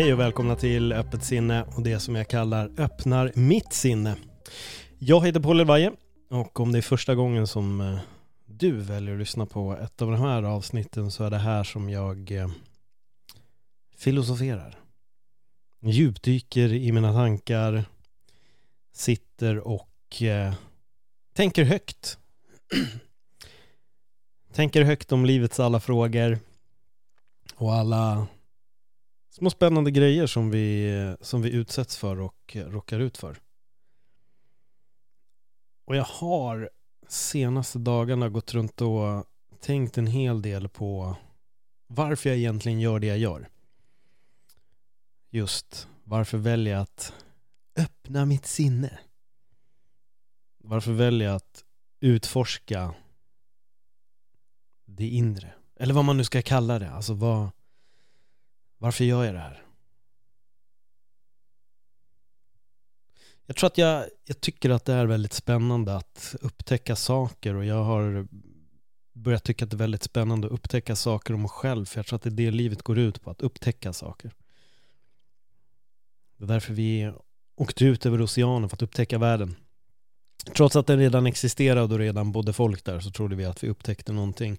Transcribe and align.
Hej 0.00 0.12
och 0.12 0.20
välkomna 0.20 0.56
till 0.56 0.92
Öppet 0.92 1.24
sinne 1.24 1.64
och 1.76 1.82
det 1.82 2.00
som 2.00 2.14
jag 2.14 2.28
kallar 2.28 2.70
Öppnar 2.80 3.32
mitt 3.34 3.72
sinne. 3.72 4.16
Jag 4.98 5.26
heter 5.26 5.40
Paul 5.40 5.60
Elvaje 5.60 5.92
och 6.30 6.60
om 6.60 6.72
det 6.72 6.78
är 6.78 6.82
första 6.82 7.14
gången 7.14 7.46
som 7.46 7.80
eh, 7.80 7.98
du 8.46 8.72
väljer 8.72 9.14
att 9.14 9.18
lyssna 9.18 9.46
på 9.46 9.76
ett 9.76 10.02
av 10.02 10.10
de 10.10 10.20
här 10.20 10.42
avsnitten 10.42 11.10
så 11.10 11.24
är 11.24 11.30
det 11.30 11.38
här 11.38 11.64
som 11.64 11.90
jag 11.90 12.30
eh, 12.30 12.50
filosoferar. 13.96 14.78
Djupdyker 15.80 16.72
i 16.72 16.92
mina 16.92 17.12
tankar, 17.12 17.84
sitter 18.92 19.58
och 19.58 20.22
eh, 20.22 20.54
tänker 21.34 21.64
högt. 21.64 22.18
tänker 24.52 24.82
högt 24.82 25.12
om 25.12 25.24
livets 25.24 25.60
alla 25.60 25.80
frågor 25.80 26.38
och 27.54 27.74
alla 27.74 28.26
små 29.30 29.50
spännande 29.50 29.90
grejer 29.90 30.26
som 30.26 30.50
vi, 30.50 31.16
som 31.20 31.42
vi 31.42 31.50
utsätts 31.50 31.96
för 31.96 32.20
och 32.20 32.56
råkar 32.56 33.00
ut 33.00 33.18
för. 33.18 33.40
Och 35.84 35.96
jag 35.96 36.04
har 36.04 36.70
senaste 37.08 37.78
dagarna 37.78 38.28
gått 38.28 38.54
runt 38.54 38.80
och 38.80 39.24
tänkt 39.60 39.98
en 39.98 40.06
hel 40.06 40.42
del 40.42 40.68
på 40.68 41.16
varför 41.86 42.28
jag 42.30 42.38
egentligen 42.38 42.80
gör 42.80 42.98
det 42.98 43.06
jag 43.06 43.18
gör. 43.18 43.48
Just 45.30 45.88
varför 46.04 46.38
väljer 46.38 46.72
jag 46.74 46.82
att 46.82 47.12
öppna 47.76 48.26
mitt 48.26 48.46
sinne? 48.46 48.98
Varför 50.58 50.92
väljer 50.92 51.28
jag 51.28 51.36
att 51.36 51.64
utforska 52.00 52.94
det 54.84 55.08
inre? 55.08 55.54
Eller 55.76 55.94
vad 55.94 56.04
man 56.04 56.16
nu 56.16 56.24
ska 56.24 56.42
kalla 56.42 56.78
det. 56.78 56.90
Alltså 56.90 57.14
vad, 57.14 57.50
varför 58.80 59.04
gör 59.04 59.24
jag 59.24 59.34
det 59.34 59.40
här? 59.40 59.62
Jag 63.46 63.56
tror 63.56 63.66
att 63.66 63.78
jag, 63.78 64.04
jag 64.24 64.40
tycker 64.40 64.70
att 64.70 64.84
det 64.84 64.92
är 64.92 65.06
väldigt 65.06 65.32
spännande 65.32 65.96
att 65.96 66.34
upptäcka 66.40 66.96
saker 66.96 67.54
och 67.54 67.64
jag 67.64 67.84
har 67.84 68.28
börjat 69.12 69.44
tycka 69.44 69.64
att 69.64 69.70
det 69.70 69.74
är 69.74 69.78
väldigt 69.78 70.02
spännande 70.02 70.46
att 70.46 70.52
upptäcka 70.52 70.96
saker 70.96 71.34
om 71.34 71.40
mig 71.40 71.48
själv 71.48 71.86
för 71.86 71.98
jag 71.98 72.06
tror 72.06 72.16
att 72.16 72.22
det 72.22 72.28
är 72.28 72.30
det 72.30 72.50
livet 72.50 72.82
går 72.82 72.98
ut 72.98 73.22
på, 73.22 73.30
att 73.30 73.42
upptäcka 73.42 73.92
saker. 73.92 74.32
Det 76.36 76.44
är 76.44 76.48
därför 76.48 76.74
vi 76.74 77.12
åkte 77.56 77.84
ut 77.84 78.06
över 78.06 78.24
oceanen 78.24 78.68
för 78.68 78.76
att 78.76 78.82
upptäcka 78.82 79.18
världen. 79.18 79.56
Trots 80.56 80.76
att 80.76 80.86
den 80.86 80.98
redan 80.98 81.26
existerade 81.26 81.94
och 81.94 82.00
redan 82.00 82.32
bodde 82.32 82.52
folk 82.52 82.84
där 82.84 83.00
så 83.00 83.10
trodde 83.10 83.36
vi 83.36 83.44
att 83.44 83.64
vi 83.64 83.68
upptäckte 83.68 84.12
någonting. 84.12 84.58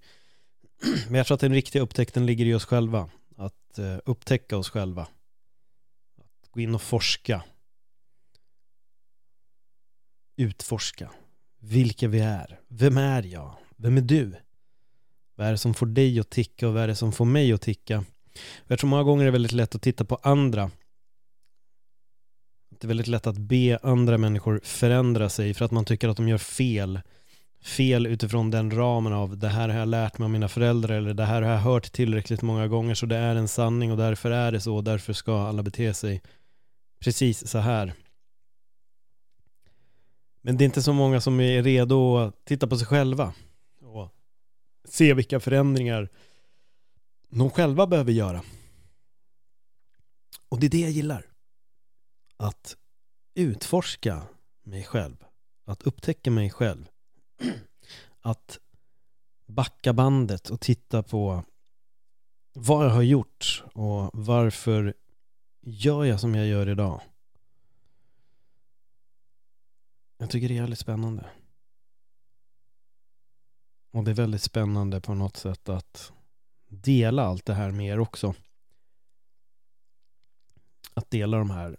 Men 1.07 1.15
jag 1.15 1.27
tror 1.27 1.35
att 1.35 1.41
den 1.41 1.53
riktiga 1.53 1.81
upptäckten 1.81 2.25
ligger 2.25 2.45
i 2.45 2.53
oss 2.53 2.65
själva 2.65 3.09
att 3.45 3.79
eh, 3.79 3.97
upptäcka 4.05 4.57
oss 4.57 4.69
själva. 4.69 5.01
Att 6.41 6.51
gå 6.51 6.59
in 6.59 6.75
och 6.75 6.81
forska. 6.81 7.43
Utforska. 10.35 11.11
Vilka 11.59 12.07
vi 12.07 12.19
är. 12.19 12.59
Vem 12.67 12.97
är 12.97 13.23
jag? 13.23 13.55
Vem 13.75 13.97
är 13.97 14.01
du? 14.01 14.35
Vad 15.35 15.47
är 15.47 15.51
det 15.51 15.57
som 15.57 15.73
får 15.73 15.85
dig 15.85 16.19
att 16.19 16.29
ticka 16.29 16.67
och 16.67 16.73
vad 16.73 16.83
är 16.83 16.87
det 16.87 16.95
som 16.95 17.11
får 17.11 17.25
mig 17.25 17.53
att 17.53 17.61
ticka? 17.61 18.05
Jag 18.67 18.79
tror 18.79 18.89
många 18.89 19.03
gånger 19.03 19.21
är 19.21 19.25
det 19.25 19.31
väldigt 19.31 19.51
lätt 19.51 19.75
att 19.75 19.81
titta 19.81 20.05
på 20.05 20.15
andra. 20.15 20.71
Det 22.69 22.85
är 22.85 22.87
väldigt 22.87 23.07
lätt 23.07 23.27
att 23.27 23.37
be 23.37 23.79
andra 23.83 24.17
människor 24.17 24.61
förändra 24.63 25.29
sig 25.29 25.53
för 25.53 25.65
att 25.65 25.71
man 25.71 25.85
tycker 25.85 26.09
att 26.09 26.17
de 26.17 26.27
gör 26.27 26.37
fel 26.37 27.01
fel 27.61 28.07
utifrån 28.07 28.51
den 28.51 28.71
ramen 28.71 29.13
av 29.13 29.37
det 29.37 29.47
här 29.47 29.69
har 29.69 29.79
jag 29.79 29.87
lärt 29.87 30.17
mig 30.17 30.25
av 30.25 30.29
mina 30.31 30.47
föräldrar 30.47 30.95
eller 30.95 31.13
det 31.13 31.25
här 31.25 31.41
har 31.41 31.51
jag 31.51 31.59
hört 31.59 31.91
tillräckligt 31.91 32.41
många 32.41 32.67
gånger 32.67 32.95
så 32.95 33.05
det 33.05 33.17
är 33.17 33.35
en 33.35 33.47
sanning 33.47 33.91
och 33.91 33.97
därför 33.97 34.31
är 34.31 34.51
det 34.51 34.61
så 34.61 34.75
och 34.75 34.83
därför 34.83 35.13
ska 35.13 35.47
alla 35.47 35.63
bete 35.63 35.93
sig 35.93 36.21
precis 36.99 37.47
så 37.47 37.57
här. 37.57 37.93
Men 40.41 40.57
det 40.57 40.63
är 40.63 40.65
inte 40.65 40.81
så 40.81 40.93
många 40.93 41.21
som 41.21 41.39
är 41.39 41.63
redo 41.63 42.17
att 42.17 42.45
titta 42.45 42.67
på 42.67 42.77
sig 42.77 42.87
själva 42.87 43.33
och 43.81 44.09
se 44.85 45.13
vilka 45.13 45.39
förändringar 45.39 46.09
de 47.29 47.49
själva 47.49 47.87
behöver 47.87 48.11
göra. 48.11 48.41
Och 50.49 50.59
det 50.59 50.67
är 50.67 50.69
det 50.69 50.79
jag 50.79 50.91
gillar. 50.91 51.25
Att 52.37 52.77
utforska 53.33 54.21
mig 54.63 54.83
själv. 54.83 55.15
Att 55.65 55.83
upptäcka 55.83 56.31
mig 56.31 56.49
själv 56.49 56.90
att 58.21 58.59
backa 59.45 59.93
bandet 59.93 60.49
och 60.49 60.59
titta 60.59 61.03
på 61.03 61.43
vad 62.53 62.85
jag 62.85 62.89
har 62.89 63.01
gjort 63.01 63.63
och 63.73 64.09
varför 64.13 64.93
gör 65.61 66.05
jag 66.05 66.19
som 66.19 66.35
jag 66.35 66.47
gör 66.47 66.69
idag. 66.69 67.01
Jag 70.17 70.29
tycker 70.29 70.49
det 70.49 70.57
är 70.57 70.61
väldigt 70.61 70.79
spännande. 70.79 71.29
Och 73.91 74.03
det 74.03 74.11
är 74.11 74.15
väldigt 74.15 74.41
spännande 74.41 75.01
på 75.01 75.13
något 75.13 75.37
sätt 75.37 75.69
att 75.69 76.11
dela 76.67 77.23
allt 77.23 77.45
det 77.45 77.53
här 77.53 77.71
med 77.71 77.87
er 77.87 77.99
också. 77.99 78.35
Att 80.93 81.11
dela 81.11 81.37
de 81.37 81.49
här, 81.49 81.77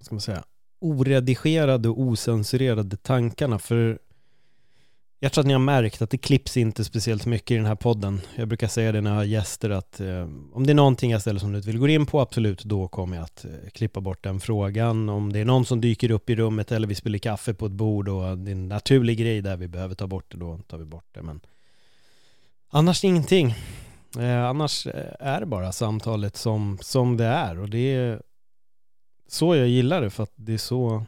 ska 0.00 0.14
man 0.14 0.20
säga, 0.20 0.44
oredigerade 0.78 1.88
och 1.88 2.00
osensurerade 2.00 2.96
tankarna. 2.96 3.58
För 3.58 3.98
jag 5.24 5.32
tror 5.32 5.42
att 5.42 5.46
ni 5.46 5.52
har 5.52 5.60
märkt 5.60 6.02
att 6.02 6.10
det 6.10 6.18
klipps 6.18 6.56
inte 6.56 6.84
speciellt 6.84 7.26
mycket 7.26 7.50
i 7.50 7.56
den 7.56 7.66
här 7.66 7.74
podden. 7.74 8.20
Jag 8.36 8.48
brukar 8.48 8.68
säga 8.68 8.92
det 8.92 9.00
när 9.00 9.10
jag 9.10 9.16
har 9.16 9.24
gäster 9.24 9.70
att 9.70 10.00
eh, 10.00 10.28
om 10.52 10.66
det 10.66 10.72
är 10.72 10.74
någonting 10.74 11.10
jag 11.10 11.20
ställer 11.20 11.40
som 11.40 11.52
du 11.52 11.58
inte 11.58 11.68
vill 11.70 11.78
gå 11.78 11.88
in 11.88 12.06
på, 12.06 12.20
absolut, 12.20 12.64
då 12.64 12.88
kommer 12.88 13.16
jag 13.16 13.24
att 13.24 13.44
eh, 13.44 13.70
klippa 13.72 14.00
bort 14.00 14.24
den 14.24 14.40
frågan. 14.40 15.08
Om 15.08 15.32
det 15.32 15.38
är 15.38 15.44
någon 15.44 15.64
som 15.64 15.80
dyker 15.80 16.10
upp 16.10 16.30
i 16.30 16.34
rummet 16.36 16.72
eller 16.72 16.88
vi 16.88 16.94
spiller 16.94 17.18
kaffe 17.18 17.54
på 17.54 17.66
ett 17.66 17.72
bord 17.72 18.08
och 18.08 18.38
det 18.38 18.50
är 18.50 18.52
en 18.52 18.68
naturlig 18.68 19.18
grej 19.18 19.40
där 19.40 19.56
vi 19.56 19.68
behöver 19.68 19.94
ta 19.94 20.06
bort 20.06 20.32
det, 20.32 20.38
då 20.38 20.58
tar 20.58 20.78
vi 20.78 20.84
bort 20.84 21.08
det. 21.12 21.22
Men 21.22 21.40
annars 22.70 23.04
ingenting. 23.04 23.54
Eh, 24.18 24.44
annars 24.44 24.86
eh, 24.86 25.12
är 25.20 25.40
det 25.40 25.46
bara 25.46 25.72
samtalet 25.72 26.36
som, 26.36 26.78
som 26.80 27.16
det 27.16 27.24
är 27.26 27.58
och 27.58 27.70
det 27.70 27.94
är 27.94 28.22
så 29.28 29.56
jag 29.56 29.68
gillar 29.68 30.02
det 30.02 30.10
för 30.10 30.22
att 30.22 30.32
det 30.34 30.54
är 30.54 30.58
så 30.58 31.04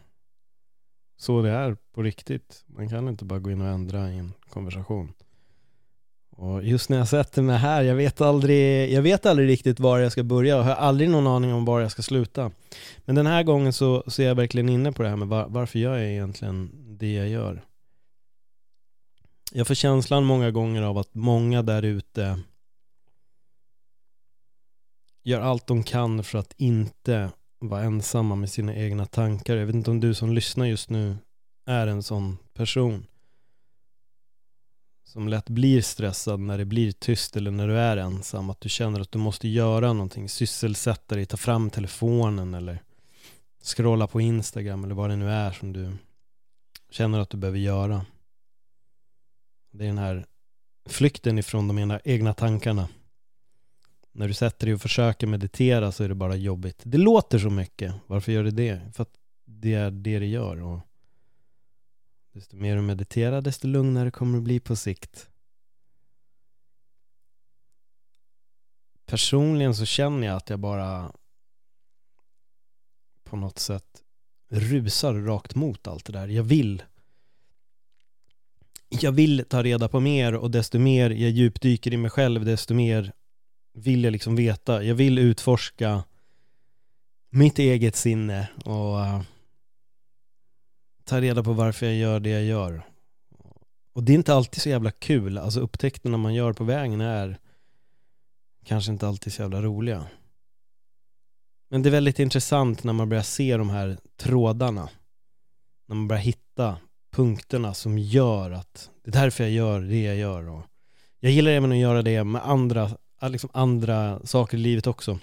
så 1.24 1.42
det 1.42 1.50
är 1.50 1.76
på 1.94 2.02
riktigt. 2.02 2.64
Man 2.66 2.88
kan 2.88 3.08
inte 3.08 3.24
bara 3.24 3.38
gå 3.38 3.50
in 3.50 3.60
och 3.60 3.66
ändra 3.68 4.12
i 4.12 4.18
en 4.18 4.32
konversation. 4.48 5.12
Och 6.30 6.64
just 6.64 6.88
när 6.88 6.98
jag 6.98 7.08
sätter 7.08 7.42
mig 7.42 7.56
här, 7.56 7.82
jag 7.82 7.94
vet 7.94 8.20
aldrig, 8.20 8.92
jag 8.92 9.02
vet 9.02 9.26
aldrig 9.26 9.48
riktigt 9.48 9.80
var 9.80 9.98
jag 9.98 10.12
ska 10.12 10.22
börja 10.22 10.58
och 10.58 10.64
har 10.64 10.74
aldrig 10.74 11.10
någon 11.10 11.26
aning 11.26 11.52
om 11.52 11.64
var 11.64 11.80
jag 11.80 11.90
ska 11.90 12.02
sluta. 12.02 12.50
Men 13.04 13.14
den 13.14 13.26
här 13.26 13.42
gången 13.42 13.72
så, 13.72 14.04
så 14.06 14.22
är 14.22 14.26
jag 14.26 14.34
verkligen 14.34 14.68
inne 14.68 14.92
på 14.92 15.02
det 15.02 15.08
här 15.08 15.16
med 15.16 15.28
var, 15.28 15.46
varför 15.48 15.78
gör 15.78 15.98
jag 15.98 16.10
egentligen 16.10 16.70
det 16.98 17.12
jag 17.12 17.28
gör? 17.28 17.62
Jag 19.52 19.66
får 19.66 19.74
känslan 19.74 20.24
många 20.24 20.50
gånger 20.50 20.82
av 20.82 20.98
att 20.98 21.14
många 21.14 21.62
där 21.62 21.82
ute 21.82 22.40
gör 25.22 25.40
allt 25.40 25.66
de 25.66 25.82
kan 25.82 26.24
för 26.24 26.38
att 26.38 26.54
inte 26.56 27.30
vara 27.68 27.82
ensamma 27.82 28.34
med 28.34 28.50
sina 28.50 28.74
egna 28.74 29.06
tankar. 29.06 29.56
Jag 29.56 29.66
vet 29.66 29.74
inte 29.74 29.90
om 29.90 30.00
du 30.00 30.14
som 30.14 30.32
lyssnar 30.32 30.66
just 30.66 30.90
nu 30.90 31.16
är 31.66 31.86
en 31.86 32.02
sån 32.02 32.38
person 32.54 33.06
som 35.04 35.28
lätt 35.28 35.48
blir 35.48 35.82
stressad 35.82 36.40
när 36.40 36.58
det 36.58 36.64
blir 36.64 36.92
tyst 36.92 37.36
eller 37.36 37.50
när 37.50 37.68
du 37.68 37.78
är 37.78 37.96
ensam. 37.96 38.50
Att 38.50 38.60
du 38.60 38.68
känner 38.68 39.00
att 39.00 39.12
du 39.12 39.18
måste 39.18 39.48
göra 39.48 39.92
någonting, 39.92 40.28
sysselsätta 40.28 41.14
dig, 41.14 41.26
ta 41.26 41.36
fram 41.36 41.70
telefonen 41.70 42.54
eller 42.54 42.82
scrolla 43.62 44.06
på 44.06 44.20
Instagram 44.20 44.84
eller 44.84 44.94
vad 44.94 45.10
det 45.10 45.16
nu 45.16 45.30
är 45.30 45.50
som 45.52 45.72
du 45.72 45.96
känner 46.90 47.18
att 47.18 47.30
du 47.30 47.36
behöver 47.36 47.58
göra. 47.58 48.06
Det 49.70 49.84
är 49.84 49.88
den 49.88 49.98
här 49.98 50.26
flykten 50.88 51.38
ifrån 51.38 51.68
de 51.68 51.98
egna 52.04 52.34
tankarna 52.34 52.88
när 54.14 54.28
du 54.28 54.34
sätter 54.34 54.66
dig 54.66 54.74
och 54.74 54.80
försöker 54.80 55.26
meditera 55.26 55.92
så 55.92 56.04
är 56.04 56.08
det 56.08 56.14
bara 56.14 56.36
jobbigt. 56.36 56.82
Det 56.84 56.98
låter 56.98 57.38
så 57.38 57.50
mycket. 57.50 57.94
Varför 58.06 58.32
gör 58.32 58.44
det 58.44 58.50
det? 58.50 58.80
För 58.92 59.02
att 59.02 59.18
det 59.44 59.74
är 59.74 59.90
det 59.90 60.18
det 60.18 60.26
gör. 60.26 60.62
Och 60.62 60.80
desto 62.32 62.56
mer 62.56 62.76
du 62.76 62.82
mediterar, 62.82 63.40
desto 63.40 63.68
lugnare 63.68 64.10
kommer 64.10 64.38
det 64.38 64.42
bli 64.42 64.60
på 64.60 64.76
sikt. 64.76 65.30
Personligen 69.06 69.74
så 69.74 69.84
känner 69.84 70.26
jag 70.26 70.36
att 70.36 70.50
jag 70.50 70.58
bara 70.58 71.12
på 73.24 73.36
något 73.36 73.58
sätt 73.58 74.02
rusar 74.48 75.14
rakt 75.14 75.54
mot 75.54 75.86
allt 75.86 76.04
det 76.04 76.12
där. 76.12 76.28
Jag 76.28 76.42
vill 76.42 76.82
jag 78.88 79.12
vill 79.12 79.44
ta 79.48 79.62
reda 79.62 79.88
på 79.88 80.00
mer 80.00 80.34
och 80.34 80.50
desto 80.50 80.78
mer 80.78 81.10
jag 81.10 81.30
djupdyker 81.30 81.94
i 81.94 81.96
mig 81.96 82.10
själv 82.10 82.44
desto 82.44 82.74
mer 82.74 83.12
vill 83.74 84.04
jag 84.04 84.12
liksom 84.12 84.36
veta. 84.36 84.82
Jag 84.82 84.94
vill 84.94 85.18
utforska 85.18 86.04
mitt 87.30 87.58
eget 87.58 87.96
sinne 87.96 88.48
och 88.64 88.96
uh, 88.96 89.22
ta 91.04 91.20
reda 91.20 91.42
på 91.42 91.52
varför 91.52 91.86
jag 91.86 91.94
gör 91.94 92.20
det 92.20 92.30
jag 92.30 92.44
gör. 92.44 92.82
Och 93.92 94.02
det 94.02 94.12
är 94.12 94.14
inte 94.14 94.34
alltid 94.34 94.62
så 94.62 94.68
jävla 94.68 94.90
kul. 94.90 95.38
Alltså 95.38 95.60
upptäckterna 95.60 96.16
man 96.16 96.34
gör 96.34 96.52
på 96.52 96.64
vägen 96.64 97.00
är 97.00 97.38
kanske 98.64 98.92
inte 98.92 99.08
alltid 99.08 99.32
så 99.32 99.42
jävla 99.42 99.62
roliga. 99.62 100.06
Men 101.70 101.82
det 101.82 101.88
är 101.88 101.90
väldigt 101.90 102.18
intressant 102.18 102.84
när 102.84 102.92
man 102.92 103.08
börjar 103.08 103.22
se 103.22 103.56
de 103.56 103.70
här 103.70 103.98
trådarna. 104.16 104.88
När 105.86 105.96
man 105.96 106.08
börjar 106.08 106.22
hitta 106.22 106.76
punkterna 107.12 107.74
som 107.74 107.98
gör 107.98 108.50
att 108.50 108.90
det 109.04 109.10
är 109.10 109.12
därför 109.12 109.44
jag 109.44 109.52
gör 109.52 109.80
det 109.80 110.02
jag 110.02 110.16
gör. 110.16 110.48
Och 110.48 110.62
jag 111.20 111.32
gillar 111.32 111.50
även 111.50 111.72
att 111.72 111.78
göra 111.78 112.02
det 112.02 112.24
med 112.24 112.48
andra, 112.48 112.90
Eh, 113.24 113.30
liksom 113.30 113.50
andra 113.52 114.26
saker 114.26 114.56
i 114.56 114.60
livet 114.60 114.86
också. 114.86 115.18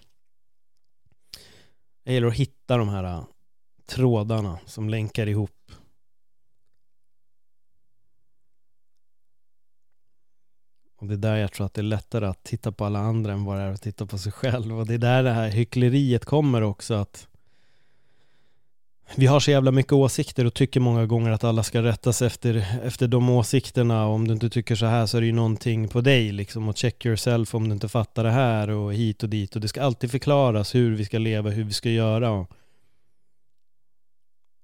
Jag 2.04 2.14
gillar 2.14 2.28
att 2.28 2.34
hitta 2.34 2.78
de 2.78 2.90
här 2.90 3.04
eh, 3.04 3.24
trådarna 3.86 4.60
som 4.66 4.90
länkar 4.90 5.28
ihop. 5.28 5.72
Och 10.96 11.08
det 11.08 11.14
är 11.14 11.18
där 11.18 11.36
jag 11.36 11.52
tror 11.52 11.66
att 11.66 11.74
det 11.74 11.82
är 11.82 11.84
lättare 11.84 12.26
att 12.26 12.44
titta 12.44 12.72
på 12.72 12.86
alla 12.86 13.00
andra 13.00 13.34
än 13.34 13.46
vad 13.46 13.58
det 13.58 13.64
är 13.64 13.72
att 13.72 13.82
titta 13.82 14.06
på 14.06 14.18
sig 14.18 14.32
själv. 14.32 14.80
Och 14.80 14.88
det 14.88 14.94
är 14.94 14.98
där 14.98 15.24
det 15.24 15.32
här 15.32 15.50
hyckleriet 15.50 16.26
kommer 16.26 16.62
också 16.62 16.94
att 16.94 17.28
vi 19.16 19.26
har 19.26 19.40
så 19.40 19.52
jävla 19.52 19.72
mycket 19.72 19.94
åsikter 19.94 20.46
och 20.46 20.54
tycker 20.54 20.80
många 20.80 21.06
gånger 21.06 21.32
att 21.32 21.44
alla 21.44 21.64
ska 21.64 21.84
rätta 21.84 22.14
sig 22.14 22.28
efter, 22.28 22.80
efter 22.84 23.08
de 23.08 23.30
åsikterna. 23.30 24.06
Om 24.06 24.28
du 24.28 24.34
inte 24.34 24.50
tycker 24.50 24.76
så 24.76 24.86
här 24.86 25.06
så 25.06 25.18
är 25.18 25.22
det 25.22 25.28
ju 25.28 25.34
någonting 25.34 25.88
på 25.88 26.02
dig 26.02 26.32
liksom. 26.32 26.70
Och 26.70 26.78
check 26.78 27.06
yourself 27.06 27.56
om 27.56 27.70
du 27.70 27.74
inte 27.74 27.90
fattar 27.90 28.24
det 28.24 28.32
här 28.32 28.70
och 28.70 28.94
hit 28.94 29.24
och 29.24 29.30
dit. 29.30 29.56
Och 29.56 29.62
det 29.62 29.68
ska 29.68 29.82
alltid 29.82 30.12
förklaras 30.12 30.76
hur 30.76 30.96
vi 30.96 31.06
ska 31.06 31.18
leva, 31.18 31.50
hur 31.50 31.64
vi 31.64 31.74
ska 31.74 31.90
göra. 31.90 32.48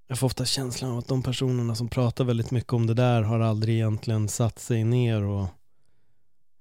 Jag 0.07 0.19
får 0.19 0.27
ofta 0.27 0.45
känslan 0.45 0.91
av 0.91 0.97
att 0.97 1.07
de 1.07 1.23
personerna 1.23 1.75
som 1.75 1.87
pratar 1.87 2.23
väldigt 2.23 2.51
mycket 2.51 2.73
om 2.73 2.87
det 2.87 2.93
där 2.93 3.21
har 3.21 3.39
aldrig 3.39 3.75
egentligen 3.75 4.27
satt 4.27 4.59
sig 4.59 4.83
ner 4.83 5.23
och 5.23 5.47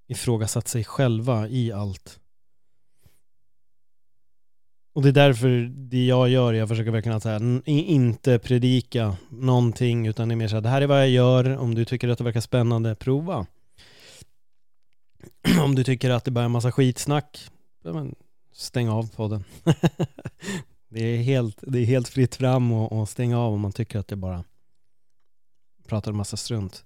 ifrågasatt 0.08 0.68
sig 0.68 0.84
själva 0.84 1.48
i 1.48 1.72
allt. 1.72 2.20
Och 4.96 5.02
det 5.02 5.08
är 5.08 5.12
därför 5.12 5.72
det 5.74 6.06
jag 6.06 6.28
gör, 6.28 6.52
jag 6.52 6.68
försöker 6.68 6.90
verkligen 6.90 7.16
att 7.16 7.22
säga, 7.22 7.40
inte 7.64 8.38
predika 8.38 9.16
någonting 9.28 10.06
utan 10.06 10.28
det 10.28 10.34
är 10.34 10.36
mer 10.36 10.48
så 10.48 10.54
här, 10.54 10.60
det 10.60 10.68
här 10.68 10.82
är 10.82 10.86
vad 10.86 11.00
jag 11.00 11.08
gör, 11.08 11.56
om 11.56 11.74
du 11.74 11.84
tycker 11.84 12.08
att 12.08 12.18
det 12.18 12.24
verkar 12.24 12.40
spännande, 12.40 12.94
prova. 12.94 13.46
om 15.62 15.74
du 15.74 15.84
tycker 15.84 16.10
att 16.10 16.24
det 16.24 16.30
bara 16.30 16.40
är 16.40 16.44
en 16.44 16.50
massa 16.50 16.72
skitsnack, 16.72 17.50
stäng 18.52 18.88
av 18.88 19.14
podden. 19.16 19.44
det, 20.88 21.00
är 21.00 21.16
helt, 21.16 21.58
det 21.66 21.78
är 21.78 21.84
helt 21.84 22.08
fritt 22.08 22.34
fram 22.34 22.72
och, 22.72 23.08
stänga 23.08 23.40
av 23.40 23.54
om 23.54 23.60
man 23.60 23.72
tycker 23.72 23.98
att 23.98 24.08
det 24.08 24.16
bara 24.16 24.44
pratar 25.86 26.10
en 26.10 26.16
massa 26.16 26.36
strunt. 26.36 26.84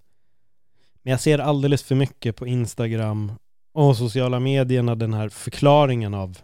Men 1.03 1.11
jag 1.11 1.21
ser 1.21 1.39
alldeles 1.39 1.83
för 1.83 1.95
mycket 1.95 2.37
på 2.37 2.47
Instagram 2.47 3.33
och 3.73 3.97
sociala 3.97 4.41
medierna 4.41 4.95
den 4.95 5.15
här 5.15 5.29
förklaringen 5.29 6.15
av, 6.15 6.39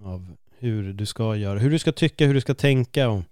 av 0.00 0.36
hur 0.62 0.92
du 0.92 1.06
ska 1.06 1.36
göra, 1.36 1.58
hur 1.58 1.70
du 1.70 1.78
ska 1.78 1.92
tycka, 1.92 2.26
hur 2.26 2.34
du 2.34 2.40
ska 2.40 2.54
tänka. 2.54 3.08
Och 3.08 3.22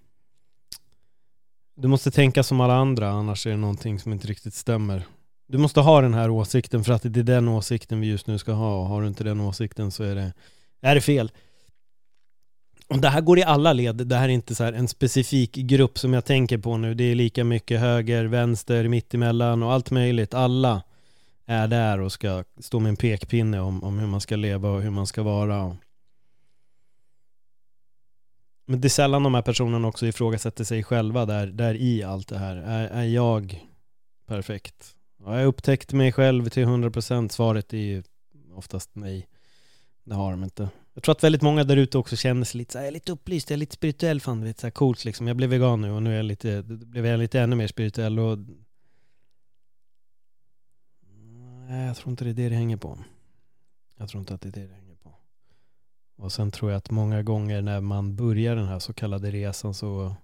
du 1.76 1.88
måste 1.88 2.10
tänka 2.10 2.42
som 2.42 2.60
alla 2.60 2.74
andra, 2.74 3.08
annars 3.10 3.46
är 3.46 3.50
det 3.50 3.56
någonting 3.56 3.98
som 3.98 4.12
inte 4.12 4.26
riktigt 4.26 4.54
stämmer. 4.54 5.02
Du 5.48 5.58
måste 5.58 5.80
ha 5.80 6.00
den 6.00 6.14
här 6.14 6.30
åsikten 6.30 6.84
för 6.84 6.92
att 6.92 7.02
det 7.02 7.20
är 7.20 7.24
den 7.24 7.48
åsikten 7.48 8.00
vi 8.00 8.06
just 8.06 8.26
nu 8.26 8.38
ska 8.38 8.52
ha 8.52 8.80
och 8.80 8.86
har 8.86 9.02
du 9.02 9.08
inte 9.08 9.24
den 9.24 9.40
åsikten 9.40 9.90
så 9.90 10.02
är 10.02 10.14
det, 10.14 10.32
är 10.80 10.94
det 10.94 11.00
fel. 11.00 11.32
Och 12.88 12.98
det 12.98 13.08
här 13.08 13.20
går 13.20 13.38
i 13.38 13.42
alla 13.42 13.72
led, 13.72 13.96
det 13.96 14.16
här 14.16 14.28
är 14.28 14.32
inte 14.32 14.54
så 14.54 14.64
en 14.64 14.88
specifik 14.88 15.52
grupp 15.52 15.98
som 15.98 16.12
jag 16.12 16.24
tänker 16.24 16.58
på 16.58 16.76
nu. 16.76 16.94
Det 16.94 17.04
är 17.04 17.14
lika 17.14 17.44
mycket 17.44 17.80
höger, 17.80 18.24
vänster, 18.24 18.88
mittemellan 18.88 19.62
och 19.62 19.72
allt 19.72 19.90
möjligt. 19.90 20.34
Alla 20.34 20.82
är 21.46 21.68
där 21.68 22.00
och 22.00 22.12
ska 22.12 22.44
stå 22.58 22.80
med 22.80 22.90
en 22.90 22.96
pekpinne 22.96 23.60
om, 23.60 23.84
om 23.84 23.98
hur 23.98 24.06
man 24.06 24.20
ska 24.20 24.36
leva 24.36 24.70
och 24.70 24.82
hur 24.82 24.90
man 24.90 25.06
ska 25.06 25.22
vara. 25.22 25.76
Men 28.70 28.80
det 28.80 28.86
är 28.86 28.90
sällan 28.90 29.22
de 29.22 29.34
här 29.34 29.42
personerna 29.42 29.88
också 29.88 30.06
ifrågasätter 30.06 30.64
sig 30.64 30.82
själva 30.82 31.26
där, 31.26 31.46
där 31.46 31.74
i 31.74 32.02
allt 32.02 32.28
det 32.28 32.38
här. 32.38 32.56
Är, 32.56 32.88
är 32.88 33.04
jag 33.04 33.66
perfekt? 34.26 34.96
Har 35.24 35.38
jag 35.38 35.46
upptäckt 35.46 35.92
mig 35.92 36.12
själv 36.12 36.48
till 36.48 36.64
100%? 36.64 37.28
Svaret 37.28 37.72
är 37.72 37.78
ju 37.78 38.02
oftast 38.54 38.90
nej. 38.92 39.28
Det 40.04 40.14
har 40.14 40.30
de 40.30 40.44
inte. 40.44 40.68
Jag 40.94 41.02
tror 41.02 41.12
att 41.12 41.24
väldigt 41.24 41.42
många 41.42 41.64
där 41.64 41.76
ute 41.76 41.98
också 41.98 42.16
känner 42.16 42.44
sig 42.44 42.58
lite 42.58 42.72
så 42.72 42.78
här, 42.78 42.84
jag 42.84 42.88
är 42.88 42.92
lite 42.92 43.12
upplyst, 43.12 43.50
jag 43.50 43.56
är 43.56 43.58
lite 43.58 43.74
spirituell, 43.74 44.20
fan 44.20 44.44
lite 44.44 44.60
så 44.60 44.66
här 44.66 44.72
coolt 44.72 45.04
liksom. 45.04 45.26
Jag 45.26 45.36
blev 45.36 45.50
vegan 45.50 45.80
nu 45.80 45.90
och 45.90 46.02
nu 46.02 46.12
är 46.12 46.16
jag 46.16 46.24
lite, 46.24 46.62
blev 46.62 47.06
jag 47.06 47.18
lite 47.18 47.40
ännu 47.40 47.56
mer 47.56 47.66
spirituell 47.66 48.18
och 48.18 48.38
Nej, 51.68 51.86
jag 51.86 51.96
tror 51.96 52.10
inte 52.10 52.24
det 52.24 52.30
är 52.30 52.34
det 52.34 52.48
det 52.48 52.54
hänger 52.54 52.76
på. 52.76 52.98
Jag 53.96 54.08
tror 54.08 54.20
inte 54.20 54.34
att 54.34 54.40
det 54.40 54.48
är 54.48 54.52
det 54.52 54.79
och 56.20 56.32
sen 56.32 56.50
tror 56.50 56.70
jag 56.70 56.78
att 56.78 56.90
många 56.90 57.22
gånger 57.22 57.62
när 57.62 57.80
man 57.80 58.16
börjar 58.16 58.56
den 58.56 58.66
här 58.66 58.78
så 58.78 58.92
kallade 58.92 59.30
resan 59.30 59.74
så 59.74 60.14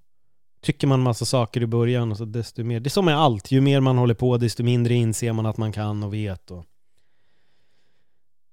tycker 0.60 0.86
man 0.86 1.00
massa 1.00 1.24
saker 1.24 1.62
i 1.62 1.66
början 1.66 2.10
och 2.10 2.16
så 2.16 2.24
desto 2.24 2.64
mer, 2.64 2.80
det 2.80 2.88
är 2.88 2.90
som 2.90 3.04
med 3.04 3.18
allt, 3.18 3.50
ju 3.50 3.60
mer 3.60 3.80
man 3.80 3.98
håller 3.98 4.14
på 4.14 4.36
desto 4.36 4.62
mindre 4.62 4.94
inser 4.94 5.32
man 5.32 5.46
att 5.46 5.56
man 5.56 5.72
kan 5.72 6.02
och 6.02 6.14
vet 6.14 6.50
och 6.50 6.64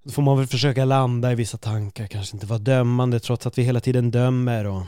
då 0.04 0.12
får 0.12 0.22
man 0.22 0.38
väl 0.38 0.48
försöka 0.48 0.86
landa 0.86 1.32
i 1.32 1.36
vissa 1.36 1.58
tankar, 1.58 2.08
kanske 2.08 2.36
inte 2.36 2.46
vara 2.46 2.60
dömande 2.60 3.20
trots 3.20 3.48
att 3.48 3.58
vi 3.58 3.64
hela 3.64 3.80
tiden 3.80 4.12
dömer 4.12 4.66
och 4.66 4.84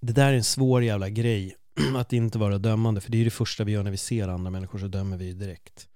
det 0.00 0.12
där 0.12 0.32
är 0.32 0.36
en 0.36 0.44
svår 0.44 0.82
jävla 0.82 1.08
grej 1.08 1.56
att 1.96 2.12
inte 2.12 2.38
vara 2.38 2.58
dömande 2.58 3.00
för 3.00 3.10
det 3.10 3.16
är 3.16 3.18
ju 3.18 3.24
det 3.24 3.30
första 3.30 3.64
vi 3.64 3.72
gör 3.72 3.82
när 3.82 3.90
vi 3.90 3.96
ser 3.96 4.28
andra 4.28 4.50
människor 4.50 4.78
så 4.78 4.86
dömer 4.86 5.16
vi 5.16 5.32
direkt. 5.32 5.88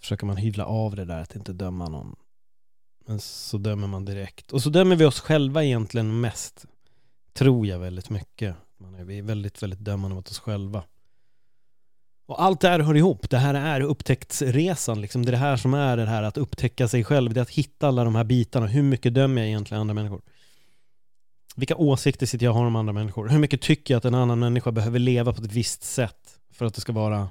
Försöker 0.00 0.26
man 0.26 0.36
hyvla 0.36 0.66
av 0.66 0.96
det 0.96 1.04
där 1.04 1.20
att 1.20 1.36
inte 1.36 1.52
döma 1.52 1.88
någon 1.88 2.16
men 3.08 3.20
så 3.20 3.58
dömer 3.58 3.86
man 3.86 4.04
direkt. 4.04 4.52
Och 4.52 4.62
så 4.62 4.70
dömer 4.70 4.96
vi 4.96 5.04
oss 5.04 5.20
själva 5.20 5.64
egentligen 5.64 6.20
mest. 6.20 6.66
Tror 7.32 7.66
jag 7.66 7.78
väldigt 7.78 8.10
mycket. 8.10 8.56
Man 8.80 8.94
är, 8.94 9.04
vi 9.04 9.18
är 9.18 9.22
väldigt, 9.22 9.62
väldigt 9.62 9.80
dömande 9.80 10.14
mot 10.14 10.30
oss 10.30 10.38
själva. 10.38 10.82
Och 12.26 12.42
allt 12.42 12.60
det 12.60 12.68
här 12.68 12.80
hör 12.80 12.96
ihop. 12.96 13.30
Det 13.30 13.38
här 13.38 13.54
är 13.54 13.80
upptäcktsresan. 13.80 15.00
Liksom. 15.00 15.24
Det 15.24 15.30
är 15.30 15.32
det 15.32 15.38
här 15.38 15.56
som 15.56 15.74
är 15.74 15.96
det 15.96 16.06
här 16.06 16.22
att 16.22 16.36
upptäcka 16.36 16.88
sig 16.88 17.04
själv. 17.04 17.34
Det 17.34 17.40
är 17.40 17.42
att 17.42 17.50
hitta 17.50 17.88
alla 17.88 18.04
de 18.04 18.14
här 18.14 18.24
bitarna. 18.24 18.66
Hur 18.66 18.82
mycket 18.82 19.14
dömer 19.14 19.42
jag 19.42 19.48
egentligen 19.48 19.80
andra 19.80 19.94
människor? 19.94 20.22
Vilka 21.56 21.76
åsikter 21.76 22.26
sitter 22.26 22.46
jag 22.46 22.52
har 22.52 22.66
om 22.66 22.76
andra 22.76 22.92
människor? 22.92 23.28
Hur 23.28 23.38
mycket 23.38 23.60
tycker 23.60 23.94
jag 23.94 23.98
att 23.98 24.04
en 24.04 24.14
annan 24.14 24.38
människa 24.38 24.72
behöver 24.72 24.98
leva 24.98 25.32
på 25.32 25.42
ett 25.42 25.52
visst 25.52 25.82
sätt 25.82 26.40
för 26.52 26.66
att 26.66 26.74
det 26.74 26.80
ska 26.80 26.92
vara 26.92 27.30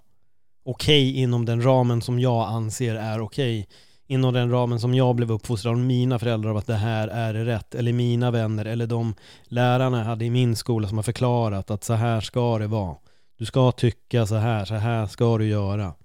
okej 0.64 1.10
okay 1.12 1.22
inom 1.22 1.46
den 1.46 1.64
ramen 1.64 2.02
som 2.02 2.20
jag 2.20 2.48
anser 2.48 2.96
är 2.96 3.22
okej? 3.22 3.60
Okay? 3.60 3.74
Inom 4.08 4.34
den 4.34 4.50
ramen 4.50 4.80
som 4.80 4.94
jag 4.94 5.16
blev 5.16 5.32
uppfostrad 5.32 5.74
av 5.74 5.80
mina 5.80 6.20
föräldrar 6.20 6.50
av 6.50 6.58
att 6.58 6.68
det 6.68 6.76
här 6.76 7.08
är 7.08 7.34
rätt, 7.34 7.76
eller 7.76 7.94
mina 7.94 8.32
vänner, 8.32 8.66
eller 8.66 8.88
de 8.88 9.16
lärarna 9.44 9.98
jag 9.98 10.06
hade 10.06 10.26
i 10.26 10.30
min 10.30 10.56
skola 10.56 10.88
som 10.88 10.98
har 10.98 11.04
förklarat 11.04 11.72
att 11.72 11.84
så 11.84 11.94
här 11.94 12.22
ska 12.22 12.58
det 12.58 12.68
vara. 12.68 12.98
Du 13.38 13.46
ska 13.46 13.72
tycka 13.72 14.26
så 14.26 14.36
här, 14.36 14.66
så 14.66 14.76
här 14.76 15.08
ska 15.08 15.38
du 15.38 15.48
göra. 15.48 15.96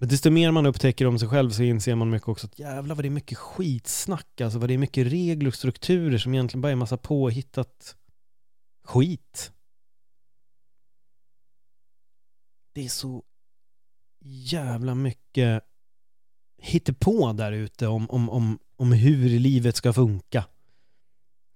Men 0.00 0.08
desto 0.08 0.30
mer 0.30 0.50
man 0.50 0.66
upptäcker 0.66 1.06
om 1.06 1.18
sig 1.18 1.28
själv 1.28 1.50
så 1.50 1.62
inser 1.62 1.94
man 1.94 2.10
mycket 2.10 2.28
också 2.28 2.46
att 2.46 2.58
jävlar 2.58 2.94
vad 2.94 3.04
det 3.04 3.08
är 3.08 3.10
mycket 3.10 3.38
skitsnack, 3.38 4.40
alltså 4.40 4.58
vad 4.58 4.68
det 4.68 4.74
är 4.74 4.78
mycket 4.78 5.06
regler 5.06 5.48
och 5.48 5.54
strukturer 5.54 6.18
som 6.18 6.34
egentligen 6.34 6.60
bara 6.60 6.72
är 6.72 6.76
massa 6.76 6.96
påhittat 6.96 7.96
skit. 8.84 9.52
Det 12.72 12.84
är 12.84 12.88
så 12.88 13.22
jävla 14.20 14.94
mycket 14.94 15.62
på 16.92 17.32
där 17.32 17.52
ute 17.52 17.86
om, 17.86 18.10
om, 18.10 18.30
om, 18.30 18.58
om 18.76 18.92
hur 18.92 19.28
livet 19.28 19.76
ska 19.76 19.92
funka. 19.92 20.44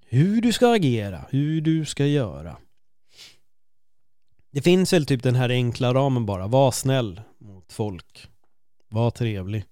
Hur 0.04 0.40
du 0.40 0.52
ska 0.52 0.74
agera, 0.74 1.26
hur 1.30 1.60
du 1.60 1.84
ska 1.84 2.06
göra. 2.06 2.58
Det 4.50 4.62
finns 4.62 4.92
väl 4.92 5.06
typ 5.06 5.22
den 5.22 5.34
här 5.34 5.50
enkla 5.50 5.94
ramen 5.94 6.26
bara. 6.26 6.46
Var 6.46 6.72
snäll 6.72 7.22
mot 7.38 7.72
folk. 7.72 8.30
Var 8.88 9.10
trevlig. 9.10 9.64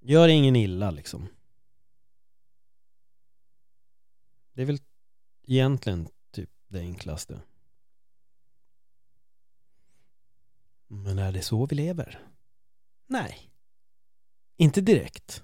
Gör 0.00 0.28
ingen 0.28 0.56
illa 0.56 0.90
liksom. 0.90 1.28
Det 4.52 4.62
är 4.62 4.66
väl 4.66 4.78
egentligen 5.46 6.08
typ 6.30 6.50
det 6.68 6.80
enklaste. 6.80 7.40
Men 10.86 11.18
är 11.18 11.32
det 11.32 11.42
så 11.42 11.66
vi 11.66 11.76
lever? 11.76 12.30
Nej. 13.10 13.38
Inte 14.56 14.80
direkt. 14.80 15.42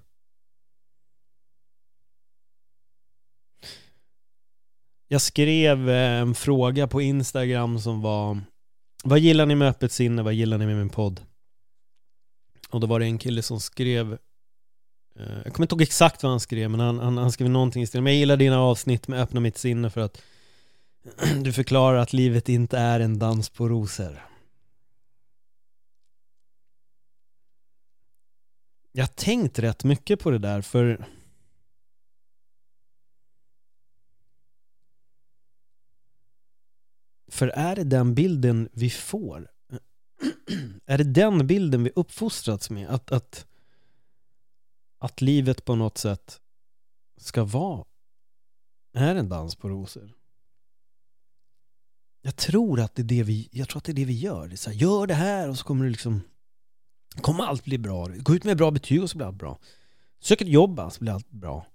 Jag 5.07 5.21
skrev 5.21 5.89
eh, 5.89 6.19
en 6.21 6.35
fråga 6.35 6.87
på 6.87 7.01
Instagram 7.01 7.79
som 7.79 8.01
var 8.01 8.39
Vad 9.03 9.19
gillar 9.19 9.45
ni 9.45 9.55
med 9.55 9.69
öppet 9.69 9.91
sinne? 9.91 10.23
Vad 10.23 10.33
gillar 10.33 10.57
ni 10.57 10.65
med 10.65 10.77
min 10.77 10.89
podd? 10.89 11.21
Och 12.69 12.79
då 12.79 12.87
var 12.87 12.99
det 12.99 13.05
en 13.05 13.17
kille 13.17 13.41
som 13.41 13.59
skrev 13.59 14.13
eh, 15.15 15.37
Jag 15.43 15.53
kommer 15.53 15.65
inte 15.65 15.73
ihåg 15.73 15.81
exakt 15.81 16.23
vad 16.23 16.31
han 16.31 16.39
skrev 16.39 16.71
men 16.71 16.79
han, 16.79 16.99
han, 16.99 17.17
han 17.17 17.31
skrev 17.31 17.49
någonting 17.49 17.83
i 17.83 17.87
stil 17.87 18.01
Men 18.01 18.13
jag 18.13 18.19
gillar 18.19 18.37
dina 18.37 18.59
avsnitt 18.59 19.07
med 19.07 19.21
öppna 19.21 19.39
mitt 19.39 19.57
sinne 19.57 19.89
för 19.89 20.01
att 20.01 20.21
Du 21.43 21.53
förklarar 21.53 21.97
att 21.97 22.13
livet 22.13 22.49
inte 22.49 22.77
är 22.77 22.99
en 22.99 23.19
dans 23.19 23.49
på 23.49 23.69
rosor 23.69 24.27
Jag 28.97 29.03
har 29.03 29.13
tänkt 29.13 29.59
rätt 29.59 29.83
mycket 29.83 30.19
på 30.19 30.31
det 30.31 30.37
där 30.37 30.61
för 30.61 31.05
För 37.27 37.47
är 37.47 37.75
det 37.75 37.83
den 37.83 38.15
bilden 38.15 38.69
vi 38.71 38.89
får? 38.89 39.51
är 40.85 40.97
det 40.97 41.03
den 41.03 41.47
bilden 41.47 41.83
vi 41.83 41.91
uppfostrats 41.95 42.69
med? 42.69 42.89
Att, 42.89 43.11
att, 43.11 43.47
att 44.97 45.21
livet 45.21 45.65
på 45.65 45.75
något 45.75 45.97
sätt 45.97 46.41
ska 47.17 47.43
vara 47.43 47.85
är 48.93 49.15
en 49.15 49.29
dans 49.29 49.55
på 49.55 49.69
rosor? 49.69 50.13
Jag 52.21 52.35
tror 52.35 52.79
att 52.79 52.95
det 52.95 53.01
är 53.01 53.03
det 53.03 53.23
vi, 53.23 53.49
jag 53.51 53.69
tror 53.69 53.77
att 53.77 53.83
det 53.83 53.91
är 53.91 53.93
det 53.93 54.05
vi 54.05 54.19
gör. 54.19 54.47
Det 54.47 54.55
är 54.55 54.57
så 54.57 54.69
här, 54.69 54.77
gör 54.77 55.07
det 55.07 55.13
här 55.13 55.49
och 55.49 55.57
så 55.57 55.65
kommer 55.65 55.85
det 55.85 55.91
liksom 55.91 56.21
kommer 57.21 57.43
allt 57.43 57.63
bli 57.63 57.77
bra. 57.77 58.07
Gå 58.17 58.35
ut 58.35 58.43
med 58.43 58.57
bra 58.57 58.71
betyg 58.71 59.03
och 59.03 59.09
så 59.09 59.17
blir 59.17 59.27
allt 59.27 59.37
bra. 59.37 59.59
Sök 60.21 60.41
ett 60.41 60.47
jobb 60.47 60.81
så 60.91 61.03
blir 61.03 61.13
allt 61.13 61.31
bra. 61.31 61.65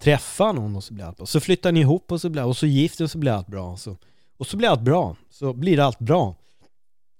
Träffa 0.00 0.52
någon 0.52 0.76
och 0.76 0.84
så 0.84 0.94
blir 0.94 1.04
allt 1.04 1.16
bra. 1.16 1.26
Så 1.26 1.40
flyttar 1.40 1.72
ni 1.72 1.80
ihop 1.80 2.12
och 2.12 2.20
så 2.20 2.28
blir 2.28 2.44
och 2.44 2.56
så 2.56 2.66
gifter 2.66 3.04
och 3.04 3.10
så 3.10 3.18
blir 3.18 3.32
allt 3.32 3.46
bra. 3.46 3.76
Så, 3.76 3.96
och 4.36 4.46
så 4.46 4.56
blir 4.56 4.68
allt 4.68 4.80
bra. 4.80 5.16
Så 5.30 5.52
blir 5.52 5.80
allt 5.80 5.98
bra. 5.98 6.34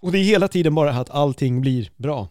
Och 0.00 0.12
det 0.12 0.18
är 0.18 0.25
hela 0.25 0.49
tiden 0.49 0.75
bara 0.75 0.90
att 0.90 1.11
allting 1.11 1.61
blir 1.61 1.90
bra. 1.96 2.28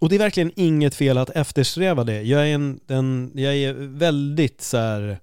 Och 0.00 0.08
det 0.08 0.14
är 0.14 0.18
verkligen 0.18 0.52
inget 0.56 0.94
fel 0.94 1.18
att 1.18 1.30
eftersträva 1.30 2.04
det. 2.04 2.22
Jag 2.22 2.48
är, 2.48 2.54
en, 2.54 2.80
den, 2.86 3.32
jag 3.34 3.56
är 3.56 3.72
väldigt 3.72 4.60
så 4.60 4.76
här, 4.76 5.18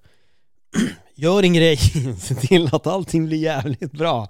gör 1.14 1.42
en 1.42 1.52
grej, 1.52 1.76
se 2.20 2.34
till 2.34 2.74
att 2.74 2.86
allting 2.86 3.26
blir 3.26 3.38
jävligt 3.38 3.92
bra. 3.92 4.28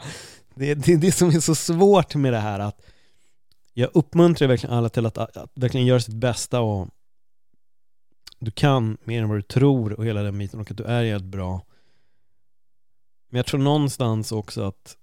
Det 0.54 0.71
är 0.71 0.75
det, 0.75 0.97
det 0.97 1.12
som 1.12 1.28
är 1.28 1.40
så 1.40 1.54
svårt 1.54 2.14
med 2.14 2.33
det 2.33 2.38
här 2.38 2.59
att 2.59 2.83
jag 3.73 3.90
uppmuntrar 3.95 4.49
verkligen 4.49 4.76
alla 4.76 4.88
till 4.88 5.07
att, 5.07 5.19
att, 5.19 5.37
att 5.37 5.50
verkligen 5.54 5.87
göra 5.87 6.00
sitt 6.00 6.14
bästa 6.14 6.61
och 6.61 6.88
du 8.38 8.50
kan 8.50 8.99
mer 9.04 9.23
än 9.23 9.28
vad 9.28 9.38
du 9.38 9.42
tror 9.42 9.92
och 9.92 10.07
hela 10.07 10.23
den 10.23 10.38
biten 10.38 10.61
och 10.61 10.71
att 10.71 10.76
du 10.76 10.85
är 10.85 11.04
helt 11.04 11.25
bra. 11.25 11.66
Men 13.28 13.37
jag 13.37 13.47
tror 13.47 13.61
någonstans 13.61 14.33
också 14.33 14.62
att 14.62 14.97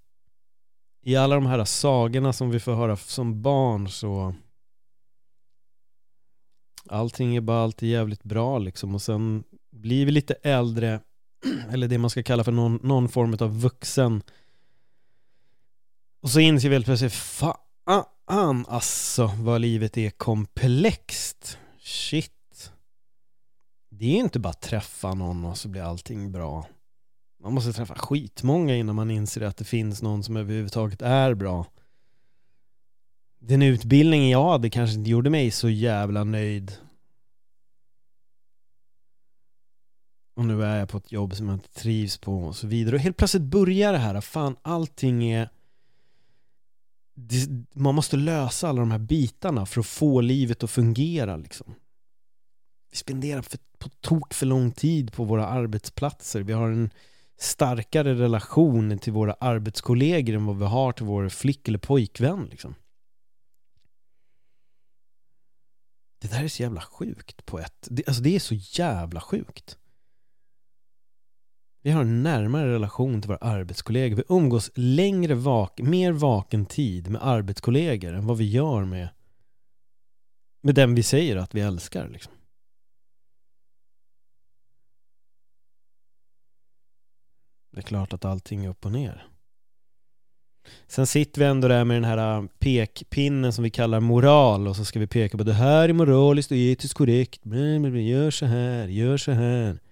i 1.02 1.16
alla 1.16 1.34
de 1.34 1.46
här 1.46 1.64
sagorna 1.64 2.32
som 2.32 2.50
vi 2.50 2.60
får 2.60 2.74
höra 2.74 2.96
som 2.96 3.42
barn 3.42 3.88
så 3.88 4.34
allting 6.88 7.36
är 7.36 7.40
bara 7.40 7.62
alltid 7.62 7.90
jävligt 7.90 8.22
bra 8.22 8.58
liksom 8.58 8.94
och 8.94 9.02
sen 9.02 9.44
blir 9.70 10.06
vi 10.06 10.10
lite 10.10 10.34
äldre 10.34 11.00
eller 11.70 11.88
det 11.88 11.98
man 11.98 12.10
ska 12.10 12.22
kalla 12.22 12.44
för 12.44 12.52
någon, 12.52 12.80
någon 12.82 13.08
form 13.08 13.36
av 13.40 13.60
vuxen 13.60 14.22
och 16.20 16.30
så 16.30 16.40
inser 16.40 16.68
vi 16.68 16.74
helt 16.74 16.86
plötsligt, 16.86 17.12
fan 17.12 18.66
alltså 18.68 19.26
vad 19.26 19.60
livet 19.60 19.96
är 19.96 20.10
komplext. 20.10 21.58
Shit. 21.80 22.72
Det 23.90 24.04
är 24.04 24.10
ju 24.10 24.16
inte 24.18 24.38
bara 24.38 24.50
att 24.50 24.60
träffa 24.60 25.14
någon 25.14 25.44
och 25.44 25.58
så 25.58 25.68
blir 25.68 25.82
allting 25.82 26.32
bra. 26.32 26.66
Man 27.42 27.52
måste 27.52 27.72
träffa 27.72 27.94
skitmånga 27.94 28.76
innan 28.76 28.94
man 28.94 29.10
inser 29.10 29.40
att 29.40 29.56
det 29.56 29.64
finns 29.64 30.02
någon 30.02 30.22
som 30.22 30.36
överhuvudtaget 30.36 31.02
är 31.02 31.34
bra. 31.34 31.66
Den 33.40 33.62
utbildningen 33.62 34.28
jag 34.28 34.50
hade 34.50 34.70
kanske 34.70 34.98
inte 34.98 35.10
gjorde 35.10 35.30
mig 35.30 35.50
så 35.50 35.68
jävla 35.68 36.24
nöjd. 36.24 36.76
Och 40.36 40.44
nu 40.44 40.64
är 40.64 40.78
jag 40.78 40.88
på 40.88 40.98
ett 40.98 41.12
jobb 41.12 41.34
som 41.34 41.48
jag 41.48 41.56
inte 41.56 41.72
trivs 41.72 42.18
på 42.18 42.44
och 42.44 42.56
så 42.56 42.66
vidare. 42.66 42.96
Och 42.96 43.02
helt 43.02 43.16
plötsligt 43.16 43.42
börjar 43.42 43.92
det 43.92 43.98
här, 43.98 44.20
fan 44.20 44.56
allting 44.62 45.30
är 45.30 45.50
man 47.74 47.94
måste 47.94 48.16
lösa 48.16 48.68
alla 48.68 48.80
de 48.80 48.90
här 48.90 48.98
bitarna 48.98 49.66
för 49.66 49.80
att 49.80 49.86
få 49.86 50.20
livet 50.20 50.62
att 50.62 50.70
fungera 50.70 51.36
liksom. 51.36 51.74
Vi 52.90 52.96
spenderar 52.96 53.42
för, 53.42 53.58
på 53.78 53.88
tok 53.88 54.34
för 54.34 54.46
lång 54.46 54.72
tid 54.72 55.12
på 55.12 55.24
våra 55.24 55.46
arbetsplatser. 55.46 56.40
Vi 56.40 56.52
har 56.52 56.68
en 56.68 56.90
starkare 57.38 58.14
relation 58.14 58.98
till 58.98 59.12
våra 59.12 59.32
arbetskollegor 59.32 60.34
än 60.34 60.46
vad 60.46 60.58
vi 60.58 60.64
har 60.64 60.92
till 60.92 61.06
vår 61.06 61.28
flick 61.28 61.68
eller 61.68 61.78
pojkvän 61.78 62.46
liksom. 62.50 62.74
Det 66.20 66.28
där 66.28 66.44
är 66.44 66.48
så 66.48 66.62
jävla 66.62 66.80
sjukt 66.80 67.46
på 67.46 67.58
ett... 67.58 67.88
Det, 67.90 68.08
alltså 68.08 68.22
det 68.22 68.36
är 68.36 68.40
så 68.40 68.54
jävla 68.54 69.20
sjukt. 69.20 69.78
Vi 71.88 71.92
har 71.92 72.00
en 72.00 72.22
närmare 72.22 72.72
relation 72.72 73.22
till 73.22 73.28
våra 73.28 73.38
arbetskollegor. 73.38 74.16
Vi 74.16 74.22
umgås 74.28 74.70
längre, 74.74 75.34
vak 75.34 75.80
mer 75.80 76.12
vaken 76.12 76.66
tid 76.66 77.10
med 77.10 77.22
arbetskollegor 77.22 78.12
än 78.12 78.26
vad 78.26 78.36
vi 78.36 78.44
gör 78.44 78.84
med, 78.84 79.08
med 80.60 80.74
den 80.74 80.94
vi 80.94 81.02
säger 81.02 81.36
att 81.36 81.54
vi 81.54 81.60
älskar. 81.60 82.08
Liksom. 82.08 82.32
Det 87.72 87.78
är 87.78 87.82
klart 87.82 88.12
att 88.12 88.24
allting 88.24 88.64
är 88.64 88.68
upp 88.68 88.84
och 88.84 88.92
ner. 88.92 89.26
Sen 90.86 91.06
sitter 91.06 91.40
vi 91.40 91.46
ändå 91.46 91.68
där 91.68 91.84
med 91.84 91.96
den 91.96 92.04
här 92.04 92.38
äh, 92.38 92.46
pekpinnen 92.58 93.52
som 93.52 93.64
vi 93.64 93.70
kallar 93.70 94.00
moral 94.00 94.68
och 94.68 94.76
så 94.76 94.84
ska 94.84 94.98
vi 94.98 95.06
peka 95.06 95.38
på 95.38 95.44
det 95.44 95.52
här 95.52 95.88
är 95.88 95.92
moraliskt 95.92 96.50
och 96.50 96.56
etiskt 96.56 96.94
korrekt. 96.94 97.40
Gör 97.44 98.30
så 98.30 98.46
här, 98.46 98.88
gör 98.88 99.16
så 99.16 99.32
här. 99.32 99.87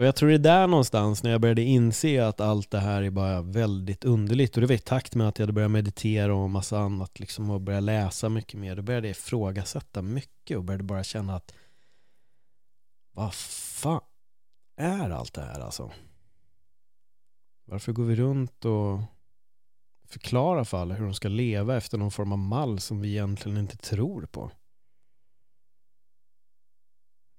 Och 0.00 0.06
jag 0.06 0.16
tror 0.16 0.28
det 0.28 0.34
är 0.34 0.38
där 0.38 0.66
någonstans 0.66 1.22
när 1.22 1.30
jag 1.30 1.40
började 1.40 1.62
inse 1.62 2.26
att 2.26 2.40
allt 2.40 2.70
det 2.70 2.78
här 2.78 3.02
är 3.02 3.10
bara 3.10 3.42
väldigt 3.42 4.04
underligt. 4.04 4.56
Och 4.56 4.60
det 4.60 4.66
var 4.66 4.74
i 4.74 4.78
takt 4.78 5.14
med 5.14 5.28
att 5.28 5.38
jag 5.38 5.42
hade 5.42 5.52
börjat 5.52 5.70
meditera 5.70 6.34
och 6.34 6.50
massa 6.50 6.78
annat 6.78 7.20
liksom 7.20 7.50
och 7.50 7.60
började 7.60 7.86
läsa 7.86 8.28
mycket 8.28 8.60
mer. 8.60 8.76
Då 8.76 8.82
började 8.82 9.06
jag 9.06 9.10
ifrågasätta 9.10 10.02
mycket 10.02 10.56
och 10.56 10.64
började 10.64 10.84
bara 10.84 11.04
känna 11.04 11.36
att 11.36 11.54
vad 13.12 13.34
fan 13.34 14.00
är 14.76 15.10
allt 15.10 15.34
det 15.34 15.42
här 15.42 15.60
alltså? 15.60 15.90
Varför 17.64 17.92
går 17.92 18.04
vi 18.04 18.16
runt 18.16 18.64
och 18.64 19.00
förklarar 20.08 20.64
för 20.64 20.78
alla 20.78 20.94
hur 20.94 21.04
de 21.04 21.14
ska 21.14 21.28
leva 21.28 21.76
efter 21.76 21.98
någon 21.98 22.10
form 22.10 22.32
av 22.32 22.38
mall 22.38 22.80
som 22.80 23.00
vi 23.00 23.08
egentligen 23.08 23.58
inte 23.58 23.76
tror 23.76 24.22
på? 24.22 24.50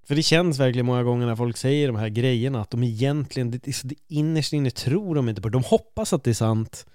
För 0.03 0.15
det 0.15 0.24
känns 0.24 0.60
verkligen 0.60 0.86
många 0.86 1.03
gånger 1.03 1.25
när 1.25 1.36
folk 1.36 1.58
säger 1.58 1.88
de 1.88 1.96
här 1.96 2.10
grejerna 2.10 2.62
att 2.62 2.70
de 2.70 2.84
egentligen, 2.84 3.51
det, 3.51 3.58
det, 3.84 3.96
innerst 4.08 4.53
inne 4.53 4.72
tror 4.72 5.15
de 5.15 5.29
inte 5.29 5.41
på 5.41 5.50
det. 5.50 5.58
De 5.58 5.63
hoppas 5.63 6.13
att 6.13 6.24
det 6.24 6.29
är 6.29 6.34
sant. 6.34 6.86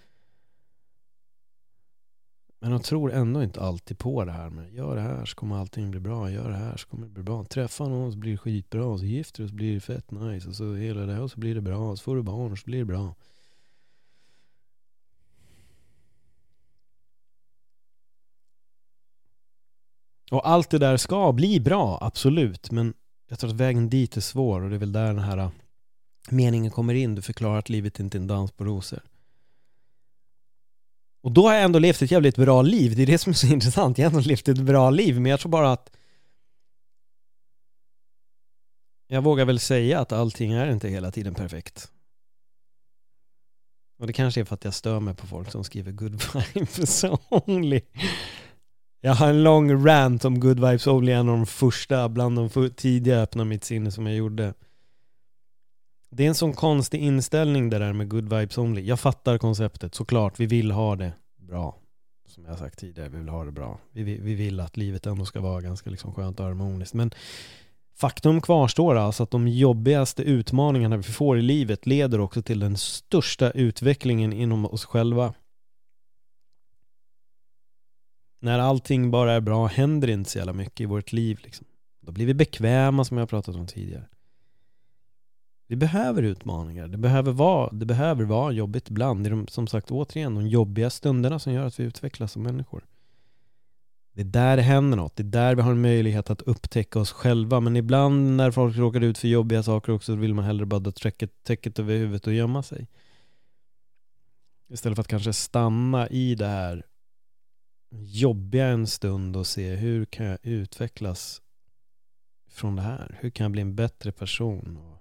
Men 2.61 2.71
de 2.71 2.81
tror 2.81 3.13
ändå 3.13 3.43
inte 3.43 3.61
alltid 3.61 3.99
på 3.99 4.25
det 4.25 4.33
här 4.33 4.51
med 4.51 4.73
gör 4.75 4.97
det 4.97 5.03
här 5.03 5.25
så 5.25 5.37
kommer 5.37 5.57
allting 5.57 5.91
bli 5.91 6.01
bra, 6.01 6.31
gör 6.31 6.51
det 6.51 6.57
här 6.57 6.77
så 6.77 6.89
kommer 6.89 7.07
det 7.07 7.13
bli 7.13 7.23
bra. 7.23 7.45
Träffa 7.45 7.89
någon 7.89 8.13
så 8.13 8.19
blir 8.19 8.33
det 8.33 8.39
skitbra, 8.39 8.85
och 8.85 8.99
så 8.99 9.05
gifter 9.05 9.43
du 9.43 9.49
så 9.49 9.55
blir 9.55 9.75
det 9.75 9.81
fett 9.81 10.11
nice 10.11 10.49
och 10.49 10.55
så 10.55 10.75
hela 10.75 11.07
det 11.07 11.13
här 11.13 11.23
och 11.23 11.31
så 11.31 11.41
blir 11.41 11.55
det 11.55 11.61
bra, 11.61 11.91
och 11.91 11.99
så 11.99 12.03
får 12.03 12.17
du 12.17 12.23
barn 12.23 12.53
och 12.53 12.59
så 12.59 12.65
blir 12.65 12.79
det 12.79 12.85
bra. 12.85 13.15
Och 20.31 20.49
allt 20.49 20.71
det 20.71 20.79
där 20.79 20.97
ska 20.97 21.33
bli 21.33 21.61
bra, 21.61 21.99
absolut, 22.01 22.71
men 22.71 22.95
jag 23.29 23.39
tror 23.39 23.51
att 23.51 23.57
vägen 23.57 23.89
dit 23.89 24.17
är 24.17 24.21
svår 24.21 24.61
och 24.61 24.71
det 24.71 24.77
är 24.77 24.81
väl 24.81 24.93
där 24.93 25.07
den 25.07 25.19
här 25.19 25.39
äh, 25.39 25.51
meningen 26.31 26.71
kommer 26.71 26.95
in. 26.95 27.15
Du 27.15 27.23
förklarar 27.23 27.59
att 27.59 27.69
livet 27.69 28.01
inte 28.01 28.19
är 28.19 28.21
en 28.21 28.27
dans 28.27 28.53
på 28.53 28.65
rosor. 28.65 29.01
Och 31.23 31.33
då 31.33 31.47
har 31.47 31.55
jag 31.55 31.65
ändå 31.65 31.79
levt 31.79 32.03
ett 32.03 32.11
jävligt 32.11 32.37
bra 32.37 32.63
liv. 32.63 32.97
Det 32.97 33.03
är 33.03 33.07
det 33.07 33.19
som 33.19 33.31
är 33.31 33.35
så 33.35 33.47
intressant. 33.53 33.99
Jag 33.99 34.11
har 34.11 34.17
ändå 34.17 34.29
levt 34.29 34.49
ett 34.49 34.59
bra 34.59 34.91
liv, 34.91 35.21
men 35.21 35.31
jag 35.31 35.41
tror 35.41 35.51
bara 35.51 35.73
att 35.73 35.91
jag 39.09 39.23
vågar 39.23 39.45
väl 39.45 39.61
säga 39.61 40.01
att 40.01 40.13
allting 40.13 40.53
är 40.53 40.71
inte 40.71 40.89
hela 40.89 41.11
tiden 41.11 41.35
perfekt. 41.35 41.93
Och 43.99 44.07
det 44.07 44.13
kanske 44.13 44.41
är 44.41 44.45
för 44.45 44.55
att 44.55 44.65
jag 44.65 44.75
stör 44.75 45.01
mig 45.01 45.15
på 45.15 45.27
folk 45.27 45.51
som 45.51 45.65
skriver 45.65 45.93
good 45.93 46.23
vibes 46.55 47.05
only. 47.31 47.81
Jag 49.07 49.15
har 49.15 49.29
en 49.29 49.43
lång 49.43 49.87
rant 49.87 50.25
om 50.25 50.41
Good 50.41 50.61
Vibes 50.61 50.87
Only, 50.87 51.13
en 51.13 51.29
av 51.29 51.37
de 51.37 51.47
första, 51.47 52.09
bland 52.09 52.37
de 52.37 52.71
tidiga 52.71 53.21
öppna 53.21 53.45
mitt 53.45 53.65
sinne 53.65 53.91
som 53.91 54.07
jag 54.07 54.17
gjorde. 54.17 54.55
Det 56.11 56.25
är 56.25 56.29
en 56.29 56.35
sån 56.35 56.53
konstig 56.53 57.01
inställning 57.01 57.71
det 57.71 57.79
där 57.79 57.93
med 57.93 58.09
Good 58.09 58.35
Vibes 58.35 58.59
Only. 58.59 58.83
Jag 58.83 59.01
fattar 59.01 59.39
konceptet, 59.39 59.95
såklart. 59.95 60.41
Vi 60.41 60.47
vill 60.47 60.71
ha 60.71 60.97
det 60.97 61.13
bra. 61.37 61.77
Som 62.29 62.45
jag 62.45 62.53
har 62.53 62.59
sagt 62.59 62.79
tidigare, 62.79 63.09
vi 63.09 63.19
vill 63.19 63.29
ha 63.29 63.45
det 63.45 63.53
bra. 63.53 63.79
Vi, 63.93 64.03
vi, 64.03 64.19
vi 64.19 64.35
vill 64.35 64.61
att 64.61 64.77
livet 64.77 65.07
ändå 65.07 65.25
ska 65.25 65.41
vara 65.41 65.61
ganska 65.61 65.91
liksom 65.91 66.15
skönt 66.15 66.41
och 66.41 66.47
harmoniskt. 66.47 66.95
Men 66.95 67.11
faktum 67.97 68.41
kvarstår 68.41 68.95
alltså 68.95 69.23
att 69.23 69.31
de 69.31 69.49
jobbigaste 69.49 70.23
utmaningarna 70.23 70.97
vi 70.97 71.03
får 71.03 71.39
i 71.39 71.43
livet 71.43 71.87
leder 71.87 72.21
också 72.21 72.43
till 72.43 72.61
den 72.61 72.77
största 72.77 73.51
utvecklingen 73.51 74.33
inom 74.33 74.67
oss 74.67 74.85
själva. 74.85 75.35
När 78.47 78.59
allting 78.59 79.11
bara 79.11 79.33
är 79.33 79.41
bra 79.41 79.67
händer 79.67 80.07
det 80.07 80.13
inte 80.13 80.31
så 80.31 80.39
jävla 80.39 80.53
mycket 80.53 80.81
i 80.81 80.85
vårt 80.85 81.13
liv. 81.13 81.39
Liksom. 81.43 81.67
Då 82.01 82.13
blir 82.13 82.27
vi 82.27 82.35
bekväma 82.35 83.05
som 83.05 83.17
jag 83.17 83.23
har 83.23 83.27
pratat 83.27 83.57
om 83.57 83.67
tidigare. 83.67 84.05
Vi 85.67 85.77
behöver 85.77 86.23
utmaningar. 86.23 86.89
Det 86.89 86.99
behöver 86.99 87.33
vara, 87.33 87.73
det 87.73 87.87
behöver 87.87 88.25
vara 88.25 88.53
jobbigt 88.53 88.91
ibland. 88.91 89.25
Det 89.25 89.29
är 89.29 89.31
de, 89.31 89.47
som 89.47 89.67
sagt 89.67 89.91
återigen 89.91 90.35
de 90.35 90.49
jobbiga 90.49 90.91
stunderna 90.91 91.39
som 91.39 91.53
gör 91.53 91.67
att 91.67 91.81
vi 91.81 91.85
utvecklas 91.85 92.33
som 92.33 92.43
människor. 92.43 92.85
Det 94.13 94.21
är 94.21 94.25
där 94.25 94.57
det 94.57 94.63
händer 94.63 94.97
något. 94.97 95.17
Det 95.17 95.23
är 95.23 95.25
där 95.25 95.55
vi 95.55 95.63
har 95.63 95.71
en 95.71 95.81
möjlighet 95.81 96.31
att 96.31 96.43
upptäcka 96.43 96.99
oss 96.99 97.13
själva. 97.13 97.61
Men 97.61 97.77
ibland 97.77 98.37
när 98.37 98.51
folk 98.51 98.77
råkar 98.77 99.01
ut 99.01 99.19
för 99.19 99.29
jobbiga 99.29 99.63
saker 99.63 99.93
också 99.93 100.15
vill 100.15 100.35
man 100.35 100.45
hellre 100.45 100.67
bara 100.67 100.81
dra 100.81 100.93
täcket, 100.93 101.43
täcket 101.43 101.79
över 101.79 101.97
huvudet 101.97 102.27
och 102.27 102.35
gömma 102.35 102.63
sig. 102.63 102.89
Istället 104.69 104.97
för 104.97 105.01
att 105.01 105.09
kanske 105.09 105.33
stanna 105.33 106.09
i 106.09 106.35
det 106.35 106.47
här 106.47 106.87
jobbiga 107.91 108.67
en 108.67 108.87
stund 108.87 109.37
och 109.37 109.47
se 109.47 109.75
hur 109.75 110.05
kan 110.05 110.27
jag 110.27 110.39
utvecklas 110.43 111.43
från 112.51 112.77
det 112.77 112.83
här? 112.83 113.19
Hur 113.21 113.31
kan 113.31 113.45
jag 113.45 113.53
bli 113.53 113.63
en 113.63 113.75
bättre 113.75 114.13
person? 114.13 114.97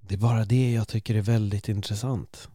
Det 0.00 0.14
är 0.14 0.18
bara 0.18 0.44
det 0.44 0.72
jag 0.72 0.88
tycker 0.88 1.14
är 1.14 1.22
väldigt 1.22 1.68
intressant. 1.68 2.48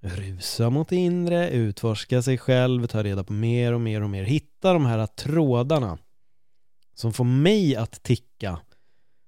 Rusa 0.00 0.70
mot 0.70 0.88
det 0.88 0.96
inre, 0.96 1.50
utforska 1.50 2.22
sig 2.22 2.38
själv, 2.38 2.86
ta 2.86 3.02
reda 3.02 3.24
på 3.24 3.32
mer 3.32 3.72
och 3.72 3.80
mer 3.80 4.02
och 4.02 4.10
mer. 4.10 4.24
Hitta 4.24 4.72
de 4.72 4.86
här 4.86 5.06
trådarna 5.06 5.98
som 6.94 7.12
får 7.12 7.24
mig 7.24 7.76
att 7.76 8.02
ticka. 8.02 8.60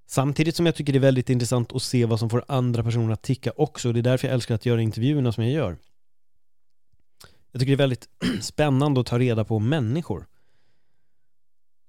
Samtidigt 0.07 0.55
som 0.55 0.65
jag 0.65 0.75
tycker 0.75 0.93
det 0.93 0.97
är 0.97 1.01
väldigt 1.01 1.29
intressant 1.29 1.73
att 1.73 1.83
se 1.83 2.05
vad 2.05 2.19
som 2.19 2.29
får 2.29 2.45
andra 2.47 2.83
personer 2.83 3.13
att 3.13 3.21
ticka 3.21 3.51
också. 3.55 3.93
Det 3.93 3.99
är 3.99 4.03
därför 4.03 4.27
jag 4.27 4.33
älskar 4.33 4.55
att 4.55 4.65
göra 4.65 4.81
intervjuerna 4.81 5.31
som 5.31 5.43
jag 5.43 5.53
gör. 5.53 5.77
Jag 7.51 7.59
tycker 7.59 7.71
det 7.71 7.75
är 7.75 7.87
väldigt 7.87 8.09
spännande 8.41 9.01
att 9.01 9.07
ta 9.07 9.19
reda 9.19 9.45
på 9.45 9.59
människor. 9.59 10.27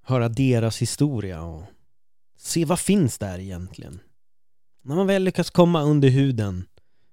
Höra 0.03 0.29
deras 0.29 0.83
historia 0.83 1.43
och 1.43 1.63
se 2.37 2.65
vad 2.65 2.81
finns 2.81 3.19
där 3.19 3.39
egentligen. 3.39 4.01
När 4.83 4.97
man 4.97 5.07
väl 5.07 5.25
lyckas 5.25 5.51
komma 5.51 5.83
under 5.83 6.09
huden 6.09 6.65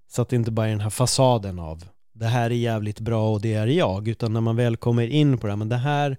så 0.07 0.21
att 0.21 0.29
det 0.29 0.35
inte 0.35 0.51
bara 0.51 0.65
är 0.65 0.71
den 0.71 0.81
här 0.81 0.89
fasaden 0.89 1.59
av 1.59 1.83
det 2.19 2.25
här 2.25 2.49
är 2.49 2.55
jävligt 2.55 2.99
bra 2.99 3.33
och 3.33 3.41
det 3.41 3.53
är 3.53 3.67
jag 3.67 4.07
utan 4.07 4.33
när 4.33 4.41
man 4.41 4.55
väl 4.55 4.77
kommer 4.77 5.07
in 5.07 5.37
på 5.37 5.47
det 5.47 5.51
här, 5.51 5.57
men 5.57 5.69
det 5.69 5.77
här 5.77 6.17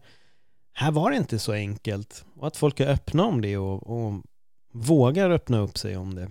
här 0.73 0.91
var 0.91 1.11
det 1.11 1.17
inte 1.17 1.39
så 1.39 1.53
enkelt 1.53 2.25
och 2.37 2.47
att 2.47 2.57
folk 2.57 2.81
är 2.81 2.89
öppna 2.89 3.25
om 3.25 3.41
det 3.41 3.57
och, 3.57 3.87
och 3.87 4.23
vågar 4.73 5.31
öppna 5.31 5.59
upp 5.59 5.79
sig 5.79 5.97
om 5.97 6.15
det. 6.15 6.31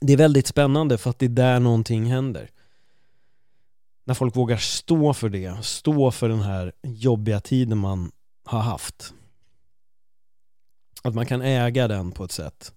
Det 0.00 0.12
är 0.12 0.16
väldigt 0.16 0.46
spännande 0.46 0.98
för 0.98 1.10
att 1.10 1.18
det 1.18 1.26
är 1.26 1.30
där 1.30 1.60
någonting 1.60 2.04
händer. 2.04 2.50
När 4.08 4.14
folk 4.14 4.36
vågar 4.36 4.56
stå 4.56 5.14
för 5.14 5.28
det, 5.28 5.64
stå 5.64 6.10
för 6.10 6.28
den 6.28 6.40
här 6.40 6.72
jobbiga 6.82 7.40
tiden 7.40 7.78
man 7.78 8.12
har 8.44 8.60
haft. 8.60 9.14
Att 11.02 11.14
man 11.14 11.26
kan 11.26 11.42
äga 11.42 11.88
den 11.88 12.12
på 12.12 12.24
ett 12.24 12.32
sätt. 12.32 12.74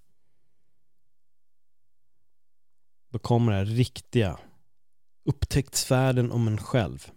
Då 3.10 3.20
kommer 3.20 3.52
det 3.52 3.58
här 3.58 3.66
riktiga 3.66 4.40
upptäcktsfärden 5.26 6.32
om 6.32 6.48
en 6.48 6.58
själv. 6.58 7.12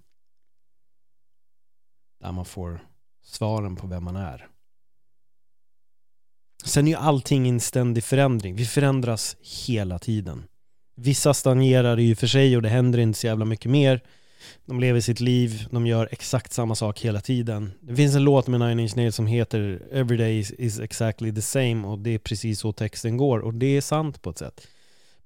Där 2.20 2.32
man 2.32 2.44
får 2.44 2.86
svaren 3.22 3.76
på 3.76 3.86
vem 3.86 4.04
man 4.04 4.16
är. 4.16 4.48
Sen 6.64 6.86
är 6.86 6.90
ju 6.90 6.96
allting 6.96 7.46
i 7.46 7.48
en 7.48 7.60
ständig 7.60 8.04
förändring. 8.04 8.56
Vi 8.56 8.66
förändras 8.66 9.36
hela 9.40 9.98
tiden. 9.98 10.48
Vissa 10.94 11.34
stagnerar 11.34 12.00
i 12.00 12.14
och 12.14 12.18
för 12.18 12.26
sig 12.26 12.56
och 12.56 12.62
det 12.62 12.68
händer 12.68 12.98
inte 12.98 13.18
så 13.18 13.26
jävla 13.26 13.44
mycket 13.44 13.70
mer. 13.70 14.00
De 14.66 14.80
lever 14.80 15.00
sitt 15.00 15.20
liv, 15.20 15.66
de 15.70 15.86
gör 15.86 16.08
exakt 16.12 16.52
samma 16.52 16.74
sak 16.74 17.00
hela 17.00 17.20
tiden. 17.20 17.72
Det 17.80 17.96
finns 17.96 18.14
en 18.14 18.24
låt 18.24 18.46
med 18.46 18.60
Nine 18.60 18.80
Inch 18.80 18.96
Nails 18.96 19.16
som 19.16 19.26
heter 19.26 19.82
Every 19.92 20.16
day 20.16 20.38
is, 20.38 20.50
is 20.50 20.80
exactly 20.80 21.34
the 21.34 21.42
same 21.42 21.86
och 21.86 21.98
det 21.98 22.14
är 22.14 22.18
precis 22.18 22.60
så 22.60 22.72
texten 22.72 23.16
går 23.16 23.38
och 23.38 23.54
det 23.54 23.76
är 23.76 23.80
sant 23.80 24.22
på 24.22 24.30
ett 24.30 24.38
sätt. 24.38 24.66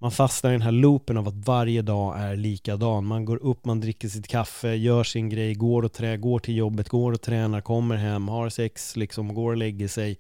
Man 0.01 0.11
fastnar 0.11 0.51
i 0.51 0.55
den 0.55 0.63
här 0.63 0.73
loopen 0.73 1.17
av 1.17 1.29
att 1.29 1.35
varje 1.35 1.83
dag 1.83 2.19
är 2.19 2.37
likadan. 2.37 3.05
Man 3.05 3.25
går 3.25 3.37
upp, 3.37 3.65
man 3.65 3.81
dricker 3.81 4.09
sitt 4.09 4.29
kaffe, 4.29 4.75
gör 4.75 5.05
sin 5.05 5.29
grej, 5.29 5.55
går 5.55 5.83
och 5.83 5.93
trä, 5.93 6.17
går 6.17 6.39
till 6.39 6.57
jobbet, 6.57 6.89
går 6.89 7.13
och 7.13 7.21
tränar, 7.21 7.61
kommer 7.61 7.97
hem, 7.97 8.29
har 8.29 8.49
sex, 8.49 8.97
liksom 8.97 9.35
går 9.35 9.51
och 9.51 9.57
lägger 9.57 9.89
sig. 9.89 10.19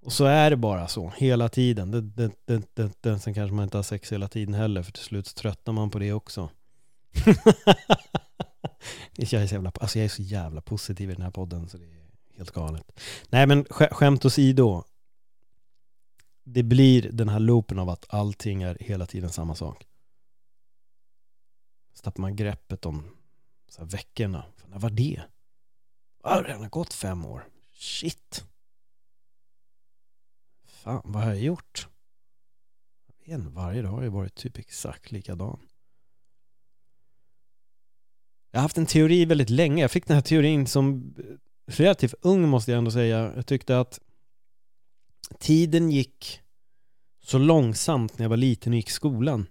Och 0.00 0.12
så 0.12 0.24
är 0.24 0.50
det 0.50 0.56
bara 0.56 0.88
så, 0.88 1.12
hela 1.16 1.48
tiden. 1.48 1.90
Det, 1.90 2.00
det, 2.00 2.32
det, 2.44 2.74
det, 2.74 3.02
det. 3.02 3.18
Sen 3.18 3.34
kanske 3.34 3.54
man 3.54 3.62
inte 3.62 3.78
har 3.78 3.82
sex 3.82 4.12
hela 4.12 4.28
tiden 4.28 4.54
heller, 4.54 4.82
för 4.82 4.92
till 4.92 5.04
slut 5.04 5.34
tröttnar 5.34 5.74
man 5.74 5.90
på 5.90 5.98
det 5.98 6.12
också. 6.12 6.50
jag, 9.16 9.32
är 9.32 9.46
så 9.46 9.54
jävla, 9.54 9.72
alltså 9.80 9.98
jag 9.98 10.04
är 10.04 10.08
så 10.08 10.22
jävla 10.22 10.60
positiv 10.60 11.10
i 11.10 11.14
den 11.14 11.22
här 11.22 11.30
podden 11.30 11.68
så 11.68 11.78
det 11.78 11.84
är 11.84 12.08
helt 12.36 12.50
galet. 12.50 13.00
Nej 13.28 13.46
men 13.46 13.64
skämt 13.64 14.24
åsido. 14.24 14.84
Det 16.44 16.62
blir 16.62 17.12
den 17.12 17.28
här 17.28 17.40
loopen 17.40 17.78
av 17.78 17.88
att 17.90 18.06
allting 18.08 18.62
är 18.62 18.76
hela 18.80 19.06
tiden 19.06 19.30
samma 19.30 19.54
sak. 19.54 19.86
Så 21.94 22.02
tappar 22.02 22.20
man 22.20 22.36
greppet 22.36 22.86
om 22.86 23.04
så 23.68 23.80
här, 23.80 23.88
veckorna. 23.88 24.44
När 24.66 24.78
var 24.78 24.90
det? 24.90 25.22
Ah, 26.22 26.34
det 26.34 26.36
har 26.36 26.44
redan 26.44 26.68
gått 26.68 26.92
fem 26.92 27.26
år. 27.26 27.44
Shit. 27.72 28.44
Fan, 30.88 31.02
vad 31.04 31.22
har 31.22 31.30
jag 31.30 31.40
gjort? 31.40 31.88
Jag 33.24 33.38
vet 33.38 33.46
varje 33.46 33.82
dag 33.82 33.90
har 33.90 34.02
ju 34.02 34.08
varit 34.08 34.34
typ 34.34 34.58
exakt 34.58 35.10
likadan. 35.10 35.60
Jag 38.50 38.58
har 38.58 38.62
haft 38.62 38.78
en 38.78 38.86
teori 38.86 39.24
väldigt 39.24 39.50
länge. 39.50 39.82
Jag 39.82 39.90
fick 39.90 40.06
den 40.06 40.14
här 40.14 40.22
teorin 40.22 40.66
som 40.66 41.14
relativt 41.66 42.14
ung 42.20 42.48
måste 42.48 42.70
jag 42.70 42.78
ändå 42.78 42.90
säga. 42.90 43.32
Jag 43.36 43.46
tyckte 43.46 43.80
att 43.80 44.00
tiden 45.38 45.90
gick 45.90 46.40
så 47.22 47.38
långsamt 47.38 48.18
när 48.18 48.24
jag 48.24 48.30
var 48.30 48.36
liten 48.36 48.72
och 48.72 48.76
gick 48.76 48.88
i 48.88 48.92
skolan. 48.92 49.46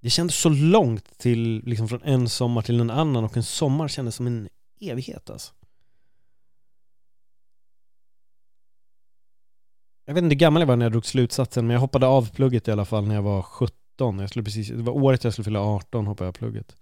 Det 0.00 0.10
kändes 0.10 0.36
så 0.36 0.48
långt 0.48 1.18
till, 1.18 1.62
liksom 1.64 1.88
från 1.88 2.02
en 2.02 2.28
sommar 2.28 2.62
till 2.62 2.80
en 2.80 2.90
annan 2.90 3.24
och 3.24 3.36
en 3.36 3.44
sommar 3.44 3.88
kändes 3.88 4.14
som 4.14 4.26
en 4.26 4.48
evighet 4.80 5.30
alltså. 5.30 5.54
Jag 10.08 10.14
vet 10.14 10.24
inte 10.24 10.34
hur 10.34 10.38
gammal 10.40 10.62
jag 10.62 10.66
var 10.66 10.76
när 10.76 10.84
jag 10.84 10.92
drog 10.92 11.06
slutsatsen 11.06 11.66
men 11.66 11.74
jag 11.74 11.80
hoppade 11.80 12.06
av 12.06 12.30
plugget 12.30 12.68
i 12.68 12.70
alla 12.70 12.84
fall 12.84 13.08
när 13.08 13.14
jag 13.14 13.22
var 13.22 13.42
17. 13.42 14.18
Jag 14.18 14.28
skulle 14.28 14.44
precis, 14.44 14.68
det 14.68 14.82
var 14.82 14.92
året 14.92 15.24
jag 15.24 15.32
skulle 15.32 15.44
fylla 15.44 15.60
18 15.60 16.06
hoppade 16.06 16.26
jag 16.26 16.32
av 16.32 16.38
plugget 16.38 16.76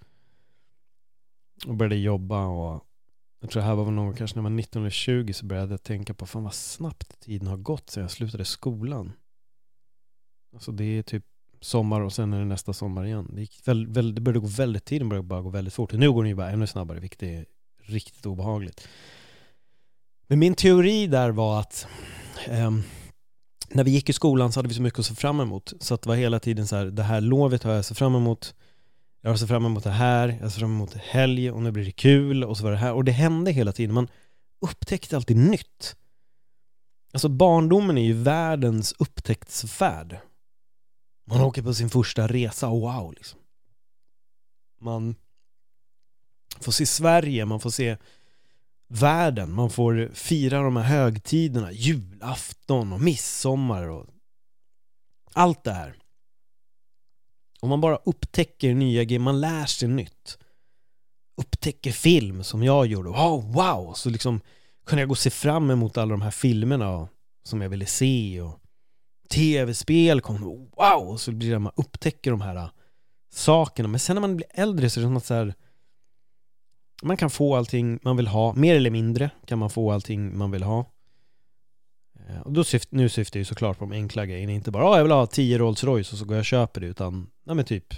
och 1.66 1.74
började 1.74 1.96
jobba 1.96 2.46
och 2.46 2.84
jag 3.40 3.50
tror 3.50 3.60
det 3.60 3.66
här 3.68 3.74
var 3.74 3.90
nog 3.90 4.16
kanske 4.16 4.36
när 4.36 4.40
jag 4.40 4.50
var 4.50 4.56
19 4.56 4.82
eller 4.82 4.90
20 4.90 5.32
så 5.32 5.46
började 5.46 5.72
jag 5.72 5.82
tänka 5.82 6.14
på 6.14 6.26
fan 6.26 6.44
vad 6.44 6.54
snabbt 6.54 7.20
tiden 7.20 7.48
har 7.48 7.56
gått 7.56 7.90
sedan 7.90 8.02
jag 8.02 8.10
slutade 8.10 8.44
skolan. 8.44 9.12
Alltså 10.54 10.72
det 10.72 10.84
är 10.84 11.02
typ 11.02 11.24
sommar 11.60 12.00
och 12.00 12.12
sen 12.12 12.32
är 12.32 12.38
det 12.38 12.44
nästa 12.44 12.72
sommar 12.72 13.04
igen. 13.04 13.30
Det, 13.34 13.40
gick 13.40 13.68
väl, 13.68 13.86
väl, 13.86 14.14
det 14.14 14.20
började 14.20 14.40
gå 14.40 14.46
väldigt, 14.46 14.84
tiden 14.84 15.08
började 15.08 15.28
bara 15.28 15.42
gå 15.42 15.50
väldigt 15.50 15.74
fort. 15.74 15.92
Nu 15.92 16.12
går 16.12 16.22
den 16.22 16.28
ju 16.28 16.36
bara 16.36 16.50
ännu 16.50 16.66
snabbare, 16.66 17.00
vilket 17.00 17.22
är 17.22 17.46
riktigt 17.82 18.26
obehagligt. 18.26 18.88
Men 20.26 20.38
min 20.38 20.54
teori 20.54 21.06
där 21.06 21.30
var 21.30 21.60
att 21.60 21.86
um, 22.50 22.82
när 23.70 23.84
vi 23.84 23.90
gick 23.90 24.08
i 24.08 24.12
skolan 24.12 24.52
så 24.52 24.58
hade 24.58 24.68
vi 24.68 24.74
så 24.74 24.82
mycket 24.82 24.98
att 24.98 25.06
se 25.06 25.14
fram 25.14 25.40
emot. 25.40 25.72
Så 25.80 25.94
att 25.94 26.02
det 26.02 26.08
var 26.08 26.16
hela 26.16 26.40
tiden 26.40 26.66
så 26.66 26.76
här, 26.76 26.86
det 26.86 27.02
här 27.02 27.20
lovet 27.20 27.62
har 27.62 27.72
jag 27.72 27.84
sett 27.84 27.98
fram 27.98 28.14
emot 28.14 28.54
jag 29.26 29.30
har 29.30 29.36
sett 29.36 29.48
fram 29.48 29.66
emot 29.66 29.84
det 29.84 29.90
här, 29.90 30.38
jag 30.40 30.52
ser 30.52 30.60
fram 30.60 30.70
emot 30.70 30.94
helg 30.94 31.50
och 31.50 31.62
nu 31.62 31.72
blir 31.72 31.84
det 31.84 31.92
kul 31.92 32.44
och 32.44 32.56
så 32.56 32.64
var 32.64 32.70
det 32.70 32.76
här. 32.76 32.92
Och 32.92 33.04
det 33.04 33.12
hände 33.12 33.50
hela 33.52 33.72
tiden. 33.72 33.94
Man 33.94 34.08
upptäckte 34.60 35.16
alltid 35.16 35.36
nytt. 35.36 35.96
Alltså 37.12 37.28
barndomen 37.28 37.98
är 37.98 38.04
ju 38.04 38.12
världens 38.12 38.94
upptäcktsfärd. 38.98 40.18
Man 41.24 41.40
åker 41.40 41.62
på 41.62 41.74
sin 41.74 41.90
första 41.90 42.26
resa, 42.26 42.68
wow 42.68 43.12
liksom. 43.12 43.40
Man 44.80 45.14
får 46.60 46.72
se 46.72 46.86
Sverige, 46.86 47.44
man 47.44 47.60
får 47.60 47.70
se 47.70 47.96
världen, 48.88 49.52
man 49.52 49.70
får 49.70 50.10
fira 50.14 50.62
de 50.62 50.76
här 50.76 50.84
högtiderna, 50.84 51.72
julafton 51.72 52.92
och 52.92 53.00
midsommar 53.00 53.88
och 53.88 54.06
allt 55.32 55.64
det 55.64 55.72
här. 55.72 55.96
Om 57.60 57.68
man 57.68 57.80
bara 57.80 57.96
upptäcker 57.96 58.74
nya 58.74 59.04
grejer, 59.04 59.20
man 59.20 59.40
lär 59.40 59.66
sig 59.66 59.88
nytt. 59.88 60.38
upptäcker 61.36 61.92
film 61.92 62.44
som 62.44 62.62
jag 62.62 62.86
gjorde. 62.86 63.10
wow, 63.10 63.52
wow! 63.52 63.92
Så 63.94 64.10
liksom 64.10 64.40
kunde 64.86 65.02
jag 65.02 65.08
gå 65.08 65.12
och 65.12 65.18
se 65.18 65.30
fram 65.30 65.70
emot 65.70 65.98
alla 65.98 66.10
de 66.10 66.22
här 66.22 66.30
filmerna 66.30 67.08
som 67.44 67.60
jag 67.60 67.68
ville 67.68 67.86
se 67.86 68.40
och 68.40 68.60
tv-spel 69.28 70.20
kom. 70.20 70.42
Wow! 70.76 71.08
Och 71.08 71.20
så 71.20 71.32
blir 71.32 71.50
det 71.50 71.58
man 71.58 71.72
upptäcker 71.76 72.30
de 72.30 72.40
här 72.40 72.56
äh, 72.56 72.70
sakerna. 73.32 73.88
Men 73.88 74.00
sen 74.00 74.16
när 74.16 74.20
man 74.20 74.36
blir 74.36 74.46
äldre 74.50 74.90
så 74.90 75.00
är 75.00 75.02
det 75.02 75.08
som 75.08 75.16
att 75.16 75.24
så 75.24 75.34
här, 75.34 75.54
man 77.02 77.16
kan 77.16 77.30
få 77.30 77.56
allting 77.56 77.98
man 78.02 78.16
vill 78.16 78.26
ha, 78.26 78.54
mer 78.54 78.76
eller 78.76 78.90
mindre 78.90 79.30
kan 79.46 79.58
man 79.58 79.70
få 79.70 79.92
allting 79.92 80.38
man 80.38 80.50
vill 80.50 80.62
ha. 80.62 80.84
Eh, 82.28 82.40
och 82.40 82.52
då 82.52 82.64
syft, 82.64 82.92
nu 82.92 83.08
syftar 83.08 83.38
jag 83.38 83.40
ju 83.40 83.44
såklart 83.44 83.78
på 83.78 83.84
de 83.84 83.92
enkla 83.92 84.26
grejerna, 84.26 84.52
inte 84.52 84.70
bara 84.70 84.90
oh, 84.90 84.96
jag 84.96 85.04
vill 85.04 85.12
ha 85.12 85.26
10 85.26 85.58
Rolls 85.58 85.84
Royce 85.84 86.12
och 86.12 86.18
så 86.18 86.24
går 86.24 86.36
jag 86.36 86.40
och 86.40 86.46
köper 86.46 86.80
det, 86.80 86.86
utan 86.86 87.30
nej 87.44 87.56
men 87.56 87.64
typ 87.64 87.94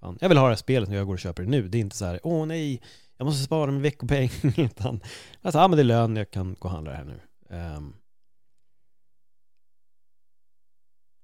fan, 0.00 0.18
jag 0.20 0.28
vill 0.28 0.38
ha 0.38 0.44
det 0.44 0.50
här 0.50 0.56
spelet 0.56 0.88
och 0.88 0.94
jag 0.94 1.06
går 1.06 1.14
och 1.14 1.20
köper 1.20 1.42
det 1.42 1.48
nu. 1.48 1.68
Det 1.68 1.78
är 1.78 1.80
inte 1.80 1.96
så 1.96 2.04
här, 2.04 2.20
åh 2.22 2.46
nej, 2.46 2.82
jag 3.16 3.24
måste 3.24 3.44
spara 3.44 3.70
min 3.70 3.82
veckopeng, 3.82 4.30
utan 4.56 5.00
alltså, 5.42 5.58
ja 5.58 5.68
men 5.68 5.76
det 5.76 5.82
är 5.82 5.84
lön, 5.84 6.16
jag 6.16 6.30
kan 6.30 6.56
gå 6.58 6.68
och 6.68 6.70
handla 6.70 6.90
det 6.90 6.96
här 6.96 7.04
nu. 7.04 7.20
Um, 7.56 7.94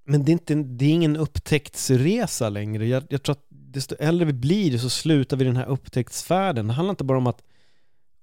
men 0.05 0.25
det 0.25 0.29
är, 0.29 0.33
inte, 0.33 0.55
det 0.55 0.85
är 0.85 0.89
ingen 0.89 1.15
upptäcktsresa 1.15 2.49
längre. 2.49 2.87
Jag, 2.87 3.03
jag 3.09 3.23
tror 3.23 3.33
att 3.33 3.45
desto 3.73 3.95
äldre 3.99 4.25
vi 4.25 4.33
blir 4.33 4.77
så 4.77 4.89
slutar 4.89 5.37
vi 5.37 5.45
den 5.45 5.55
här 5.55 5.65
upptäcktsfärden. 5.65 6.67
Det 6.67 6.73
handlar 6.73 6.91
inte 6.91 7.03
bara 7.03 7.17
om 7.17 7.27
att 7.27 7.43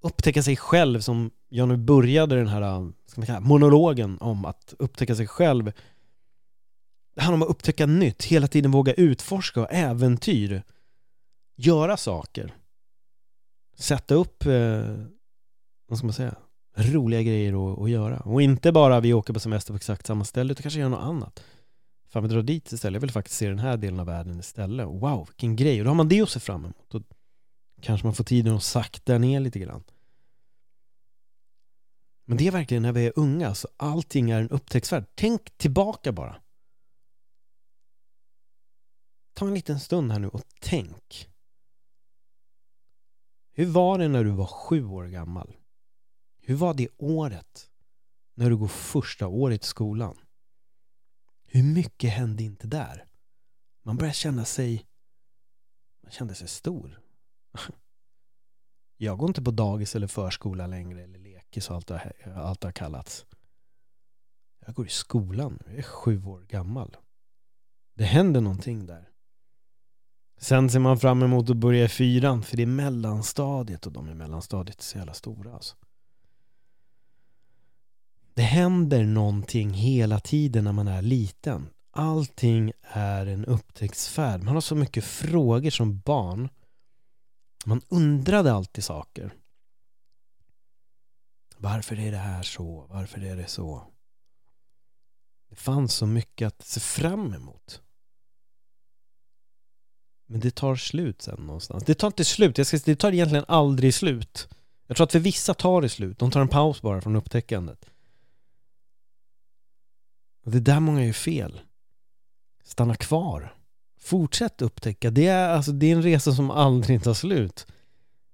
upptäcka 0.03 0.43
sig 0.43 0.57
själv 0.57 1.01
som 1.01 1.31
jag 1.49 1.69
nu 1.69 1.77
började 1.77 2.37
den 2.37 2.49
här 2.49 2.93
ska 3.07 3.21
man 3.21 3.27
kalla, 3.27 3.41
monologen 3.41 4.19
om 4.21 4.45
att 4.45 4.75
upptäcka 4.79 5.15
sig 5.15 5.27
själv. 5.27 5.73
Det 7.15 7.21
handlar 7.23 7.37
om 7.37 7.43
att 7.43 7.49
upptäcka 7.49 7.87
nytt, 7.87 8.25
hela 8.25 8.49
tiden 8.49 8.71
våga 8.71 8.93
utforska 8.95 9.61
och 9.61 9.73
äventyr. 9.73 10.63
Göra 11.57 11.97
saker. 11.97 12.55
Sätta 13.77 14.15
upp, 14.15 14.47
eh, 14.47 14.83
vad 15.89 15.99
ska 15.99 16.07
man 16.07 16.13
säga, 16.13 16.35
roliga 16.77 17.23
grejer 17.23 17.73
att, 17.73 17.79
att 17.79 17.91
göra. 17.91 18.19
Och 18.19 18.43
inte 18.43 18.73
bara 18.73 19.01
vi 19.01 19.13
åker 19.13 19.33
på 19.33 19.41
semester 19.41 19.73
på 19.73 19.77
exakt 19.77 20.07
samma 20.07 20.25
ställe, 20.25 20.53
utan 20.53 20.63
kanske 20.63 20.81
göra 20.81 20.91
något 20.91 21.05
annat. 21.05 21.43
Fan 22.09 22.23
vi 22.23 22.29
drar 22.29 22.43
dit 22.43 22.73
istället, 22.73 22.95
jag 22.95 23.01
vill 23.01 23.11
faktiskt 23.11 23.37
se 23.37 23.49
den 23.49 23.59
här 23.59 23.77
delen 23.77 24.01
av 24.01 24.07
världen 24.07 24.41
istället. 24.41 24.87
Wow, 24.87 25.27
vilken 25.29 25.57
grej! 25.57 25.81
Och 25.81 25.85
då 25.85 25.91
har 25.91 25.95
man 25.95 26.09
det 26.09 26.21
att 26.21 26.31
se 26.31 26.41
fram 26.41 26.65
emot. 26.65 26.91
Då 26.91 27.03
kanske 27.81 28.07
man 28.07 28.15
får 28.15 28.25
tiden 28.25 28.57
att 28.57 28.63
sakta 28.63 29.19
ner 29.19 29.41
lite 29.41 29.59
grann. 29.59 29.85
Men 32.25 32.37
det 32.37 32.47
är 32.47 32.53
verkligen 32.53 32.83
när 32.83 32.93
vi 32.93 33.07
är 33.07 33.13
unga, 33.17 33.55
så 33.55 33.69
allting 33.77 34.31
är 34.31 34.41
en 34.41 34.51
upptäcktsfärd. 34.51 35.05
Tänk 35.15 35.59
tillbaka 35.59 36.13
bara. 36.13 36.37
Ta 39.35 39.47
en 39.47 39.55
liten 39.55 39.81
stund 39.81 40.13
här 40.13 40.19
nu 40.19 40.29
och 40.29 40.43
tänk. 40.61 41.29
Hur 43.53 43.67
var 43.67 43.99
det 43.99 44.09
när 44.09 44.25
du 44.25 44.31
var 44.31 44.47
sju 44.47 44.85
år 44.85 45.05
gammal? 45.05 45.57
Hur 46.41 46.55
var 46.55 46.75
det 46.75 46.89
året 46.97 47.71
när 48.35 48.51
du 48.51 48.57
går 48.57 48.69
första 48.69 49.27
året 49.27 49.65
i 49.65 49.67
skolan? 49.67 50.17
Hur 51.51 51.63
mycket 51.63 52.11
hände 52.11 52.43
inte 52.43 52.67
där? 52.67 53.05
Man 53.83 53.97
börjar 53.97 54.13
känna 54.13 54.45
sig... 54.45 54.87
Man 56.03 56.13
kände 56.13 56.35
sig 56.35 56.49
stor. 56.49 57.01
Jag 58.97 59.19
går 59.19 59.29
inte 59.29 59.43
på 59.43 59.51
dagis 59.51 59.97
eller 59.97 60.07
förskola 60.07 60.67
längre 60.67 61.03
eller 61.03 61.19
lekis 61.19 61.71
och 61.71 61.77
allt 61.77 61.87
det, 61.87 62.13
allt 62.37 62.61
det 62.61 62.67
har 62.67 62.73
kallats. 62.73 63.27
Jag 64.67 64.75
går 64.75 64.87
i 64.87 64.91
skolan. 64.91 65.59
Jag 65.67 65.79
är 65.79 65.83
sju 65.83 66.25
år 66.25 66.41
gammal. 66.41 66.97
Det 67.95 68.05
händer 68.05 68.41
någonting 68.41 68.87
där. 68.87 69.09
Sen 70.41 70.71
ser 70.71 70.79
man 70.79 70.99
fram 70.99 71.23
emot 71.23 71.51
att 71.51 71.57
börja 71.57 71.85
i 71.85 71.89
fyran 71.89 72.43
för 72.43 72.57
det 72.57 72.63
är 72.63 72.67
mellanstadiet 72.67 73.87
och 73.87 73.93
de 73.93 74.09
i 74.09 74.15
mellanstadiet 74.15 74.79
är 74.79 74.83
så 74.83 74.99
jävla 74.99 75.15
stora 75.15 75.55
alltså. 75.55 75.77
Det 78.39 78.45
händer 78.45 79.05
någonting 79.05 79.71
hela 79.71 80.21
tiden 80.21 80.65
när 80.65 80.73
man 80.73 80.89
är 80.89 81.03
liten. 81.03 81.71
Allting 81.91 82.73
är 82.83 83.27
en 83.27 83.45
upptäcktsfärd. 83.45 84.43
Man 84.43 84.55
har 84.55 84.61
så 84.61 84.75
mycket 84.75 85.05
frågor 85.05 85.71
som 85.71 85.99
barn. 85.99 86.49
Man 87.65 87.81
undrade 87.89 88.53
alltid 88.53 88.85
saker. 88.85 89.35
Varför 91.57 92.01
är 92.01 92.11
det 92.11 92.19
här 92.19 92.43
så? 92.43 92.87
Varför 92.91 93.25
är 93.25 93.37
det 93.37 93.47
så? 93.47 93.83
Det 95.49 95.57
fanns 95.57 95.95
så 95.95 96.07
mycket 96.07 96.47
att 96.47 96.67
se 96.67 96.81
fram 96.81 97.35
emot. 97.35 97.83
Men 100.27 100.41
det 100.41 100.51
tar 100.51 100.77
slut 100.77 101.23
sen 101.23 101.41
någonstans. 101.41 101.85
Det 101.85 101.95
tar 101.95 102.07
inte 102.07 102.25
slut. 102.25 102.59
Jag 102.59 102.67
ska, 102.67 102.79
det 102.85 102.97
tar 102.97 103.13
egentligen 103.13 103.45
aldrig 103.49 103.95
slut. 103.95 104.49
Jag 104.87 104.97
tror 104.97 105.05
att 105.05 105.13
för 105.13 105.19
vissa 105.19 105.55
tar 105.55 105.83
det 105.83 105.89
slut. 105.89 106.19
De 106.19 106.31
tar 106.31 106.41
en 106.41 106.49
paus 106.49 106.83
bara 106.83 107.01
från 107.01 107.17
upptäckandet. 107.17 107.87
Och 110.49 110.53
det 110.53 110.59
är 110.59 110.75
där 110.75 110.81
många 110.81 111.05
gör 111.05 111.13
fel. 111.13 111.61
Stanna 112.65 112.95
kvar. 112.95 113.55
Fortsätt 114.01 114.63
upptäcka. 114.63 115.11
Det 115.11 115.27
är, 115.27 115.49
alltså, 115.49 115.73
det 115.73 115.87
är 115.87 115.97
en 115.97 116.03
resa 116.03 116.33
som 116.33 116.51
aldrig 116.51 117.03
tar 117.03 117.15
slut. 117.15 117.67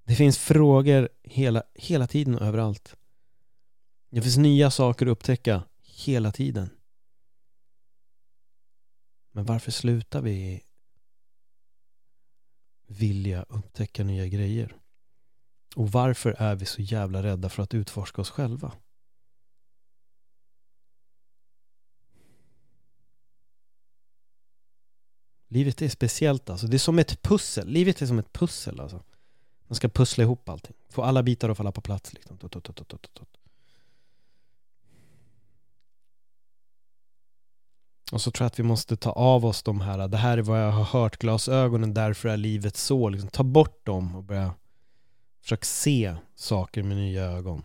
Det 0.04 0.14
finns 0.14 0.38
frågor 0.38 1.08
hela, 1.22 1.62
hela 1.74 2.06
tiden 2.06 2.34
och 2.34 2.46
överallt. 2.46 2.96
Det 4.10 4.22
finns 4.22 4.36
nya 4.36 4.70
saker 4.70 5.06
att 5.06 5.10
upptäcka 5.10 5.62
hela 5.82 6.32
tiden. 6.32 6.70
Men 9.32 9.44
varför 9.44 9.70
slutar 9.70 10.22
vi 10.22 10.62
vilja 12.86 13.42
upptäcka 13.48 14.04
nya 14.04 14.26
grejer? 14.26 14.76
Och 15.76 15.92
varför 15.92 16.34
är 16.38 16.54
vi 16.54 16.66
så 16.66 16.82
jävla 16.82 17.22
rädda 17.22 17.48
för 17.48 17.62
att 17.62 17.74
utforska 17.74 18.22
oss 18.22 18.30
själva? 18.30 18.72
Livet 25.54 25.82
är 25.82 25.88
speciellt 25.88 26.50
alltså. 26.50 26.66
Det 26.66 26.76
är 26.76 26.78
som 26.78 26.98
ett 26.98 27.22
pussel. 27.22 27.68
Livet 27.68 28.02
är 28.02 28.06
som 28.06 28.18
ett 28.18 28.32
pussel 28.32 28.80
alltså. 28.80 29.02
Man 29.66 29.76
ska 29.76 29.88
pussla 29.88 30.24
ihop 30.24 30.48
allting. 30.48 30.76
Få 30.88 31.02
alla 31.02 31.22
bitar 31.22 31.48
att 31.48 31.56
falla 31.56 31.72
på 31.72 31.80
plats 31.80 32.12
liksom. 32.12 32.38
Tot, 32.38 32.52
tot, 32.52 32.64
tot, 32.64 32.88
tot, 32.88 33.14
tot. 33.14 33.28
Och 38.12 38.20
så 38.20 38.30
tror 38.30 38.44
jag 38.44 38.46
att 38.46 38.58
vi 38.58 38.62
måste 38.62 38.96
ta 38.96 39.10
av 39.10 39.46
oss 39.46 39.62
de 39.62 39.80
här, 39.80 40.08
det 40.08 40.16
här 40.16 40.38
är 40.38 40.42
vad 40.42 40.62
jag 40.62 40.72
har 40.72 40.84
hört, 40.84 41.16
glasögonen, 41.16 41.94
därför 41.94 42.28
är 42.28 42.36
livet 42.36 42.76
så. 42.76 43.08
Liksom, 43.08 43.30
ta 43.30 43.42
bort 43.42 43.86
dem 43.86 44.16
och 44.16 44.24
börja 44.24 44.54
försöka 45.42 45.64
se 45.64 46.16
saker 46.34 46.82
med 46.82 46.96
nya 46.96 47.24
ögon. 47.24 47.62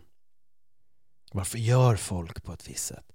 Varför 1.31 1.57
gör 1.57 1.95
folk 1.95 2.43
på 2.43 2.53
ett 2.53 2.69
visst 2.69 2.85
sätt? 2.85 3.05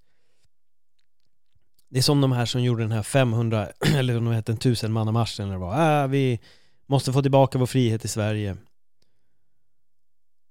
Det 1.94 2.00
är 2.00 2.02
som 2.02 2.20
de 2.20 2.32
här 2.32 2.46
som 2.46 2.62
gjorde 2.62 2.82
den 2.82 2.92
här 2.92 3.02
500, 3.02 3.68
eller 3.94 4.14
de 4.14 4.26
hette 4.26 4.52
en 4.52 4.58
tusenmannamarschen 4.58 5.48
eller 5.48 5.58
vad. 5.58 5.74
Äh, 5.74 5.80
ah, 5.80 6.06
vi 6.06 6.40
måste 6.86 7.12
få 7.12 7.22
tillbaka 7.22 7.58
vår 7.58 7.66
frihet 7.66 8.04
i 8.04 8.08
Sverige. 8.08 8.56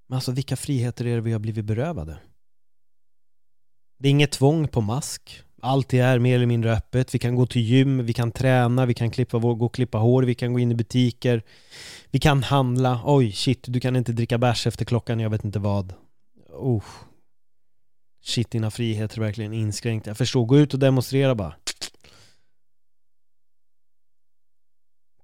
Men 0.07 0.15
alltså 0.15 0.31
vilka 0.31 0.55
friheter 0.55 1.05
är 1.05 1.15
det 1.15 1.21
vi 1.21 1.31
har 1.31 1.39
blivit 1.39 1.65
berövade? 1.65 2.17
Det 3.99 4.07
är 4.07 4.09
inget 4.09 4.31
tvång 4.31 4.67
på 4.67 4.81
mask. 4.81 5.41
Allt 5.61 5.93
är 5.93 6.19
mer 6.19 6.35
eller 6.35 6.45
mindre 6.45 6.73
öppet. 6.73 7.15
Vi 7.15 7.19
kan 7.19 7.35
gå 7.35 7.45
till 7.45 7.61
gym, 7.61 8.05
vi 8.05 8.13
kan 8.13 8.31
träna, 8.31 8.85
vi 8.85 8.93
kan 8.93 9.11
klippa, 9.11 9.39
gå 9.39 9.65
och 9.65 9.75
klippa 9.75 9.97
hår, 9.97 10.23
vi 10.23 10.35
kan 10.35 10.53
gå 10.53 10.59
in 10.59 10.71
i 10.71 10.75
butiker. 10.75 11.43
Vi 12.11 12.19
kan 12.19 12.43
handla. 12.43 13.01
Oj, 13.05 13.31
shit, 13.31 13.63
du 13.67 13.79
kan 13.79 13.95
inte 13.95 14.11
dricka 14.11 14.37
bärs 14.37 14.67
efter 14.67 14.85
klockan, 14.85 15.19
jag 15.19 15.29
vet 15.29 15.45
inte 15.45 15.59
vad. 15.59 15.93
Oh, 16.49 16.83
shit 18.23 18.51
dina 18.51 18.71
friheter 18.71 19.17
är 19.17 19.21
verkligen 19.21 19.53
inskränkta. 19.53 20.09
Jag 20.09 20.17
förstår, 20.17 20.45
gå 20.45 20.57
ut 20.57 20.73
och 20.73 20.79
demonstrera 20.79 21.35
bara. 21.35 21.55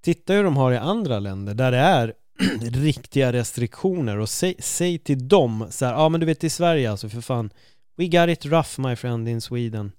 Titta 0.01 0.33
hur 0.33 0.43
de 0.43 0.57
har 0.57 0.71
i 0.71 0.77
andra 0.77 1.19
länder 1.19 1.53
där 1.53 1.71
det 1.71 1.77
är 1.77 2.13
riktiga 2.61 3.33
restriktioner. 3.33 4.17
Och 4.17 4.29
säg, 4.29 4.55
säg 4.59 4.97
till 4.97 5.27
dem 5.27 5.67
så 5.69 5.85
här, 5.85 5.93
ja 5.93 5.99
ah, 5.99 6.09
men 6.09 6.19
du 6.19 6.25
vet 6.25 6.43
i 6.43 6.49
Sverige 6.49 6.91
alltså 6.91 7.09
för 7.09 7.21
fan. 7.21 7.49
We 7.97 8.07
got 8.07 8.29
it 8.29 8.45
rough 8.45 8.79
my 8.79 8.95
friend 8.95 9.29
in 9.29 9.41
Sweden. 9.41 9.91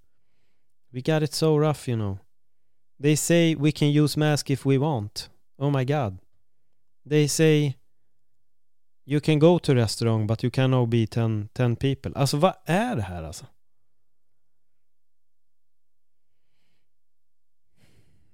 We 0.93 1.01
got 1.01 1.23
it 1.23 1.33
so 1.33 1.59
rough 1.59 1.89
you 1.89 1.97
know. 1.97 2.19
They 3.03 3.17
say 3.17 3.55
we 3.55 3.73
can 3.73 3.89
use 3.89 4.19
mask 4.19 4.51
if 4.51 4.67
we 4.67 4.79
want. 4.79 5.31
Oh 5.59 5.79
my 5.79 5.85
god. 5.85 6.19
They 7.09 7.29
say 7.29 7.75
You 9.11 9.21
can 9.21 9.39
go 9.39 9.59
to 9.59 9.75
restaurang 9.75 10.27
but 10.27 10.45
you 10.45 10.51
cannot 10.51 10.89
be 10.89 11.07
10 11.07 11.49
people. 11.77 12.13
Alltså 12.15 12.37
vad 12.37 12.53
är 12.65 12.97
det 12.97 13.03
här 13.03 13.23
alltså? 13.23 13.47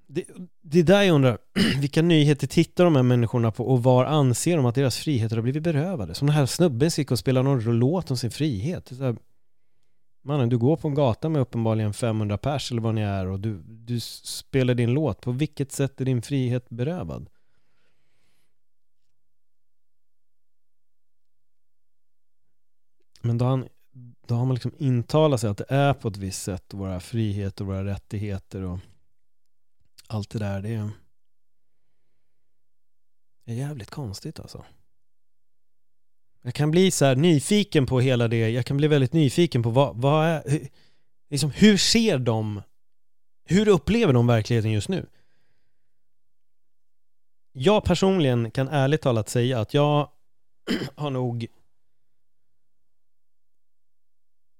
Det, 0.06 0.24
det 0.62 0.78
är 0.78 0.82
där 0.82 1.02
jag 1.02 1.14
undrar, 1.14 1.38
vilka 1.80 2.02
nyheter 2.02 2.46
tittar 2.46 2.84
de 2.84 2.96
här 2.96 3.02
människorna 3.02 3.50
på 3.52 3.64
och 3.64 3.82
var 3.82 4.04
anser 4.04 4.56
de 4.56 4.66
att 4.66 4.74
deras 4.74 4.96
friheter 4.96 5.36
har 5.36 5.42
blivit 5.42 5.62
berövade? 5.62 6.14
Som 6.14 6.26
den 6.26 6.36
här 6.36 6.46
snubben 6.46 6.90
som 6.90 7.00
gick 7.00 7.10
och 7.10 7.18
spelade 7.18 7.48
någon 7.48 7.78
låt 7.78 8.10
om 8.10 8.16
sin 8.16 8.30
frihet. 8.30 8.92
Här, 9.00 9.16
mannen, 10.24 10.48
du 10.48 10.58
går 10.58 10.76
på 10.76 10.88
en 10.88 10.94
gata 10.94 11.28
med 11.28 11.42
uppenbarligen 11.42 11.94
500 11.94 12.38
pers 12.38 12.70
eller 12.70 12.82
vad 12.82 12.94
ni 12.94 13.00
är 13.00 13.26
och 13.26 13.40
du, 13.40 13.62
du 13.66 14.00
spelar 14.00 14.74
din 14.74 14.90
låt. 14.90 15.20
På 15.20 15.32
vilket 15.32 15.72
sätt 15.72 16.00
är 16.00 16.04
din 16.04 16.22
frihet 16.22 16.68
berövad? 16.68 17.28
Men 23.20 23.38
då 23.38 23.44
har, 23.44 23.50
han, 23.50 23.68
då 24.26 24.34
har 24.34 24.44
man 24.44 24.54
liksom 24.54 24.72
intalat 24.78 25.40
sig 25.40 25.50
att 25.50 25.58
det 25.58 25.66
är 25.68 25.94
på 25.94 26.08
ett 26.08 26.16
visst 26.16 26.42
sätt, 26.42 26.74
våra 26.74 27.00
friheter 27.00 27.64
och 27.64 27.68
våra 27.68 27.84
rättigheter 27.84 28.62
och 28.62 28.78
allt 30.06 30.30
det 30.30 30.38
där. 30.38 30.62
Det 30.62 30.68
är, 30.74 30.90
är 33.44 33.54
jävligt 33.54 33.90
konstigt 33.90 34.40
alltså. 34.40 34.64
Jag 36.42 36.54
kan 36.54 36.70
bli 36.70 36.90
så 36.90 37.04
här 37.04 37.16
nyfiken 37.16 37.86
på 37.86 38.00
hela 38.00 38.28
det, 38.28 38.50
jag 38.50 38.66
kan 38.66 38.76
bli 38.76 38.88
väldigt 38.88 39.12
nyfiken 39.12 39.62
på 39.62 39.70
vad, 39.70 39.96
vad 39.96 40.26
är, 40.26 40.42
hur, 40.46 40.68
liksom, 41.30 41.50
hur 41.50 41.76
ser 41.76 42.18
de, 42.18 42.62
hur 43.44 43.68
upplever 43.68 44.12
de 44.12 44.26
verkligheten 44.26 44.70
just 44.70 44.88
nu? 44.88 45.06
Jag 47.52 47.84
personligen 47.84 48.50
kan 48.50 48.68
ärligt 48.68 49.02
talat 49.02 49.28
säga 49.28 49.60
att 49.60 49.74
jag 49.74 50.10
har 50.94 51.10
nog 51.10 51.46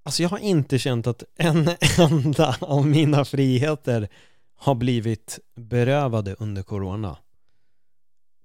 Alltså 0.07 0.23
jag 0.23 0.31
har 0.31 0.39
inte 0.39 0.79
känt 0.79 1.07
att 1.07 1.25
en 1.37 1.71
enda 1.99 2.57
av 2.61 2.87
mina 2.87 3.25
friheter 3.25 4.09
har 4.57 4.75
blivit 4.75 5.39
berövade 5.55 6.35
under 6.35 6.63
corona. 6.63 7.17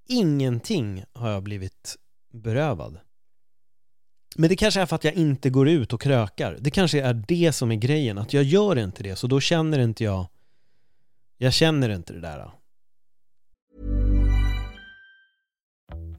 Ingenting 0.08 1.04
har 1.14 1.30
jag 1.30 1.44
blivit 1.44 1.96
berövad. 2.34 3.00
Men 4.36 4.50
det 4.50 4.56
kanske 4.56 4.82
är 4.82 4.86
för 4.86 4.96
att 4.96 5.04
jag 5.04 5.14
inte 5.14 5.50
går 5.50 5.70
ut 5.70 5.94
och 5.94 6.02
krökar. 6.02 6.58
Det 6.60 6.72
kanske 6.72 7.02
är 7.02 7.14
det 7.28 7.52
som 7.52 7.72
är 7.72 7.76
grejen, 7.76 8.18
att 8.18 8.34
jag 8.34 8.44
gör 8.44 8.78
inte 8.78 9.04
det, 9.04 9.16
så 9.16 9.28
då 9.28 9.40
känner 9.40 9.80
inte 9.80 10.04
jag 10.04 10.28
Jag 11.38 11.54
känner 11.54 11.90
inte 11.90 12.14
det 12.14 12.22
där. 12.22 12.52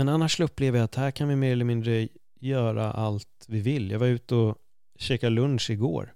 Men 0.00 0.08
annars 0.08 0.40
upplever 0.40 0.78
jag 0.78 0.84
att 0.84 0.94
här 0.94 1.10
kan 1.10 1.28
vi 1.28 1.36
mer 1.36 1.52
eller 1.52 1.64
mindre 1.64 2.08
göra 2.40 2.92
allt 2.92 3.44
vi 3.46 3.60
vill. 3.60 3.90
Jag 3.90 3.98
var 3.98 4.06
ute 4.06 4.34
och 4.34 4.56
käkade 4.98 5.30
lunch 5.30 5.70
igår. 5.70 6.14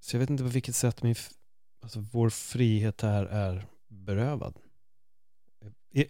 Så 0.00 0.16
jag 0.16 0.20
vet 0.20 0.30
inte 0.30 0.42
på 0.42 0.48
vilket 0.48 0.74
sätt 0.74 1.02
min, 1.02 1.14
alltså 1.82 2.04
vår 2.12 2.30
frihet 2.30 3.00
här 3.00 3.24
är 3.24 3.66
berövad. 3.88 4.54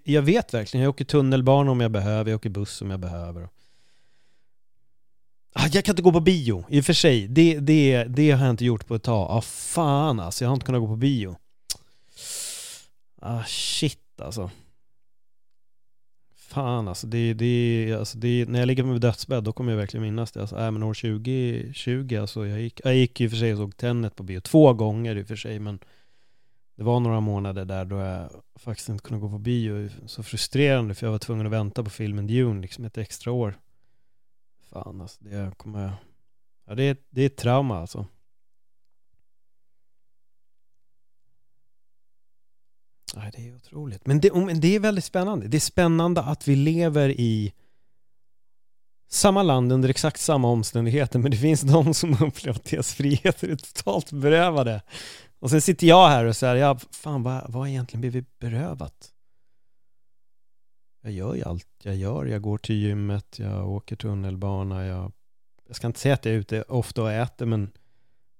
Jag, 0.02 0.22
vet 0.22 0.54
verkligen, 0.54 0.84
jag 0.84 0.90
åker 0.90 1.04
tunnelbana 1.04 1.70
om 1.70 1.80
jag 1.80 1.90
behöver, 1.90 2.30
jag 2.30 2.36
åker 2.36 2.50
buss 2.50 2.82
om 2.82 2.90
jag 2.90 3.00
behöver. 3.00 3.48
Ah, 5.52 5.68
jag 5.72 5.84
kan 5.84 5.92
inte 5.92 6.02
gå 6.02 6.12
på 6.12 6.20
bio, 6.20 6.64
i 6.68 6.80
och 6.80 6.84
för 6.84 6.92
sig. 6.92 7.28
Det, 7.28 7.60
det, 7.60 8.04
det 8.04 8.30
har 8.30 8.44
jag 8.44 8.50
inte 8.50 8.64
gjort 8.64 8.86
på 8.86 8.94
ett 8.94 9.02
tag. 9.02 9.30
Ah, 9.30 9.40
fan 9.42 10.20
alltså, 10.20 10.44
jag 10.44 10.48
har 10.48 10.54
inte 10.54 10.66
kunnat 10.66 10.80
gå 10.80 10.86
på 10.86 10.96
bio. 10.96 11.36
Ah, 13.20 13.44
shit 13.44 14.20
alltså. 14.20 14.50
Fan 16.52 16.88
alltså, 16.88 17.06
det, 17.06 17.34
det, 17.34 17.94
alltså 17.98 18.18
det, 18.18 18.48
när 18.48 18.58
jag 18.58 18.66
ligger 18.66 18.82
på 18.82 18.88
min 18.88 19.00
dödsbädd 19.00 19.44
då 19.44 19.52
kommer 19.52 19.72
jag 19.72 19.78
verkligen 19.78 20.02
minnas 20.02 20.32
det. 20.32 20.40
Alltså, 20.40 20.58
äh, 20.58 20.70
men 20.70 20.82
år 20.82 20.94
2020, 20.94 22.18
alltså, 22.20 22.46
jag, 22.46 22.60
gick, 22.60 22.80
jag 22.84 22.94
gick 22.94 23.20
i 23.20 23.26
och 23.26 23.30
för 23.30 23.38
sig 23.38 23.52
och 23.52 23.58
såg 23.58 23.76
Tenet 23.76 24.16
på 24.16 24.22
bio. 24.22 24.40
Två 24.40 24.72
gånger 24.72 25.16
i 25.16 25.22
och 25.22 25.26
för 25.26 25.36
sig, 25.36 25.58
men 25.58 25.78
det 26.76 26.82
var 26.82 27.00
några 27.00 27.20
månader 27.20 27.64
där 27.64 27.84
då 27.84 27.96
jag 27.96 28.30
faktiskt 28.54 28.88
inte 28.88 29.04
kunde 29.04 29.20
gå 29.20 29.30
på 29.30 29.38
bio. 29.38 29.88
Så 30.06 30.22
frustrerande 30.22 30.94
för 30.94 31.06
jag 31.06 31.12
var 31.12 31.18
tvungen 31.18 31.46
att 31.46 31.52
vänta 31.52 31.84
på 31.84 31.90
filmen 31.90 32.26
Dune 32.26 32.62
liksom 32.62 32.84
ett 32.84 32.98
extra 32.98 33.32
år. 33.32 33.58
Fan 34.70 35.00
alltså, 35.00 35.24
det 35.24 35.52
kommer... 35.56 35.92
Ja, 36.66 36.74
det, 36.74 36.82
är, 36.82 36.96
det 37.10 37.22
är 37.22 37.26
ett 37.26 37.36
trauma 37.36 37.78
alltså. 37.78 38.06
Nej, 43.14 43.30
det 43.36 43.48
är 43.48 43.56
otroligt. 43.56 44.06
Men 44.06 44.20
det, 44.20 44.34
men 44.34 44.60
det 44.60 44.76
är 44.76 44.80
väldigt 44.80 45.04
spännande. 45.04 45.48
Det 45.48 45.58
är 45.58 45.60
spännande 45.60 46.22
att 46.22 46.48
vi 46.48 46.56
lever 46.56 47.08
i 47.08 47.52
samma 49.10 49.42
land 49.42 49.72
under 49.72 49.88
exakt 49.88 50.20
samma 50.20 50.48
omständigheter 50.48 51.18
men 51.18 51.30
det 51.30 51.36
finns 51.36 51.60
de 51.60 51.94
som 51.94 52.12
upplever 52.12 52.58
att 52.58 52.64
deras 52.64 52.94
friheter 52.94 53.48
är 53.48 53.56
totalt 53.56 54.12
berövade. 54.12 54.82
Och 55.38 55.50
sen 55.50 55.60
sitter 55.60 55.86
jag 55.86 56.08
här 56.08 56.24
och 56.24 56.36
säger, 56.36 56.54
ja, 56.54 56.78
fan 56.90 57.22
vad, 57.22 57.52
vad 57.52 57.68
egentligen 57.68 58.00
blivit 58.00 58.38
berövat? 58.38 59.12
Jag 61.02 61.12
gör 61.12 61.34
ju 61.34 61.42
allt 61.42 61.66
jag 61.82 61.96
gör. 61.96 62.24
Jag 62.24 62.42
går 62.42 62.58
till 62.58 62.76
gymmet, 62.76 63.38
jag 63.38 63.70
åker 63.70 63.96
tunnelbana, 63.96 64.86
jag, 64.86 65.12
jag 65.66 65.76
ska 65.76 65.86
inte 65.86 66.00
säga 66.00 66.14
att 66.14 66.24
jag 66.24 66.34
är 66.34 66.38
ute 66.38 66.62
ofta 66.62 67.02
och 67.02 67.12
äter 67.12 67.46
men 67.46 67.70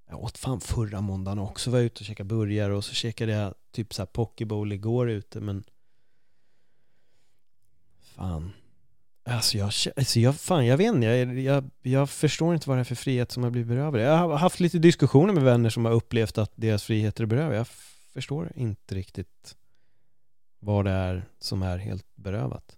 jag 0.09 0.23
åt 0.23 0.39
fan 0.39 0.61
förra 0.61 1.01
måndagen 1.01 1.39
också, 1.39 1.71
var 1.71 1.79
jag 1.79 1.87
ute 1.87 2.01
och 2.01 2.07
käkade 2.07 2.29
burgare 2.29 2.75
och 2.75 2.85
så 2.85 2.95
käkade 2.95 3.33
jag 3.33 3.55
typ 3.73 3.95
såhär 3.95 4.07
pokeball 4.07 4.73
igår 4.73 5.11
ute 5.11 5.41
men 5.41 5.65
Fan 8.01 8.53
Alltså 9.25 9.59
jag, 9.59 9.67
alltså 9.97 10.21
jag, 10.21 10.37
fan 10.37 10.67
jag 10.67 10.77
vet 10.77 10.95
inte, 10.95 11.07
jag, 11.07 11.39
jag, 11.39 11.71
jag 11.83 12.11
förstår 12.11 12.55
inte 12.55 12.69
vad 12.69 12.79
det 12.79 12.83
är 12.83 12.85
för 12.85 12.95
frihet 12.95 13.33
som 13.33 13.43
har 13.43 13.51
blivit 13.51 13.69
berövad. 13.69 14.01
Jag 14.01 14.17
har 14.17 14.37
haft 14.37 14.61
lite 14.61 14.79
diskussioner 14.79 15.33
med 15.33 15.43
vänner 15.43 15.71
som 15.71 15.85
har 15.85 15.93
upplevt 15.93 16.39
att 16.39 16.53
deras 16.55 16.85
friheter 16.85 17.23
är 17.23 17.27
berövade. 17.27 17.57
Jag 17.57 17.67
förstår 18.13 18.53
inte 18.55 18.95
riktigt 18.95 19.57
vad 20.59 20.85
det 20.85 20.91
är 20.91 21.25
som 21.39 21.63
är 21.63 21.79
helt 21.79 22.07
berövat. 22.15 22.77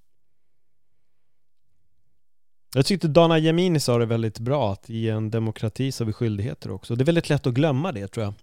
Jag 2.74 2.86
tyckte 2.86 3.08
Dana 3.08 3.38
Jemini 3.38 3.80
sa 3.80 3.98
det 3.98 4.06
väldigt 4.06 4.38
bra, 4.38 4.72
att 4.72 4.90
i 4.90 5.08
en 5.08 5.30
demokrati 5.30 5.92
så 5.92 6.04
har 6.04 6.06
vi 6.06 6.12
skyldigheter 6.12 6.70
också. 6.70 6.96
Det 6.96 7.02
är 7.02 7.06
väldigt 7.06 7.28
lätt 7.28 7.46
att 7.46 7.54
glömma 7.54 7.92
det 7.92 8.08
tror 8.08 8.24
jag. 8.24 8.34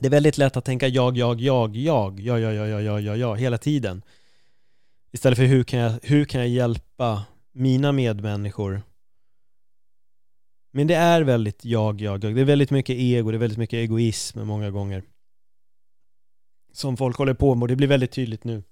Det 0.00 0.06
är 0.06 0.10
väldigt 0.10 0.38
lätt 0.38 0.56
att 0.56 0.64
tänka 0.64 0.88
jag, 0.88 1.16
jag, 1.16 1.40
jag, 1.40 1.76
jag, 1.76 2.20
ja, 2.20 2.38
ja, 2.38 2.52
ja, 2.52 2.66
ja, 2.66 2.80
ja, 2.80 3.00
ja, 3.00 3.16
ja, 3.16 3.34
hela 3.34 3.58
tiden. 3.58 4.02
Istället 5.12 5.38
för 5.38 5.46
hur 5.46 5.64
kan 5.64 5.78
jag, 5.80 5.98
hur 6.02 6.24
kan 6.24 6.40
jag 6.40 6.48
hjälpa 6.48 7.24
mina 7.52 7.92
medmänniskor? 7.92 8.82
Men 10.70 10.86
det 10.86 10.94
är 10.94 11.22
väldigt 11.22 11.64
jag, 11.64 12.00
jag, 12.00 12.24
jag. 12.24 12.34
Det 12.34 12.40
är 12.40 12.44
väldigt 12.44 12.70
mycket 12.70 12.96
ego, 12.96 13.30
det 13.30 13.36
är 13.36 13.38
väldigt 13.38 13.58
mycket 13.58 13.76
egoism 13.76 14.40
många 14.40 14.70
gånger. 14.70 15.02
Som 16.72 16.96
folk 16.96 17.16
håller 17.16 17.34
på 17.34 17.54
med 17.54 17.62
och 17.62 17.68
det 17.68 17.76
blir 17.76 17.88
väldigt 17.88 18.12
tydligt 18.12 18.44
nu. 18.44 18.62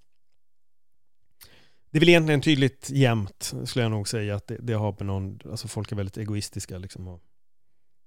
Det 1.90 1.98
är 1.98 2.00
väl 2.00 2.08
egentligen 2.08 2.40
tydligt 2.40 2.90
jämt, 2.90 3.52
skulle 3.64 3.82
jag 3.82 3.90
nog 3.90 4.08
säga, 4.08 4.34
att 4.36 4.46
det, 4.46 4.58
det 4.60 4.72
har 4.72 4.92
med 4.92 5.06
någon, 5.06 5.40
alltså 5.50 5.68
folk 5.68 5.92
är 5.92 5.96
väldigt 5.96 6.16
egoistiska 6.16 6.78
liksom 6.78 7.08
och 7.08 7.20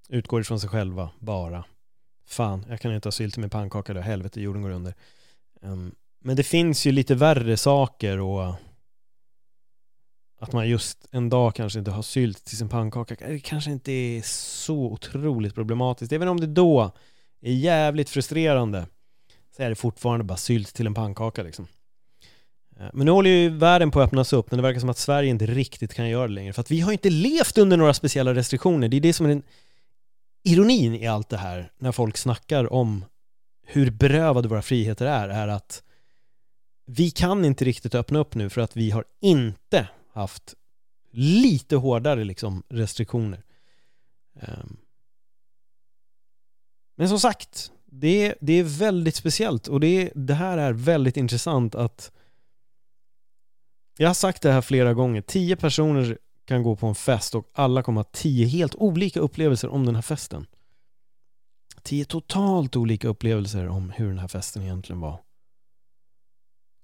utgår 0.10 0.42
ifrån 0.42 0.60
sig 0.60 0.70
själva, 0.70 1.10
bara. 1.20 1.66
Fan, 2.26 2.66
jag 2.70 2.82
kan 2.82 2.96
inte 2.96 3.08
ha 3.08 3.12
sylt 3.12 3.38
i 3.38 3.40
min 3.40 3.50
pannkaka 3.50 3.94
då, 3.94 4.02
helvete, 4.02 4.42
jorden 4.42 4.62
går 4.62 4.70
under. 4.70 4.94
Um, 5.62 5.96
men 6.22 6.36
det 6.36 6.44
finns 6.44 6.86
ju 6.86 6.92
lite 6.92 7.16
värre 7.16 7.58
saker 7.58 8.20
och 8.20 8.54
att 10.40 10.54
man 10.54 10.70
just 10.70 11.08
en 11.12 11.30
dag 11.30 11.56
kanske 11.56 11.80
inte 11.80 11.92
har 11.92 12.02
sylt 12.02 12.46
till 12.46 12.58
sin 12.58 12.70
pannkaka, 12.70 13.16
det 13.28 13.40
kanske 13.40 13.72
inte 13.72 13.92
är 13.92 14.22
så 14.26 14.76
otroligt 14.76 15.56
problematiskt. 15.56 16.14
Även 16.14 16.28
om 16.28 16.40
det 16.40 16.48
då 16.48 16.92
är 17.42 17.54
jävligt 17.54 18.10
frustrerande 18.10 18.86
så 19.56 19.64
är 19.64 19.70
det 19.70 19.76
fortfarande 19.76 20.24
bara 20.24 20.38
sylt 20.38 20.74
till 20.74 20.88
en 20.88 20.94
pannkaka 20.94 21.44
liksom. 21.44 21.68
Ehm, 22.80 22.90
men 22.94 23.06
nu 23.06 23.12
håller 23.12 23.30
ju 23.30 23.50
världen 23.50 23.92
på 23.92 24.02
att 24.02 24.08
öppnas 24.08 24.34
upp, 24.34 24.52
men 24.52 24.58
det 24.58 24.64
verkar 24.64 24.80
som 24.80 24.90
att 24.90 24.98
Sverige 24.98 25.30
inte 25.30 25.46
riktigt 25.46 25.94
kan 25.94 26.10
göra 26.10 26.28
det 26.28 26.34
längre. 26.34 26.54
För 26.54 26.62
att 26.62 26.72
vi 26.72 26.80
har 26.82 26.92
inte 26.92 27.10
levt 27.10 27.58
under 27.58 27.78
några 27.78 27.94
speciella 27.94 28.34
restriktioner. 28.34 28.88
Det 28.88 28.98
är 28.98 29.02
det 29.02 29.14
som 29.14 29.26
är 29.26 29.30
den 29.30 29.44
ironin 30.46 30.96
i 30.96 31.08
allt 31.08 31.30
det 31.30 31.38
här, 31.38 31.72
när 31.78 31.92
folk 31.92 32.18
snackar 32.18 32.74
om 32.74 33.06
hur 33.64 33.92
berövade 33.92 34.48
våra 34.48 34.62
friheter 34.62 35.06
är, 35.06 35.30
är 35.30 35.48
att 35.48 35.84
vi 36.86 37.12
kan 37.12 37.46
inte 37.46 37.66
riktigt 37.66 37.96
öppna 37.96 38.20
upp 38.20 38.36
nu 38.36 38.50
för 38.50 38.62
att 38.62 38.78
vi 38.78 38.92
har 38.92 39.06
inte 39.22 39.88
haft 40.14 40.56
lite 41.12 41.76
hårdare 41.76 42.24
liksom 42.24 42.64
restriktioner. 42.70 43.44
Ehm. 44.40 44.78
Men 46.96 47.10
som 47.10 47.20
sagt, 47.20 47.72
det, 47.86 48.36
det 48.42 48.54
är 48.54 48.64
väldigt 48.64 49.16
speciellt 49.16 49.68
och 49.68 49.80
det, 49.80 50.12
det 50.16 50.34
här 50.34 50.58
är 50.58 50.74
väldigt 50.74 51.18
intressant 51.18 51.76
att 51.76 52.12
jag 53.98 54.10
har 54.10 54.14
sagt 54.14 54.42
det 54.42 54.52
här 54.52 54.62
flera 54.62 54.94
gånger, 54.94 55.22
tio 55.22 55.56
personer 55.56 56.18
kan 56.46 56.64
gå 56.64 56.76
på 56.76 56.88
en 56.88 56.96
fest 56.96 57.36
och 57.36 57.50
alla 57.54 57.84
kommer 57.84 58.00
ha 58.00 58.10
tio 58.12 58.46
helt 58.46 58.76
olika 58.76 59.20
upplevelser 59.20 59.70
om 59.70 59.86
den 59.86 59.96
här 59.96 60.02
festen. 60.02 60.48
Tio 61.82 62.06
totalt 62.06 62.76
olika 62.76 63.08
upplevelser 63.08 63.68
om 63.68 63.90
hur 63.90 64.08
den 64.08 64.20
här 64.20 64.28
festen 64.28 64.64
egentligen 64.64 65.00
var. 65.00 65.22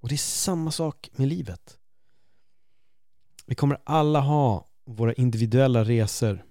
Och 0.02 0.10
det 0.10 0.16
är 0.16 0.18
samma 0.18 0.72
sak 0.72 1.10
med 1.16 1.28
livet. 1.28 1.78
Vi 3.46 3.56
kommer 3.56 3.82
alla 3.84 4.20
ha 4.20 4.70
våra 4.86 5.14
individuella 5.14 5.84
resor. 5.84 6.46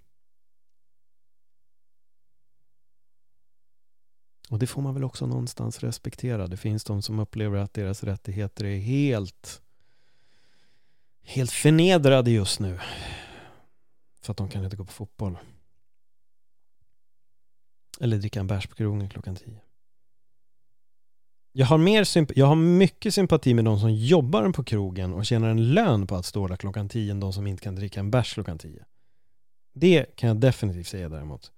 Och 4.50 4.58
det 4.58 4.66
får 4.66 4.82
man 4.82 4.94
väl 4.94 5.04
också 5.04 5.26
någonstans 5.26 5.80
respektera. 5.80 6.46
Det 6.46 6.56
finns 6.56 6.84
de 6.84 7.02
som 7.02 7.18
upplever 7.18 7.58
att 7.58 7.74
deras 7.74 8.04
rättigheter 8.04 8.64
är 8.64 8.78
helt 8.78 9.62
helt 11.22 11.52
förnedrade 11.52 12.30
just 12.30 12.60
nu. 12.60 12.78
För 14.22 14.32
att 14.32 14.36
de 14.36 14.48
kan 14.48 14.64
inte 14.64 14.76
gå 14.76 14.84
på 14.84 14.92
fotboll. 14.92 15.38
Eller 18.00 18.18
dricka 18.18 18.40
en 18.40 18.46
bärs 18.46 18.66
på 18.66 18.74
krogen 18.74 19.08
klockan 19.08 19.36
tio. 19.36 19.60
Jag 21.52 21.66
har, 21.66 21.78
mer 21.78 22.04
symp- 22.04 22.32
jag 22.36 22.46
har 22.46 22.56
mycket 22.56 23.14
sympati 23.14 23.54
med 23.54 23.64
de 23.64 23.80
som 23.80 23.94
jobbar 23.94 24.52
på 24.52 24.64
krogen 24.64 25.14
och 25.14 25.26
tjänar 25.26 25.48
en 25.48 25.74
lön 25.74 26.06
på 26.06 26.16
att 26.16 26.26
stå 26.26 26.48
där 26.48 26.56
klockan 26.56 26.88
tio 26.88 27.10
än 27.10 27.20
de 27.20 27.32
som 27.32 27.46
inte 27.46 27.62
kan 27.62 27.74
dricka 27.74 28.00
en 28.00 28.10
bärs 28.10 28.34
klockan 28.34 28.58
tio. 28.58 28.84
Det 29.72 30.16
kan 30.16 30.28
jag 30.28 30.36
definitivt 30.36 30.86
säga 30.86 31.08
däremot. 31.08 31.52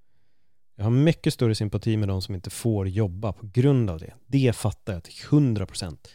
Jag 0.77 0.85
har 0.85 0.91
mycket 0.91 1.35
större 1.35 1.55
sympati 1.55 1.97
med 1.97 2.09
de 2.09 2.23
som 2.23 2.35
inte 2.35 2.51
får 2.51 2.89
jobba 2.89 3.33
på 3.33 3.47
grund 3.53 3.91
av 3.91 3.99
det. 3.99 4.15
Det 4.27 4.57
fattar 4.57 4.93
jag 4.93 5.05
till 5.05 5.25
100 5.31 5.67
procent. 5.67 6.09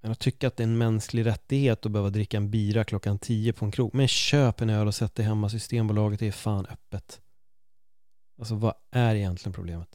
Men 0.00 0.12
att 0.12 0.18
tycka 0.18 0.46
att 0.46 0.56
det 0.56 0.62
är 0.62 0.66
en 0.66 0.78
mänsklig 0.78 1.26
rättighet 1.26 1.86
att 1.86 1.92
behöva 1.92 2.10
dricka 2.10 2.36
en 2.36 2.50
bira 2.50 2.84
klockan 2.84 3.18
tio 3.18 3.52
på 3.52 3.64
en 3.64 3.70
krog. 3.70 3.94
Men 3.94 4.08
köp 4.08 4.60
en 4.60 4.70
öl 4.70 4.86
och 4.86 4.94
sätt 4.94 5.14
dig 5.14 5.26
hemma. 5.26 5.48
Systembolaget 5.48 6.22
är 6.22 6.32
fan 6.32 6.66
öppet. 6.66 7.20
Alltså 8.38 8.54
vad 8.54 8.74
är 8.90 9.14
egentligen 9.14 9.52
problemet? 9.52 9.88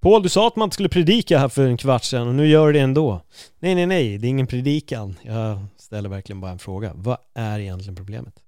Paul, 0.00 0.22
du 0.22 0.28
sa 0.28 0.46
att 0.46 0.56
man 0.56 0.66
inte 0.66 0.74
skulle 0.74 0.88
predika 0.88 1.38
här 1.38 1.48
för 1.48 1.66
en 1.66 1.76
kvart 1.76 2.04
sedan 2.04 2.28
och 2.28 2.34
nu 2.34 2.46
gör 2.46 2.66
du 2.66 2.72
det 2.72 2.80
ändå. 2.80 3.22
Nej, 3.58 3.74
nej, 3.74 3.86
nej, 3.86 4.18
det 4.18 4.26
är 4.26 4.28
ingen 4.28 4.46
predikan. 4.46 5.14
Jag 5.22 5.66
ställer 5.76 6.08
verkligen 6.08 6.40
bara 6.40 6.50
en 6.50 6.58
fråga. 6.58 6.92
Vad 6.94 7.18
är 7.34 7.58
egentligen 7.58 7.96
problemet? 7.96 8.42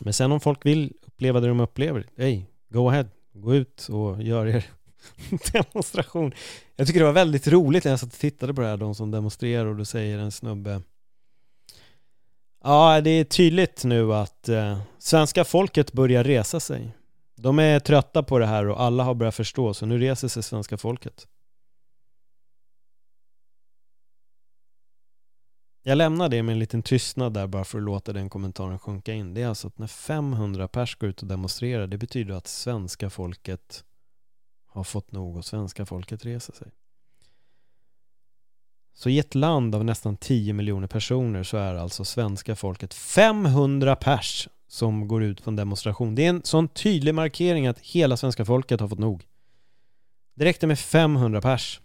Men 0.00 0.12
sen 0.12 0.32
om 0.32 0.40
folk 0.40 0.66
vill 0.66 0.92
uppleva 1.02 1.40
det 1.40 1.48
de 1.48 1.60
upplever, 1.60 2.06
hej, 2.16 2.46
go 2.68 2.88
ahead. 2.88 3.06
Gå 3.32 3.54
ut 3.54 3.88
och 3.88 4.22
gör 4.22 4.46
er 4.46 4.64
demonstration. 5.52 6.32
Jag 6.76 6.86
tycker 6.86 7.00
det 7.00 7.06
var 7.06 7.12
väldigt 7.12 7.48
roligt 7.48 7.84
när 7.84 7.92
jag 7.92 8.00
satt 8.00 8.12
och 8.12 8.18
tittade 8.18 8.54
på 8.54 8.60
det 8.60 8.66
här, 8.66 8.76
de 8.76 8.94
som 8.94 9.10
demonstrerar 9.10 9.66
och 9.66 9.76
då 9.76 9.84
säger 9.84 10.18
en 10.18 10.32
snubbe 10.32 10.82
Ja, 12.66 13.00
det 13.00 13.10
är 13.10 13.24
tydligt 13.24 13.84
nu 13.84 14.14
att 14.14 14.48
eh, 14.48 14.80
svenska 14.98 15.44
folket 15.44 15.92
börjar 15.92 16.24
resa 16.24 16.60
sig. 16.60 16.96
De 17.36 17.58
är 17.58 17.80
trötta 17.80 18.22
på 18.22 18.38
det 18.38 18.46
här 18.46 18.68
och 18.68 18.80
alla 18.80 19.04
har 19.04 19.14
börjat 19.14 19.34
förstå, 19.34 19.74
så 19.74 19.86
nu 19.86 19.98
reser 19.98 20.28
sig 20.28 20.42
svenska 20.42 20.76
folket. 20.76 21.26
Jag 25.82 25.98
lämnar 25.98 26.28
det 26.28 26.42
med 26.42 26.52
en 26.52 26.58
liten 26.58 26.82
tystnad 26.82 27.32
där 27.32 27.46
bara 27.46 27.64
för 27.64 27.78
att 27.78 27.84
låta 27.84 28.12
den 28.12 28.30
kommentaren 28.30 28.78
sjunka 28.78 29.12
in. 29.12 29.34
Det 29.34 29.42
är 29.42 29.48
alltså 29.48 29.68
att 29.68 29.78
när 29.78 29.86
500 29.86 30.68
pers 30.68 30.96
går 30.96 31.08
ut 31.08 31.22
och 31.22 31.28
demonstrerar, 31.28 31.86
det 31.86 31.98
betyder 31.98 32.34
att 32.34 32.46
svenska 32.46 33.10
folket 33.10 33.84
har 34.74 34.84
fått 34.84 35.12
nog 35.12 35.36
och 35.36 35.44
svenska 35.44 35.86
folket 35.86 36.24
reser 36.24 36.52
sig. 36.52 36.68
Så 38.94 39.08
i 39.08 39.18
ett 39.18 39.34
land 39.34 39.74
av 39.74 39.84
nästan 39.84 40.16
10 40.16 40.52
miljoner 40.52 40.86
personer 40.86 41.42
så 41.42 41.56
är 41.56 41.74
alltså 41.74 42.04
svenska 42.04 42.56
folket 42.56 42.94
500 42.94 43.96
pers 43.96 44.48
som 44.68 45.08
går 45.08 45.22
ut 45.22 45.44
på 45.44 45.50
en 45.50 45.56
demonstration. 45.56 46.14
Det 46.14 46.24
är 46.24 46.30
en 46.30 46.42
sån 46.44 46.68
tydlig 46.68 47.14
markering 47.14 47.66
att 47.66 47.78
hela 47.78 48.16
svenska 48.16 48.44
folket 48.44 48.80
har 48.80 48.88
fått 48.88 48.98
nog. 48.98 49.24
Det 50.34 50.44
räckte 50.44 50.66
med 50.66 50.78
500 50.78 51.40
pers. 51.40 51.80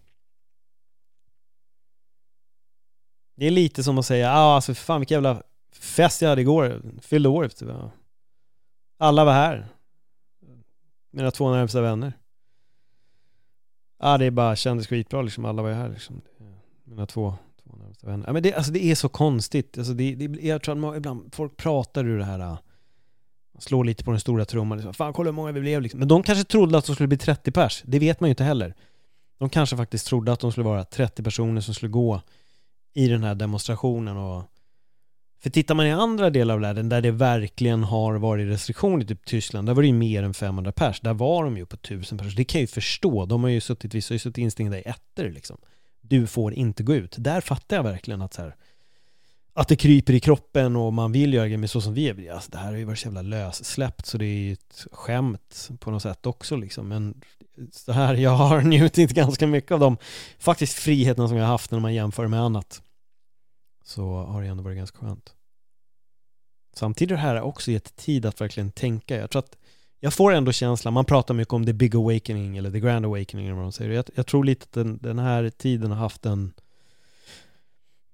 Det 3.35 3.47
är 3.47 3.51
lite 3.51 3.83
som 3.83 3.97
att 3.97 4.05
säga, 4.05 4.27
ja 4.27 4.33
ah, 4.33 4.55
alltså 4.55 4.73
fan 4.73 5.01
vilken 5.01 5.15
jävla 5.15 5.43
fest 5.71 6.21
jag 6.21 6.29
hade 6.29 6.41
igår, 6.41 6.81
fyllde 7.01 7.29
år 7.29 7.47
typ. 7.47 7.69
Alla 8.97 9.25
var 9.25 9.33
här. 9.33 9.67
Mina 11.11 11.31
två 11.31 11.51
närmsta 11.51 11.81
vänner. 11.81 12.13
Ja, 13.99 14.17
det 14.17 14.25
är 14.25 14.31
bara 14.31 14.55
kändes 14.55 14.87
skitbra 14.87 15.21
liksom. 15.21 15.45
Alla 15.45 15.61
var 15.61 15.69
ju 15.69 15.75
här 15.75 15.89
liksom. 15.89 16.21
Mina 16.83 17.05
två, 17.05 17.33
två 17.63 17.75
närmaste 17.77 18.05
vänner. 18.05 18.27
Ja, 18.27 18.33
men 18.33 18.43
det, 18.43 18.53
alltså, 18.53 18.71
det 18.71 18.83
är 18.83 18.95
så 18.95 19.09
konstigt. 19.09 19.77
Alltså, 19.77 19.93
det, 19.93 20.15
det, 20.15 20.47
jag 20.47 20.61
tror 20.61 20.91
att 20.91 20.97
ibland 20.97 21.35
folk 21.35 21.57
pratar 21.57 22.05
ur 22.05 22.17
det 22.17 22.25
här 22.25 22.39
äh, 22.39 22.57
slår 23.59 23.83
lite 23.83 24.03
på 24.03 24.11
den 24.11 24.19
stora 24.19 24.45
trumman. 24.45 24.77
Liksom. 24.77 24.93
Fan, 24.93 25.13
kolla 25.13 25.27
hur 25.27 25.35
många 25.35 25.51
vi 25.51 25.61
blev 25.61 25.81
liksom. 25.81 25.99
Men 25.99 26.07
de 26.07 26.23
kanske 26.23 26.43
trodde 26.43 26.77
att 26.77 26.85
de 26.85 26.95
skulle 26.95 27.07
bli 27.07 27.17
30 27.17 27.51
pers. 27.51 27.83
Det 27.85 27.99
vet 27.99 28.19
man 28.19 28.27
ju 28.27 28.31
inte 28.31 28.43
heller. 28.43 28.75
De 29.37 29.49
kanske 29.49 29.77
faktiskt 29.77 30.07
trodde 30.07 30.31
att 30.31 30.39
de 30.39 30.51
skulle 30.51 30.65
vara 30.65 30.83
30 30.83 31.23
personer 31.23 31.61
som 31.61 31.73
skulle 31.73 31.89
gå 31.89 32.21
i 32.93 33.07
den 33.07 33.23
här 33.23 33.35
demonstrationen 33.35 34.17
och 34.17 34.43
för 35.39 35.49
tittar 35.49 35.75
man 35.75 35.87
i 35.87 35.91
andra 35.91 36.29
delar 36.29 36.53
av 36.53 36.59
världen 36.59 36.89
där 36.89 37.01
det 37.01 37.11
verkligen 37.11 37.83
har 37.83 38.15
varit 38.15 38.47
restriktioner, 38.47 39.05
typ 39.05 39.25
Tyskland, 39.25 39.67
där 39.67 39.73
var 39.73 39.81
det 39.81 39.87
ju 39.87 39.93
mer 39.93 40.23
än 40.23 40.33
500 40.33 40.71
pers. 40.71 40.99
Där 40.99 41.13
var 41.13 41.43
de 41.43 41.57
ju 41.57 41.65
på 41.65 41.75
1000 41.75 42.17
pers. 42.17 42.35
Det 42.35 42.43
kan 42.43 42.59
jag 42.59 42.63
ju 42.63 42.67
förstå. 42.67 43.25
De 43.25 43.43
har 43.43 43.49
ju 43.49 43.61
suttit, 43.61 43.93
vissa 43.93 44.11
har 44.11 44.15
ju 44.15 44.19
suttit 44.19 44.37
instängda 44.37 44.79
i 44.79 44.81
ettor 44.81 45.29
liksom. 45.29 45.57
Du 46.01 46.27
får 46.27 46.53
inte 46.53 46.83
gå 46.83 46.95
ut. 46.95 47.15
Där 47.17 47.41
fattar 47.41 47.75
jag 47.75 47.83
verkligen 47.83 48.21
att 48.21 48.33
så 48.33 48.41
här, 48.41 48.55
att 49.53 49.67
det 49.67 49.75
kryper 49.75 50.13
i 50.13 50.19
kroppen 50.19 50.75
och 50.75 50.93
man 50.93 51.11
vill 51.11 51.33
göra 51.33 51.45
grejer, 51.45 51.57
men 51.57 51.69
så 51.69 51.81
som 51.81 51.93
vi 51.93 52.09
är, 52.09 52.33
alltså 52.33 52.51
det 52.51 52.57
här 52.57 52.71
har 52.71 52.77
ju 52.77 52.85
varit 52.85 52.99
så 52.99 53.07
jävla 53.07 53.21
lössläppt 53.21 54.05
så 54.05 54.17
det 54.17 54.25
är 54.25 54.39
ju 54.39 54.53
ett 54.53 54.85
skämt 54.91 55.69
på 55.79 55.91
något 55.91 56.01
sätt 56.01 56.25
också 56.25 56.55
liksom. 56.55 56.87
Men 56.87 57.21
så 57.71 57.91
här, 57.91 58.15
jag 58.15 58.31
har 58.31 58.61
njutit 58.61 59.11
ganska 59.11 59.47
mycket 59.47 59.71
av 59.71 59.79
de 59.79 59.97
faktiskt 60.39 60.73
friheterna 60.73 61.27
som 61.27 61.37
jag 61.37 61.43
har 61.43 61.51
haft 61.51 61.71
när 61.71 61.79
man 61.79 61.93
jämför 61.93 62.27
med 62.27 62.41
annat 62.41 62.81
så 63.89 64.23
har 64.23 64.41
det 64.41 64.47
ändå 64.47 64.63
varit 64.63 64.77
ganska 64.77 64.97
skönt. 64.97 65.33
Samtidigt 66.73 67.19
har 67.19 67.27
det 67.27 67.33
här 67.33 67.41
också 67.41 67.71
gett 67.71 67.95
tid 67.95 68.25
att 68.25 68.41
verkligen 68.41 68.71
tänka. 68.71 69.17
Jag 69.17 69.29
tror 69.29 69.39
att 69.39 69.57
jag 69.99 70.13
får 70.13 70.31
ändå 70.31 70.51
känslan, 70.51 70.93
man 70.93 71.05
pratar 71.05 71.33
mycket 71.33 71.53
om 71.53 71.65
the 71.65 71.73
big 71.73 71.95
awakening 71.95 72.57
eller 72.57 72.71
the 72.71 72.79
grand 72.79 73.05
awakening 73.05 73.45
eller 73.45 73.55
vad 73.55 73.65
de 73.65 73.71
säger. 73.71 73.91
Jag, 73.91 74.05
jag 74.15 74.27
tror 74.27 74.43
lite 74.43 74.63
att 74.63 74.71
den, 74.71 74.97
den, 74.97 75.19
här 75.19 75.49
tiden 75.49 75.91
har 75.91 75.97
haft 75.97 76.25
en 76.25 76.53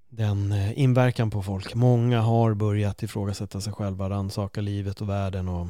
den 0.08 0.52
eh, 0.52 0.78
inverkan 0.78 1.30
på 1.30 1.42
folk. 1.42 1.74
Många 1.74 2.20
har 2.20 2.54
börjat 2.54 3.02
ifrågasätta 3.02 3.60
sig 3.60 3.72
själva, 3.72 4.10
rannsaka 4.10 4.60
livet 4.60 5.00
och 5.00 5.08
världen 5.08 5.48
och, 5.48 5.66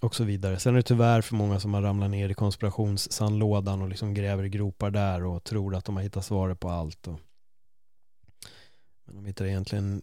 och 0.00 0.14
så 0.14 0.24
vidare. 0.24 0.58
Sen 0.58 0.74
är 0.74 0.76
det 0.76 0.82
tyvärr 0.82 1.20
för 1.20 1.34
många 1.34 1.60
som 1.60 1.74
har 1.74 1.82
ramlat 1.82 2.10
ner 2.10 2.28
i 2.28 2.34
konspirationssandlådan 2.34 3.82
och 3.82 3.88
liksom 3.88 4.14
gräver 4.14 4.44
gropar 4.44 4.90
där 4.90 5.24
och 5.24 5.44
tror 5.44 5.74
att 5.74 5.84
de 5.84 5.96
har 5.96 6.02
hittat 6.02 6.24
svaret 6.24 6.60
på 6.60 6.70
allt. 6.70 7.08
Och, 7.08 7.20
men 9.12 9.22
de 9.22 9.28
hittar 9.28 9.44
egentligen 9.44 10.02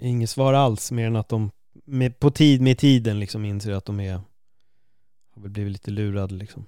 inget 0.00 0.30
svar 0.30 0.52
alls 0.52 0.92
mer 0.92 1.06
än 1.06 1.16
att 1.16 1.28
de 1.28 1.50
med, 1.84 2.18
på 2.18 2.30
tid 2.30 2.60
med 2.60 2.78
tiden 2.78 3.20
liksom 3.20 3.44
inser 3.44 3.72
att 3.72 3.84
de 3.84 4.00
är 4.00 4.20
har 5.34 5.42
väl 5.42 5.50
blivit 5.50 5.72
lite 5.72 5.90
lurade 5.90 6.34
liksom. 6.34 6.66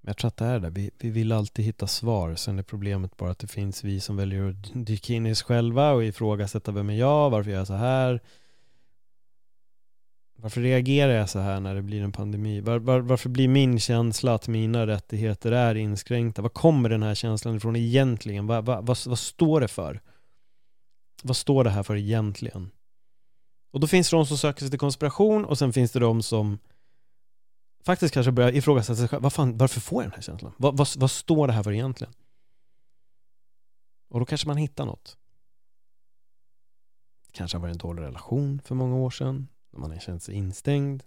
Men 0.00 0.10
jag 0.10 0.16
tror 0.16 0.28
att 0.28 0.36
det 0.36 0.44
är 0.44 0.60
det, 0.60 0.70
vi, 0.70 0.90
vi 0.98 1.10
vill 1.10 1.32
alltid 1.32 1.64
hitta 1.64 1.86
svar. 1.86 2.34
Sen 2.34 2.58
är 2.58 2.62
problemet 2.62 3.16
bara 3.16 3.30
att 3.30 3.38
det 3.38 3.46
finns 3.46 3.84
vi 3.84 4.00
som 4.00 4.16
väljer 4.16 4.50
att 4.50 4.86
dyka 4.86 5.12
in 5.12 5.26
i 5.26 5.32
oss 5.32 5.42
själva 5.42 5.92
och 5.92 6.04
ifrågasätta 6.04 6.72
vem 6.72 6.90
är 6.90 6.94
jag, 6.94 7.30
varför 7.30 7.50
gör 7.50 7.58
jag 7.58 7.66
så 7.66 7.74
här? 7.74 8.20
Varför 10.40 10.60
reagerar 10.60 11.12
jag 11.12 11.28
så 11.30 11.38
här 11.38 11.60
när 11.60 11.74
det 11.74 11.82
blir 11.82 12.02
en 12.02 12.12
pandemi? 12.12 12.60
Var, 12.60 12.78
var, 12.78 13.00
varför 13.00 13.28
blir 13.28 13.48
min 13.48 13.80
känsla 13.80 14.34
att 14.34 14.48
mina 14.48 14.86
rättigheter 14.86 15.52
är 15.52 15.74
inskränkta? 15.74 16.42
Var 16.42 16.48
kommer 16.48 16.88
den 16.88 17.02
här 17.02 17.14
känslan 17.14 17.56
ifrån 17.56 17.76
egentligen? 17.76 18.46
Vad, 18.46 18.64
va, 18.64 18.80
vad, 18.80 18.98
vad 19.06 19.18
står 19.18 19.60
det 19.60 19.68
för? 19.68 20.00
Vad 21.22 21.36
står 21.36 21.64
det 21.64 21.70
här 21.70 21.82
för 21.82 21.96
egentligen? 21.96 22.70
Och 23.70 23.80
då 23.80 23.86
finns 23.86 24.10
det 24.10 24.16
de 24.16 24.26
som 24.26 24.38
söker 24.38 24.60
sig 24.60 24.70
till 24.70 24.78
konspiration 24.78 25.44
och 25.44 25.58
sen 25.58 25.72
finns 25.72 25.92
det 25.92 26.00
de 26.00 26.22
som 26.22 26.58
faktiskt 27.84 28.14
kanske 28.14 28.32
börjar 28.32 28.52
ifrågasätta 28.52 28.96
sig 28.96 29.08
själva. 29.08 29.30
Vad 29.36 29.58
varför 29.58 29.80
får 29.80 30.02
jag 30.02 30.10
den 30.10 30.14
här 30.14 30.22
känslan? 30.22 30.52
Vad, 30.56 30.76
vad, 30.76 30.88
vad 30.96 31.10
står 31.10 31.46
det 31.46 31.52
här 31.52 31.62
för 31.62 31.72
egentligen? 31.72 32.12
Och 34.08 34.20
då 34.20 34.26
kanske 34.26 34.46
man 34.46 34.56
hittar 34.56 34.86
något. 34.86 35.16
Kanske 37.32 37.56
har 37.56 37.62
varit 37.62 37.72
en 37.72 37.78
dålig 37.78 38.02
relation 38.02 38.60
för 38.64 38.74
många 38.74 38.96
år 38.96 39.10
sedan 39.10 39.48
när 39.72 39.80
man 39.80 39.90
har 39.90 39.98
känt 39.98 40.22
sig 40.22 40.34
instängd. 40.34 41.02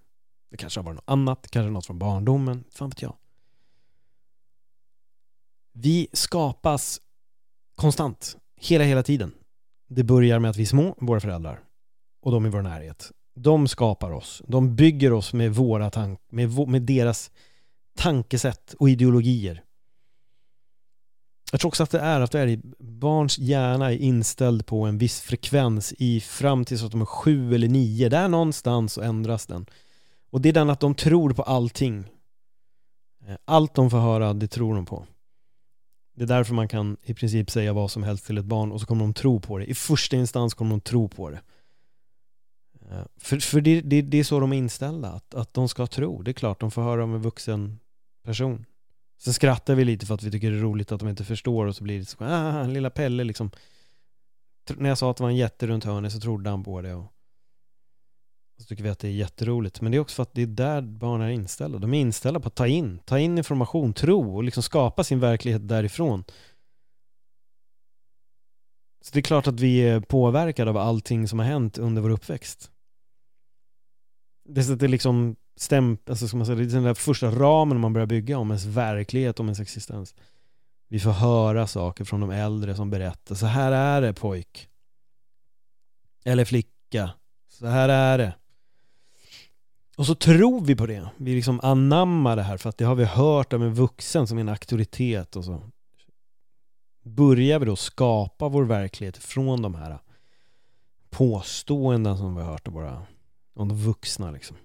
Det 0.52 0.58
kanske 0.58 0.80
har 0.80 0.86
varit 0.86 0.96
något 0.96 1.10
annat, 1.10 1.48
kanske 1.52 1.70
något 1.72 1.86
från 1.86 2.00
barndomen, 2.00 2.64
fan 2.70 2.90
vet 2.90 3.02
jag. 3.02 3.16
Vi 5.74 6.08
skapas 6.14 7.02
konstant, 7.76 8.38
hela, 8.56 8.84
hela 8.84 9.04
tiden. 9.04 9.34
det 9.88 10.04
börjar 10.04 10.40
med 10.40 10.50
att 10.50 10.58
vi 10.58 10.62
är 10.62 10.68
små, 10.68 10.96
våra 10.98 11.20
föräldrar, 11.20 11.64
och 12.22 12.32
de 12.32 12.46
i 12.46 12.50
vår 12.50 12.62
närhet. 12.62 13.12
De 13.36 13.68
skapar 13.68 14.12
oss. 14.12 14.42
De 14.48 14.76
bygger 14.76 15.14
oss 15.14 15.34
med, 15.34 15.56
våra 15.56 15.90
tank, 15.90 16.20
med, 16.30 16.68
med 16.68 16.82
deras 16.82 17.32
tankesätt 17.98 18.74
och 18.74 18.90
ideologier. 18.90 19.64
Jag 21.52 21.60
tror 21.60 21.70
också 21.70 21.84
att 21.84 21.92
det 21.92 22.00
är 22.00 22.22
att 22.22 22.32
det 22.32 22.40
är 22.40 22.60
barns 22.80 23.40
hjärna 23.40 23.92
är 23.92 23.98
inställd 23.98 24.66
på 24.66 24.86
en 24.86 24.98
viss 24.98 25.22
frekvens 25.22 25.94
i 25.98 26.20
fram 26.22 26.66
tills 26.66 26.84
att 26.84 26.92
de 26.92 27.02
är 27.02 27.06
sju 27.06 27.56
eller 27.56 27.68
nio. 27.68 28.10
Där 28.10 28.28
någonstans 28.28 28.94
så 28.94 29.02
ändras 29.02 29.46
den. 29.46 29.66
Och 30.30 30.42
det 30.42 30.50
är 30.50 30.54
den 30.54 30.70
att 30.70 30.80
de 30.80 30.96
tror 30.96 31.34
på 31.34 31.44
allting. 31.44 32.04
Eh, 33.28 33.36
allt 33.46 33.76
de 33.76 33.90
får 33.90 33.98
höra, 33.98 34.34
det 34.34 34.48
tror 34.48 34.76
de 34.76 34.86
på. 34.86 35.06
Det 36.16 36.24
är 36.24 36.28
därför 36.28 36.54
man 36.54 36.68
kan 36.68 36.98
i 37.04 37.14
princip 37.14 37.52
säga 37.52 37.74
vad 37.74 37.92
som 37.92 38.04
helst 38.04 38.26
till 38.26 38.38
ett 38.38 38.46
barn 38.46 38.72
och 38.72 38.82
så 38.82 38.88
kommer 38.88 39.02
de 39.02 39.14
tro 39.14 39.40
på 39.40 39.58
det. 39.58 39.66
I 39.66 39.74
första 39.74 40.18
instans 40.18 40.54
kommer 40.54 40.72
de 40.72 40.82
tro 40.82 41.10
på 41.10 41.30
det. 41.30 41.42
Eh, 42.90 43.06
för, 43.18 43.40
för 43.40 43.62
det, 43.62 43.82
det, 43.82 44.02
det 44.02 44.18
är 44.18 44.24
så 44.24 44.40
de 44.40 44.54
är 44.54 44.58
inställda, 44.58 45.10
att, 45.10 45.34
att 45.34 45.54
de 45.54 45.70
ska 45.70 45.88
tro. 45.88 46.22
Det 46.22 46.32
är 46.32 46.34
klart, 46.34 46.60
de 46.60 46.72
får 46.72 46.82
höra 46.82 47.04
om 47.04 47.16
en 47.16 47.22
vuxen 47.22 47.80
person. 48.24 48.66
Sen 49.24 49.34
skrattar 49.34 49.76
vi 49.76 49.86
lite 49.86 50.06
för 50.06 50.14
att 50.14 50.24
vi 50.24 50.32
tycker 50.32 50.52
det 50.52 50.58
är 50.58 50.62
roligt 50.62 50.92
att 50.92 51.00
de 51.00 51.10
inte 51.10 51.26
förstår 51.26 51.66
och 51.66 51.76
så 51.76 51.84
blir 51.84 52.00
det 52.00 52.06
så, 52.06 52.18
ah, 52.20 52.64
lilla 52.64 52.90
Pelle 52.90 53.24
liksom. 53.24 53.52
När 54.78 54.90
jag 54.90 54.98
sa 54.98 55.12
att 55.12 55.18
det 55.18 55.24
var 55.24 55.30
en 55.30 55.36
jätte 55.36 55.68
runt 55.68 55.84
hörnet 55.84 56.12
så 56.12 56.20
trodde 56.20 56.50
han 56.50 56.64
på 56.64 56.82
det 56.82 56.94
och 56.94 57.14
så 58.58 58.66
tycker 58.66 58.84
vi 58.84 58.90
att 58.90 59.00
det 59.00 59.08
är 59.08 59.12
jätteroligt. 59.12 59.82
Men 59.82 59.92
det 59.92 59.98
är 59.98 60.00
också 60.00 60.16
för 60.16 60.24
att 60.24 60.34
det 60.34 60.42
är 60.42 60.48
där 60.48 60.82
barn 60.82 61.22
är 61.22 61.30
inställda. 61.30 61.80
De 61.80 61.94
är 61.94 62.02
inställda 62.02 62.40
på 62.40 62.48
att 62.48 62.56
ta 62.56 62.68
in, 62.68 63.00
ta 63.06 63.20
in 63.20 63.38
information, 63.38 63.94
tro 63.94 64.36
och 64.36 64.44
liksom 64.44 64.64
skapa 64.64 65.04
sin 65.04 65.20
verklighet 65.20 65.68
därifrån. 65.68 66.24
Så 69.02 69.14
det 69.14 69.20
är 69.20 69.24
klart 69.24 69.48
att 69.48 69.60
vi 69.60 69.80
är 69.80 70.00
påverkade 70.00 70.70
av 70.70 70.78
allting 70.78 71.28
som 71.28 71.40
har 71.40 71.46
hänt 71.46 71.78
under 71.78 72.02
vår 72.02 72.10
uppväxt. 72.10 72.72
Det 74.46 74.64
sätter 74.64 74.88
liksom 74.88 75.36
stäm, 75.56 75.98
alltså 76.06 76.28
ska 76.28 76.38
man 76.38 76.46
säga, 76.46 76.56
det 76.56 76.64
är 76.64 76.66
den 76.66 76.84
där 76.84 76.94
första 76.94 77.32
ramen 77.32 77.80
man 77.80 77.94
börjar 77.94 78.08
bygga 78.08 78.38
om 78.38 78.48
ens 78.48 78.66
verklighet, 78.66 79.40
om 79.40 79.46
ens 79.46 79.60
existens. 79.60 80.16
Vi 80.88 81.00
får 81.00 81.12
höra 81.12 81.68
saker 81.68 82.04
från 82.04 82.20
de 82.20 82.30
äldre 82.32 82.76
som 82.76 82.90
berättar, 82.90 83.36
så 83.36 83.46
här 83.46 83.72
är 83.72 84.02
det 84.02 84.14
pojk. 84.14 84.68
Eller 86.24 86.46
flicka. 86.46 87.12
Så 87.50 87.68
här 87.68 87.90
är 87.90 88.18
det. 88.18 88.34
Och 89.98 90.06
så 90.06 90.16
tror 90.16 90.62
vi 90.62 90.76
på 90.76 90.86
det. 90.86 91.10
Vi 91.18 91.36
liksom 91.36 91.60
anammar 91.64 92.36
det 92.36 92.44
här 92.44 92.58
för 92.58 92.70
att 92.70 92.78
det 92.78 92.86
har 92.86 92.96
vi 92.96 93.06
hört 93.06 93.54
av 93.54 93.64
en 93.64 93.74
vuxen 93.74 94.28
som 94.28 94.38
är 94.38 94.42
en 94.42 94.50
auktoritet 94.50 95.36
och 95.36 95.46
så 95.46 95.62
börjar 97.04 97.60
vi 97.60 97.66
då 97.66 97.76
skapa 97.76 98.50
vår 98.50 98.64
verklighet 98.64 99.18
från 99.18 99.62
de 99.62 99.76
här 99.76 100.00
påståenden 101.10 102.18
som 102.18 102.36
vi 102.36 102.42
har 102.42 102.52
hört 102.52 102.68
av 102.68 102.74
våra 102.74 103.06
om 103.54 103.68
de 103.68 103.78
vuxna 103.78 104.32
liksom. 104.32 104.58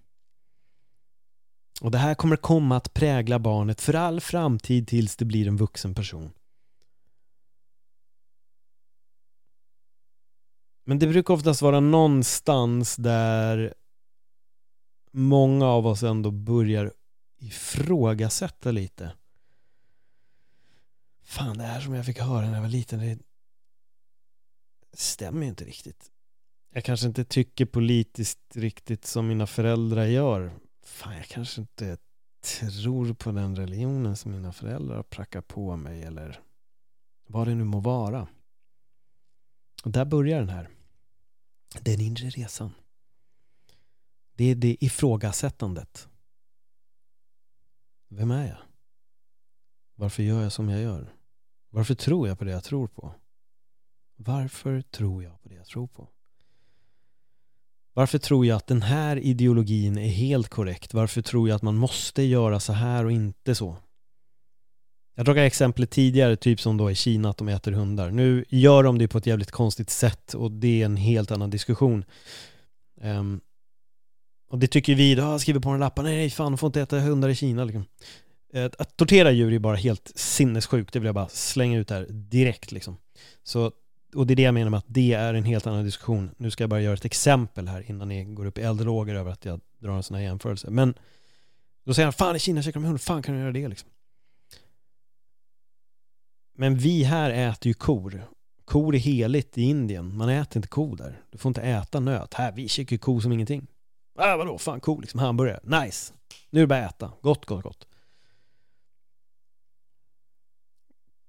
Och 1.81 1.91
det 1.91 1.99
här 1.99 2.15
kommer 2.15 2.37
komma 2.37 2.77
att 2.77 2.95
prägla 2.95 3.39
barnet 3.39 3.81
för 3.81 3.95
all 3.95 4.21
framtid 4.21 4.89
tills 4.89 5.17
det 5.17 5.25
blir 5.25 5.49
en 5.49 5.57
vuxen 5.57 5.95
person. 5.95 6.31
Men 10.85 10.99
det 10.99 11.07
brukar 11.07 11.35
oftast 11.35 11.63
vara 11.63 11.81
någonstans 11.81 12.97
där 12.97 13.75
många 15.11 15.67
av 15.67 15.87
oss 15.87 16.03
ändå 16.03 16.31
börjar 16.31 16.93
ifrågasätta 17.39 18.71
lite. 18.71 19.13
Fan, 21.23 21.59
det 21.59 21.65
här 21.65 21.81
som 21.81 21.95
jag 21.95 22.07
fick 22.07 22.19
höra 22.19 22.47
när 22.47 22.55
jag 22.55 22.63
var 22.63 22.69
liten, 22.69 22.99
det 22.99 23.19
stämmer 24.93 25.43
ju 25.43 25.49
inte 25.49 25.65
riktigt. 25.65 26.11
Jag 26.73 26.85
kanske 26.85 27.07
inte 27.07 27.25
tycker 27.25 27.67
politiskt 27.67 28.57
riktigt 28.57 29.05
som 29.05 29.29
mina 29.29 29.47
föräldrar 29.47 30.05
gör. 30.05 30.53
Fan, 30.87 31.17
jag 31.17 31.27
kanske 31.27 31.61
inte 31.61 31.99
tror 32.41 33.15
på 33.15 33.33
den 33.33 33.57
religionen 33.57 34.17
som 34.17 34.33
mina 34.33 34.53
föräldrar 34.53 35.03
prackar 35.03 35.41
på 35.41 35.77
mig 35.77 36.03
eller 36.03 36.41
vad 37.27 37.47
det 37.47 37.55
nu 37.55 37.65
må 37.65 37.81
vara. 37.81 38.29
Och 39.85 39.91
där 39.91 40.05
börjar 40.05 40.39
den 40.39 40.49
här. 40.49 40.71
Den 41.81 42.01
inre 42.01 42.31
resan. 42.31 42.73
Det 44.33 44.45
är 44.45 44.55
det 44.55 44.85
ifrågasättandet. 44.85 46.09
Vem 48.09 48.31
är 48.31 48.49
jag? 48.49 48.59
Varför 49.95 50.23
gör 50.23 50.43
jag 50.43 50.53
som 50.53 50.69
jag 50.69 50.81
gör? 50.81 51.15
Varför 51.69 51.95
tror 51.95 52.29
jag 52.29 52.39
på 52.39 52.45
det 52.45 52.51
jag 52.51 52.65
tror 52.65 52.89
på? 52.89 53.15
Varför 54.17 54.83
tror 54.83 55.23
jag 55.23 55.43
på 55.43 55.49
det 55.49 55.55
jag 55.55 55.67
tror 55.67 55.87
på? 55.87 56.09
Varför 57.97 58.19
tror 58.19 58.47
jag 58.47 58.57
att 58.57 58.67
den 58.67 58.83
här 58.83 59.17
ideologin 59.17 59.99
är 59.99 60.09
helt 60.09 60.49
korrekt? 60.49 60.95
Varför 60.95 61.23
tror 61.23 61.49
jag 61.49 61.57
att 61.57 61.63
man 61.63 61.77
måste 61.77 62.23
göra 62.23 62.61
så 62.61 62.73
här 62.73 63.05
och 63.05 63.13
inte 63.13 63.55
så? 63.55 63.77
Jag 65.15 65.25
drog 65.25 65.39
exemplet 65.39 65.91
tidigare, 65.91 66.37
typ 66.37 66.61
som 66.61 66.77
då 66.77 66.91
i 66.91 66.95
Kina 66.95 67.31
att 67.31 67.37
de 67.37 67.49
äter 67.49 67.73
hundar. 67.73 68.11
Nu 68.11 68.45
gör 68.49 68.83
de 68.83 68.99
det 68.99 69.09
på 69.09 69.19
ett 69.19 69.27
jävligt 69.27 69.51
konstigt 69.51 69.91
sätt 69.91 70.35
och 70.35 70.51
det 70.51 70.83
är 70.83 70.85
en 70.85 70.97
helt 70.97 71.31
annan 71.31 71.51
diskussion. 71.51 72.05
Um, 73.01 73.41
och 74.51 74.59
det 74.59 74.67
tycker 74.67 74.95
vi, 74.95 75.15
då 75.15 75.23
ah, 75.23 75.39
skriver 75.39 75.61
på 75.61 75.71
en 75.71 75.81
lapp, 75.81 75.97
nej, 75.97 76.17
nej 76.17 76.31
fan, 76.31 76.53
de 76.53 76.59
får 76.59 76.67
inte 76.67 76.81
äta 76.81 76.99
hundar 76.99 77.29
i 77.29 77.35
Kina 77.35 77.65
liksom. 77.65 77.85
Eh, 78.53 78.65
att 78.79 78.97
tortera 78.97 79.31
djur 79.31 79.53
är 79.53 79.59
bara 79.59 79.77
helt 79.77 80.13
sinnessjukt, 80.15 80.93
det 80.93 80.99
vill 80.99 81.07
jag 81.07 81.15
bara 81.15 81.29
slänga 81.29 81.79
ut 81.79 81.89
där 81.89 82.07
direkt 82.11 82.73
liksom. 82.73 82.97
Så, 83.45 83.73
och 84.17 84.27
det 84.27 84.35
är 84.35 84.37
det 84.37 84.43
jag 84.43 84.55
menar 84.55 84.71
med 84.71 84.79
att 84.79 84.85
det 84.89 85.13
är 85.13 85.35
en 85.35 85.45
helt 85.45 85.67
annan 85.67 85.85
diskussion. 85.85 86.31
Nu 86.37 86.51
ska 86.51 86.63
jag 86.63 86.71
bara 86.71 86.81
göra 86.81 86.95
ett 86.95 87.05
exempel 87.05 87.69
här 87.69 87.91
innan 87.91 88.09
ni 88.09 88.25
går 88.25 88.47
upp 88.47 88.59
i 88.59 88.63
eldlågor 88.63 89.15
över 89.15 89.31
att 89.31 89.45
jag 89.45 89.61
drar 89.79 89.97
en 89.97 90.03
sån 90.03 90.17
här 90.17 90.23
jämförelse. 90.23 90.71
Men 90.71 90.95
då 91.85 91.95
säger 91.95 92.07
han, 92.07 92.13
fan 92.13 92.37
i 92.37 92.39
Kina 92.39 92.63
käkar 92.63 92.81
de 92.81 92.87
hund, 92.87 93.01
fan 93.01 93.23
kan 93.23 93.35
du 93.35 93.41
göra 93.41 93.53
det 93.53 93.69
liksom? 93.69 93.91
Men 96.55 96.77
vi 96.77 97.03
här 97.05 97.31
äter 97.31 97.69
ju 97.69 97.75
kor. 97.75 98.25
Kor 98.65 98.95
är 98.95 98.99
heligt 98.99 99.59
i 99.59 99.63
Indien. 99.63 100.17
Man 100.17 100.29
äter 100.29 100.57
inte 100.57 100.69
ko 100.69 100.95
där. 100.95 101.21
Du 101.31 101.39
får 101.39 101.51
inte 101.51 101.63
äta 101.63 102.01
nöt. 102.01 102.35
Här, 102.35 102.53
vi 102.53 102.69
käkar 102.69 102.95
ju 102.95 102.99
ko 102.99 103.21
som 103.21 103.33
ingenting. 103.33 103.67
Ah, 104.15 104.37
vadå, 104.37 104.59
fan 104.59 104.81
ko 104.81 105.01
liksom, 105.01 105.21
hamburgare. 105.21 105.61
Nice. 105.63 106.13
Nu 106.51 106.61
är 106.61 106.63
det 106.63 106.67
bara 106.67 106.87
att 106.87 106.95
äta. 106.95 107.13
Gott, 107.23 107.47
gott, 107.47 107.63
gott. 107.63 107.87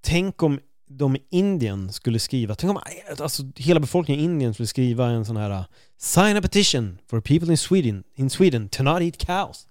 Tänk 0.01 0.43
om 0.43 0.59
de 0.87 1.15
i 1.15 1.19
Indien 1.29 1.93
skulle 1.93 2.19
skriva, 2.19 2.55
tänk 2.55 2.71
om 2.71 2.81
alltså, 3.19 3.43
hela 3.55 3.79
befolkningen 3.79 4.21
i 4.21 4.25
Indien 4.25 4.53
skulle 4.53 4.67
skriva 4.67 5.09
en 5.09 5.25
sån 5.25 5.37
här 5.37 5.65
Sign 5.97 6.37
a 6.37 6.41
petition 6.41 6.97
for 7.07 7.21
people 7.21 7.51
in 7.51 7.57
Sweden, 7.57 8.03
in 8.15 8.29
Sweden 8.29 8.69
to 8.69 8.83
not 8.83 9.01
eat 9.01 9.17
cows. 9.17 9.67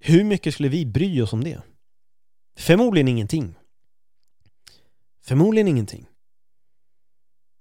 Hur 0.00 0.24
mycket 0.24 0.54
skulle 0.54 0.68
vi 0.68 0.86
bry 0.86 1.22
oss 1.22 1.32
om 1.32 1.44
det? 1.44 1.62
Förmodligen 2.56 3.08
ingenting. 3.08 3.54
Förmodligen 5.24 5.68
ingenting. 5.68 6.06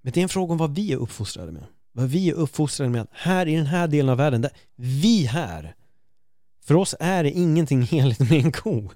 Men 0.03 0.13
det 0.13 0.19
är 0.19 0.23
en 0.23 0.29
fråga 0.29 0.51
om 0.51 0.57
vad 0.57 0.75
vi 0.75 0.91
är 0.91 0.97
uppfostrade 0.97 1.51
med. 1.51 1.63
Vad 1.91 2.09
vi 2.09 2.29
är 2.29 2.33
uppfostrade 2.33 2.91
med 2.91 3.01
att 3.01 3.09
här 3.11 3.47
i 3.47 3.55
den 3.55 3.65
här 3.65 3.87
delen 3.87 4.09
av 4.09 4.17
världen, 4.17 4.41
där 4.41 4.51
vi 4.75 5.25
här, 5.25 5.75
för 6.63 6.75
oss 6.75 6.95
är 6.99 7.23
det 7.23 7.31
ingenting 7.31 7.81
heligt 7.91 8.19
med 8.19 8.31
en 8.31 8.51
ko. 8.51 8.89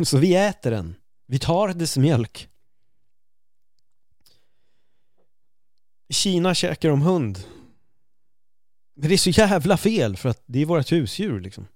Så 0.00 0.18
vi 0.18 0.34
äter 0.34 0.70
den. 0.70 0.94
Vi 1.32 1.38
tar 1.38 1.68
dess 1.68 1.96
mjölk. 1.96 2.48
I 6.08 6.12
Kina 6.14 6.54
käkar 6.54 6.88
de 6.88 7.02
hund. 7.02 7.44
Men 8.94 9.08
det 9.08 9.14
är 9.14 9.18
så 9.18 9.30
jävla 9.30 9.76
fel 9.76 10.16
för 10.16 10.28
att 10.28 10.42
det 10.46 10.58
är 10.58 10.66
vårt 10.66 10.92
husdjur 10.92 11.40
liksom. 11.40 11.66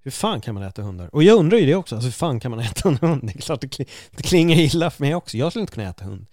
Hur 0.00 0.10
fan 0.10 0.40
kan 0.40 0.54
man 0.54 0.62
äta 0.62 0.82
hundar? 0.82 1.14
Och 1.14 1.22
jag 1.22 1.38
undrar 1.38 1.58
ju 1.58 1.66
det 1.66 1.74
också, 1.74 1.94
alltså 1.94 2.06
hur 2.06 2.12
fan 2.12 2.40
kan 2.40 2.50
man 2.50 2.60
äta 2.60 2.88
en 2.88 2.96
hund? 2.96 3.22
Det 3.22 3.36
är 3.36 3.40
klart 3.40 3.60
det, 3.60 3.78
det 4.10 4.22
klingar 4.22 4.56
illa 4.56 4.90
för 4.90 5.04
mig 5.04 5.14
också, 5.14 5.36
jag 5.36 5.52
skulle 5.52 5.60
inte 5.60 5.74
kunna 5.74 5.90
äta 5.90 6.04
hund. 6.04 6.26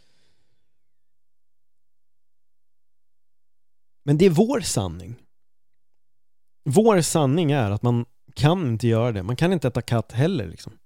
Men 4.04 4.18
det 4.18 4.26
är 4.26 4.30
vår 4.30 4.62
sanning. 4.62 5.16
Vår 6.64 7.02
sanning 7.02 7.52
är 7.52 7.72
att 7.72 7.82
man 7.82 8.06
kan 8.36 8.68
inte 8.68 8.88
göra 8.88 9.12
det, 9.12 9.24
man 9.24 9.36
kan 9.36 9.54
inte 9.54 9.68
äta 9.68 9.82
katt 9.82 10.12
heller 10.12 10.48
liksom. 10.48 10.78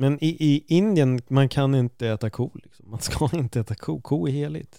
Men 0.00 0.24
i, 0.24 0.28
i 0.28 0.64
Indien, 0.68 1.20
man 1.28 1.48
kan 1.48 1.74
inte 1.74 2.08
äta 2.08 2.30
ko 2.30 2.50
liksom. 2.54 2.90
Man 2.90 3.00
ska 3.00 3.28
inte 3.36 3.60
äta 3.60 3.74
ko, 3.74 4.00
ko 4.00 4.28
är 4.28 4.32
heligt. 4.32 4.78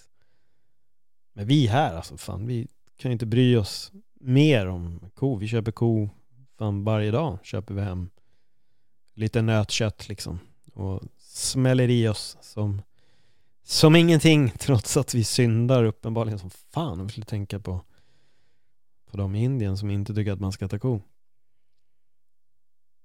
Men 1.32 1.46
vi 1.46 1.66
här 1.66 1.94
alltså, 1.96 2.16
fan, 2.16 2.46
vi 2.46 2.68
kan 2.96 3.10
ju 3.10 3.12
inte 3.12 3.26
bry 3.26 3.56
oss 3.56 3.92
mer 4.20 4.66
om 4.66 5.10
ko. 5.14 5.36
Vi 5.36 5.48
köper 5.48 5.72
ko 5.72 6.08
fan 6.58 6.84
varje 6.84 7.10
dag, 7.10 7.38
köper 7.42 7.74
vi 7.74 7.80
hem 7.80 8.10
lite 9.14 9.42
nötkött 9.42 10.08
liksom. 10.08 10.38
Och 10.74 11.02
smäller 11.18 11.90
i 11.90 12.08
oss 12.08 12.36
som, 12.40 12.82
som 13.62 13.96
ingenting 13.96 14.50
trots 14.58 14.96
att 14.96 15.14
vi 15.14 15.24
syndar 15.24 15.84
uppenbarligen 15.84 16.38
som 16.38 16.50
fan 16.50 17.00
om 17.00 17.06
vi 17.06 17.12
skulle 17.12 17.26
tänka 17.26 17.60
på, 17.60 17.80
på 19.10 19.16
de 19.16 19.34
i 19.34 19.44
Indien 19.44 19.76
som 19.76 19.90
inte 19.90 20.14
tycker 20.14 20.32
att 20.32 20.40
man 20.40 20.52
ska 20.52 20.64
äta 20.64 20.78
ko. 20.78 21.02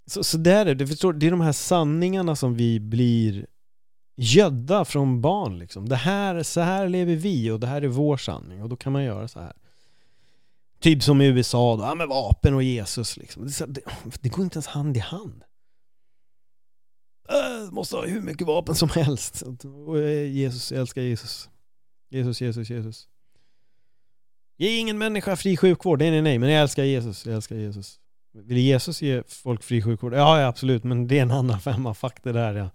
Så, 0.05 0.23
så 0.23 0.37
där 0.37 0.65
är 0.65 0.75
det, 0.75 0.87
förstår, 0.87 1.13
det 1.13 1.27
är 1.27 1.31
de 1.31 1.41
här 1.41 1.51
sanningarna 1.51 2.35
som 2.35 2.55
vi 2.55 2.79
blir 2.79 3.45
gödda 4.15 4.85
från 4.85 5.21
barn 5.21 5.59
liksom. 5.59 5.89
Det 5.89 5.95
här, 5.95 6.43
så 6.43 6.61
här 6.61 6.89
lever 6.89 7.15
vi 7.15 7.51
och 7.51 7.59
det 7.59 7.67
här 7.67 7.81
är 7.81 7.87
vår 7.87 8.17
sanning 8.17 8.63
och 8.63 8.69
då 8.69 8.75
kan 8.75 8.93
man 8.93 9.03
göra 9.03 9.27
så 9.27 9.39
här. 9.39 9.53
Typ 10.79 11.03
som 11.03 11.21
i 11.21 11.25
USA 11.25 11.75
då, 11.75 11.83
ja 11.83 11.95
med 11.95 12.07
vapen 12.07 12.53
och 12.53 12.63
Jesus 12.63 13.17
liksom. 13.17 13.47
Det, 13.47 13.65
det, 13.67 13.81
det 14.21 14.29
går 14.29 14.43
inte 14.43 14.55
ens 14.55 14.67
hand 14.67 14.97
i 14.97 14.99
hand. 14.99 15.43
Äh, 17.29 17.71
måste 17.71 17.95
ha 17.95 18.05
hur 18.05 18.21
mycket 18.21 18.47
vapen 18.47 18.75
som 18.75 18.89
helst. 18.89 19.43
Och 19.87 19.99
eh, 19.99 20.31
Jesus, 20.31 20.71
jag 20.71 20.81
älskar 20.81 21.01
Jesus. 21.01 21.49
Jesus, 22.09 22.41
Jesus, 22.41 22.69
Jesus. 22.69 23.07
Ge 24.57 24.77
ingen 24.77 24.97
människa 24.97 25.35
fri 25.35 25.57
sjukvård, 25.57 25.99
nej 25.99 26.11
nej 26.11 26.21
nej, 26.21 26.39
men 26.39 26.49
jag 26.49 26.61
älskar 26.61 26.83
Jesus, 26.83 27.25
jag 27.25 27.35
älskar 27.35 27.55
Jesus. 27.55 27.99
Vill 28.43 28.57
Jesus 28.57 29.01
ge 29.01 29.23
folk 29.27 29.63
fri 29.63 29.81
sjukvård? 29.81 30.13
Ja, 30.13 30.41
ja 30.41 30.47
absolut, 30.47 30.83
men 30.83 31.07
det 31.07 31.17
är 31.17 31.21
en 31.21 31.31
annan 31.31 31.59
femma, 31.59 31.93
fuck 31.93 32.23
det 32.23 32.31
där 32.31 32.53
ja. 32.55 32.69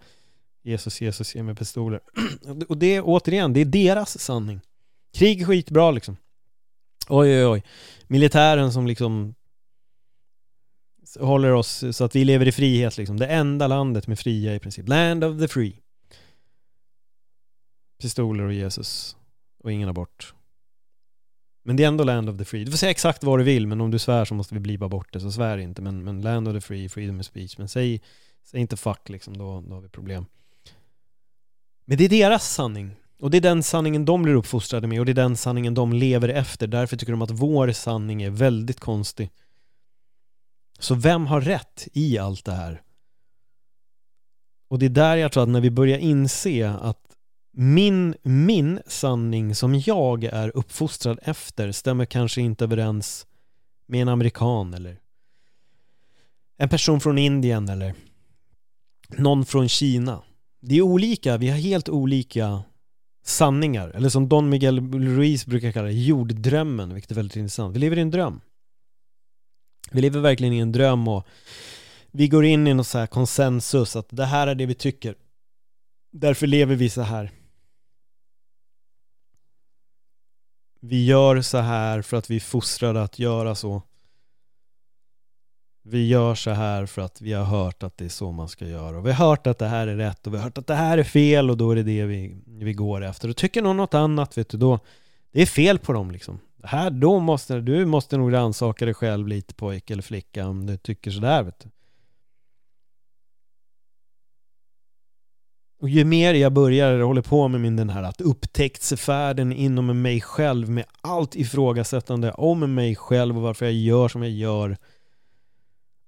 Jesus, 0.63 1.01
Jesus, 1.01 1.35
ge 1.35 1.43
mig 1.43 1.55
pistoler. 1.55 2.01
Och 2.69 2.79
det 2.79 2.97
är 2.97 3.03
återigen, 3.05 3.53
det 3.53 3.61
är 3.61 3.65
deras 3.65 4.19
sanning. 4.19 4.61
Krig 5.15 5.43
är 5.43 5.47
skitbra 5.47 5.91
liksom. 5.91 6.17
Oj, 7.09 7.37
oj, 7.37 7.47
oj. 7.47 7.63
Militären 8.07 8.73
som 8.73 8.87
liksom 8.87 9.35
håller 11.21 11.53
oss 11.53 11.85
så 11.93 12.05
att 12.05 12.17
vi 12.17 12.25
lever 12.25 12.49
i 12.49 12.53
frihet 12.53 12.97
liksom. 12.97 13.17
Det 13.17 13.27
enda 13.27 13.67
landet 13.67 14.07
med 14.07 14.19
fria 14.19 14.55
i 14.55 14.59
princip. 14.59 14.89
Land 14.89 15.25
of 15.25 15.41
the 15.41 15.49
free. 15.49 15.77
Pistoler 18.03 18.45
och 18.45 18.53
Jesus. 18.53 19.17
Och 19.59 19.73
ingen 19.73 19.89
abort. 19.89 20.35
Men 21.63 21.77
det 21.77 21.85
är 21.85 21.89
ändå 21.89 22.05
land 22.05 22.31
of 22.31 22.39
the 22.39 22.45
free. 22.45 22.65
Du 22.65 22.71
får 22.71 22.79
säga 22.79 22.91
exakt 22.91 23.25
vad 23.25 23.39
du 23.39 23.45
vill, 23.45 23.67
men 23.67 23.81
om 23.81 23.91
du 23.91 23.99
svär 23.99 24.25
så 24.25 24.35
måste 24.35 24.55
vi 24.55 24.61
bli 24.61 24.79
bort 24.79 25.13
det, 25.13 25.21
så 25.21 25.33
svär 25.33 25.59
inte. 25.59 25.83
Men, 25.83 26.05
men 26.05 26.21
land 26.21 26.49
of 26.49 26.55
the 26.55 26.61
free, 26.61 26.89
freedom 26.89 27.21
of 27.21 27.27
speech. 27.27 27.59
Men 27.59 27.69
säg, 27.69 28.03
säg 28.45 28.61
inte 28.61 28.77
fuck 28.77 29.09
liksom, 29.09 29.39
då, 29.39 29.61
då 29.61 29.75
har 29.75 29.81
vi 29.81 29.89
problem. 29.89 30.27
Men 31.85 31.99
det 31.99 32.05
är 32.05 32.09
deras 32.09 32.55
sanning. 32.55 32.97
Och 33.21 33.31
det 33.31 33.37
är 33.37 33.41
den 33.41 33.63
sanningen 33.63 34.05
de 34.05 34.23
blir 34.23 34.35
uppfostrade 34.35 34.87
med 34.87 35.01
och 35.01 35.07
det 35.07 35.13
är 35.13 35.15
den 35.15 35.37
sanningen 35.37 35.75
de 35.75 35.93
lever 35.93 36.29
efter. 36.29 36.67
Därför 36.67 36.97
tycker 36.97 37.13
de 37.13 37.23
att 37.23 37.31
vår 37.31 37.73
sanning 37.73 38.23
är 38.23 38.31
väldigt 38.31 38.81
konstig. 38.81 39.31
Så 40.79 40.95
vem 40.95 41.27
har 41.27 41.41
rätt 41.41 41.89
i 41.93 42.19
allt 42.19 42.45
det 42.45 42.53
här? 42.53 42.83
Och 44.69 44.79
det 44.79 44.87
är 44.87 44.91
där 44.91 45.17
jag 45.17 45.33
tror 45.33 45.43
att 45.43 45.49
när 45.49 45.61
vi 45.61 45.71
börjar 45.71 45.99
inse 45.99 46.71
att 46.71 47.10
min, 47.53 48.14
min 48.22 48.80
sanning 48.86 49.55
som 49.55 49.74
jag 49.74 50.24
är 50.24 50.57
uppfostrad 50.57 51.18
efter 51.22 51.72
stämmer 51.72 52.05
kanske 52.05 52.40
inte 52.40 52.64
överens 52.64 53.26
med 53.86 54.03
en 54.03 54.09
amerikan 54.09 54.74
eller 54.74 55.01
en 56.57 56.68
person 56.68 57.01
från 57.01 57.18
Indien 57.18 57.68
eller 57.68 57.94
någon 59.09 59.44
från 59.44 59.68
Kina. 59.68 60.22
Det 60.61 60.74
är 60.74 60.82
olika, 60.82 61.36
vi 61.36 61.48
har 61.48 61.59
helt 61.59 61.88
olika 61.88 62.62
sanningar. 63.24 63.88
Eller 63.88 64.09
som 64.09 64.28
Don 64.28 64.48
Miguel 64.48 64.92
Ruiz 64.92 65.46
brukar 65.46 65.72
kalla 65.72 65.86
det, 65.86 65.92
jorddrömmen, 65.92 66.94
vilket 66.94 67.11
är 67.11 67.14
väldigt 67.14 67.36
intressant. 67.36 67.76
Vi 67.76 67.80
lever 67.80 67.96
i 67.96 68.01
en 68.01 68.11
dröm. 68.11 68.40
Vi 69.90 70.01
lever 70.01 70.20
verkligen 70.20 70.53
i 70.55 70.59
en 70.59 70.72
dröm 70.72 71.09
och 71.09 71.26
vi 72.11 72.28
går 72.28 72.44
in 72.44 72.66
i 72.66 72.74
någon 72.74 72.84
så 72.84 72.98
här 72.98 73.07
konsensus 73.07 73.96
att 73.96 74.07
det 74.11 74.24
här 74.24 74.46
är 74.46 74.55
det 74.55 74.66
vi 74.66 74.74
tycker. 74.74 75.14
Därför 76.12 76.46
lever 76.46 76.74
vi 76.74 76.90
så 76.90 77.03
här. 77.03 77.30
Vi 80.81 81.05
gör 81.05 81.41
så 81.41 81.59
här 81.59 82.03
för 82.03 82.16
att 82.16 82.31
vi 82.31 82.37
är 82.37 82.41
fostrade 82.41 83.03
att 83.03 83.18
göra 83.18 83.55
så. 83.55 83.83
Vi 85.83 86.09
gör 86.09 86.35
så 86.35 86.51
här 86.51 86.87
för 86.87 87.03
att 87.03 87.20
vi 87.20 87.33
har 87.33 87.45
hört 87.45 87.83
att 87.83 87.97
det 87.97 88.05
är 88.05 88.09
så 88.09 88.33
man 88.33 88.49
ska 88.49 88.66
göra. 88.66 88.99
Och 88.99 89.07
vi 89.07 89.12
har 89.12 89.28
hört 89.28 89.47
att 89.47 89.59
det 89.59 89.66
här 89.66 89.87
är 89.87 89.97
rätt 89.97 90.26
och 90.26 90.33
vi 90.33 90.37
har 90.37 90.45
hört 90.45 90.59
att 90.59 90.66
det 90.66 90.74
här 90.74 90.99
är 90.99 91.05
fel 91.05 91.51
och 91.51 91.57
då 91.57 91.70
är 91.70 91.76
det 91.76 91.83
det 91.83 92.05
vi, 92.05 92.37
vi 92.47 92.72
går 92.72 93.05
efter. 93.05 93.28
Och 93.28 93.37
tycker 93.37 93.62
någon 93.62 93.76
något 93.76 93.95
annat, 93.95 94.39
vet 94.39 94.49
du, 94.49 94.59
då 94.59 94.78
det 95.33 95.43
är 95.43 95.47
fel 95.47 95.78
på 95.78 95.93
dem 95.93 96.11
liksom. 96.11 96.39
Här, 96.62 96.91
då 96.91 97.18
måste 97.18 97.61
du 97.61 97.87
måste 97.87 98.16
nog 98.16 98.33
rannsaka 98.33 98.85
dig 98.85 98.95
själv 98.95 99.28
lite 99.28 99.55
pojke 99.55 99.93
eller 99.93 100.03
flicka 100.03 100.47
om 100.47 100.66
du 100.66 100.76
tycker 100.76 101.11
sådär, 101.11 101.43
vet 101.43 101.61
du. 101.61 101.68
Och 105.81 105.89
ju 105.89 106.05
mer 106.05 106.35
jag 106.35 106.53
börjar 106.53 107.01
hålla 107.01 107.22
på 107.22 107.49
med 107.49 107.61
min 107.61 107.76
den 107.76 107.91
här 107.91 108.03
att 108.03 108.20
upptäcktsfärden 108.20 109.53
inom 109.53 110.03
mig 110.03 110.20
själv 110.20 110.70
med 110.70 110.85
allt 111.01 111.37
ifrågasättande 111.37 112.33
om 112.33 112.74
mig 112.74 112.97
själv 112.97 113.37
och 113.37 113.43
varför 113.43 113.66
jag 113.66 113.74
gör 113.74 114.09
som 114.09 114.22
jag 114.22 114.31
gör 114.31 114.76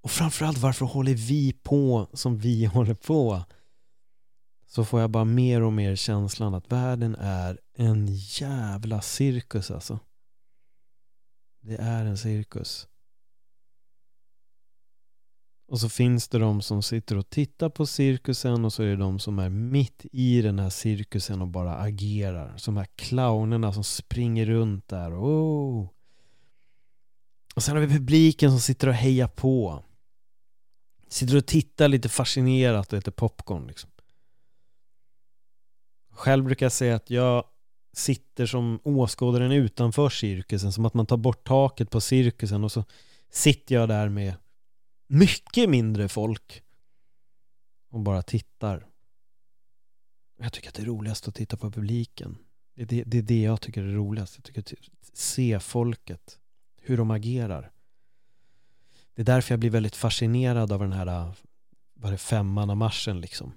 och 0.02 0.10
framförallt 0.10 0.58
varför 0.58 0.86
håller 0.86 1.14
vi 1.14 1.52
på 1.52 2.06
som 2.12 2.38
vi 2.38 2.64
håller 2.74 2.94
på? 2.94 3.42
Så 4.66 4.84
får 4.84 5.00
jag 5.00 5.10
bara 5.10 5.24
mer 5.24 5.62
och 5.62 5.72
mer 5.72 5.96
känslan 5.96 6.54
att 6.54 6.72
världen 6.72 7.14
är 7.14 7.58
en 7.76 8.06
jävla 8.10 9.00
cirkus 9.00 9.70
alltså. 9.70 9.98
Det 11.60 11.76
är 11.76 12.04
en 12.04 12.18
cirkus. 12.18 12.88
Och 15.72 15.80
så 15.80 15.88
finns 15.88 16.28
det 16.28 16.38
de 16.38 16.62
som 16.62 16.82
sitter 16.82 17.16
och 17.16 17.30
tittar 17.30 17.68
på 17.68 17.86
cirkusen 17.86 18.64
och 18.64 18.72
så 18.72 18.82
är 18.82 18.86
det 18.86 18.96
de 18.96 19.18
som 19.18 19.38
är 19.38 19.48
mitt 19.48 20.06
i 20.12 20.42
den 20.42 20.58
här 20.58 20.70
cirkusen 20.70 21.42
och 21.42 21.48
bara 21.48 21.76
agerar. 21.76 22.56
Som 22.56 22.74
de 22.74 22.80
här 22.80 22.88
clownerna 22.96 23.72
som 23.72 23.84
springer 23.84 24.46
runt 24.46 24.88
där. 24.88 25.10
Oh. 25.10 25.88
Och 27.54 27.62
sen 27.62 27.76
har 27.76 27.82
vi 27.82 27.94
publiken 27.94 28.50
som 28.50 28.60
sitter 28.60 28.88
och 28.88 28.94
hejar 28.94 29.28
på. 29.28 29.84
Sitter 31.08 31.36
och 31.36 31.46
tittar 31.46 31.88
lite 31.88 32.08
fascinerat 32.08 32.92
och 32.92 32.98
äter 32.98 33.12
popcorn 33.12 33.66
liksom. 33.66 33.90
Själv 36.10 36.44
brukar 36.44 36.66
jag 36.66 36.72
säga 36.72 36.96
att 36.96 37.10
jag 37.10 37.44
sitter 37.92 38.46
som 38.46 38.80
åskådaren 38.84 39.52
utanför 39.52 40.08
cirkusen, 40.08 40.72
som 40.72 40.86
att 40.86 40.94
man 40.94 41.06
tar 41.06 41.16
bort 41.16 41.46
taket 41.46 41.90
på 41.90 42.00
cirkusen 42.00 42.64
och 42.64 42.72
så 42.72 42.84
sitter 43.30 43.74
jag 43.74 43.88
där 43.88 44.08
med 44.08 44.34
mycket 45.06 45.70
mindre 45.70 46.08
folk 46.08 46.62
och 47.90 48.00
bara 48.00 48.22
tittar. 48.22 48.86
Jag 50.38 50.52
tycker 50.52 50.68
att 50.68 50.74
det 50.74 50.82
är 50.82 50.86
roligast 50.86 51.28
att 51.28 51.34
titta 51.34 51.56
på 51.56 51.70
publiken. 51.70 52.38
Det 52.74 52.82
är 52.82 52.86
det, 52.86 53.02
det, 53.06 53.18
är 53.18 53.22
det 53.22 53.42
jag 53.42 53.60
tycker 53.60 53.82
är 53.82 53.92
roligast. 53.92 54.36
Jag 54.36 54.44
tycker 54.44 54.60
att 54.60 54.72
se 55.12 55.60
folket, 55.60 56.38
hur 56.76 56.96
de 56.96 57.10
agerar. 57.10 57.72
Det 59.14 59.22
är 59.22 59.26
därför 59.26 59.52
jag 59.52 59.60
blir 59.60 59.70
väldigt 59.70 59.96
fascinerad 59.96 60.72
av 60.72 60.80
den 60.80 60.92
här 60.92 61.34
vad 61.94 62.12
det 62.12 62.18
femmannamarschen 62.18 63.20
liksom. 63.20 63.52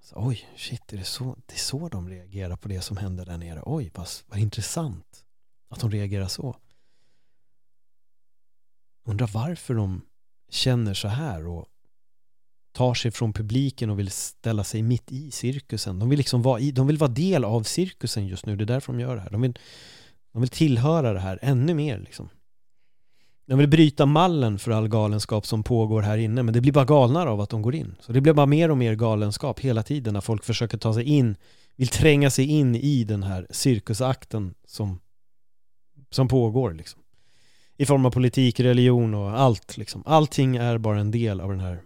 Så, 0.00 0.14
oj, 0.16 0.48
shit, 0.56 0.92
är 0.92 0.96
det, 0.96 1.04
så, 1.04 1.36
det 1.46 1.54
är 1.54 1.58
så 1.58 1.88
de 1.88 2.08
reagerar 2.08 2.56
på 2.56 2.68
det 2.68 2.80
som 2.80 2.96
händer 2.96 3.26
där 3.26 3.38
nere. 3.38 3.62
Oj, 3.66 3.90
vad, 3.94 4.08
vad 4.26 4.38
intressant 4.38 5.26
att 5.68 5.80
de 5.80 5.90
reagerar 5.90 6.28
så. 6.28 6.56
Undrar 9.08 9.30
varför 9.32 9.74
de 9.74 10.02
känner 10.50 10.94
så 10.94 11.08
här 11.08 11.46
och 11.46 11.66
tar 12.72 12.94
sig 12.94 13.10
från 13.10 13.32
publiken 13.32 13.90
och 13.90 13.98
vill 13.98 14.10
ställa 14.10 14.64
sig 14.64 14.82
mitt 14.82 15.12
i 15.12 15.30
cirkusen. 15.30 15.98
De 15.98 16.08
vill 16.08 16.18
liksom 16.18 16.42
vara, 16.42 16.60
i, 16.60 16.72
de 16.72 16.86
vill 16.86 16.98
vara 16.98 17.10
del 17.10 17.44
av 17.44 17.62
cirkusen 17.62 18.26
just 18.26 18.46
nu. 18.46 18.56
Det 18.56 18.64
är 18.64 18.66
därför 18.66 18.92
de 18.92 19.00
gör 19.00 19.16
det 19.16 19.22
här. 19.22 19.30
De 19.30 19.40
vill, 19.40 19.58
de 20.32 20.42
vill 20.42 20.50
tillhöra 20.50 21.12
det 21.12 21.20
här 21.20 21.38
ännu 21.42 21.74
mer 21.74 21.98
liksom. 21.98 22.28
De 23.46 23.58
vill 23.58 23.68
bryta 23.68 24.06
mallen 24.06 24.58
för 24.58 24.70
all 24.70 24.88
galenskap 24.88 25.46
som 25.46 25.62
pågår 25.62 26.02
här 26.02 26.18
inne 26.18 26.42
men 26.42 26.54
det 26.54 26.60
blir 26.60 26.72
bara 26.72 26.84
galnare 26.84 27.30
av 27.30 27.40
att 27.40 27.50
de 27.50 27.62
går 27.62 27.74
in. 27.74 27.96
Så 28.00 28.12
det 28.12 28.20
blir 28.20 28.32
bara 28.32 28.46
mer 28.46 28.70
och 28.70 28.78
mer 28.78 28.94
galenskap 28.94 29.60
hela 29.60 29.82
tiden 29.82 30.14
när 30.14 30.20
folk 30.20 30.44
försöker 30.44 30.78
ta 30.78 30.94
sig 30.94 31.04
in, 31.04 31.36
vill 31.76 31.88
tränga 31.88 32.30
sig 32.30 32.46
in 32.46 32.74
i 32.74 33.04
den 33.04 33.22
här 33.22 33.46
cirkusakten 33.50 34.54
som, 34.66 35.00
som 36.10 36.28
pågår 36.28 36.72
liksom. 36.72 37.00
I 37.76 37.86
form 37.86 38.06
av 38.06 38.10
politik, 38.10 38.60
religion 38.60 39.14
och 39.14 39.40
allt 39.40 39.76
liksom. 39.76 40.02
Allting 40.06 40.56
är 40.56 40.78
bara 40.78 41.00
en 41.00 41.10
del 41.10 41.40
av 41.40 41.50
den 41.50 41.60
här 41.60 41.82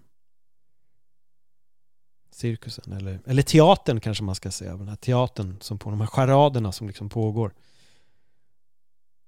cirkusen 2.31 2.93
eller, 2.93 3.21
eller 3.27 3.43
teatern 3.43 4.01
kanske 4.01 4.25
man 4.25 4.35
ska 4.35 4.51
säga, 4.51 4.77
den 4.77 4.89
här 4.89 4.97
teatern 4.97 5.57
som 5.61 5.79
på 5.79 5.91
de 5.91 6.01
här 6.01 6.07
charaderna 6.07 6.73
som 6.73 6.87
liksom 6.87 7.09
pågår. 7.09 7.55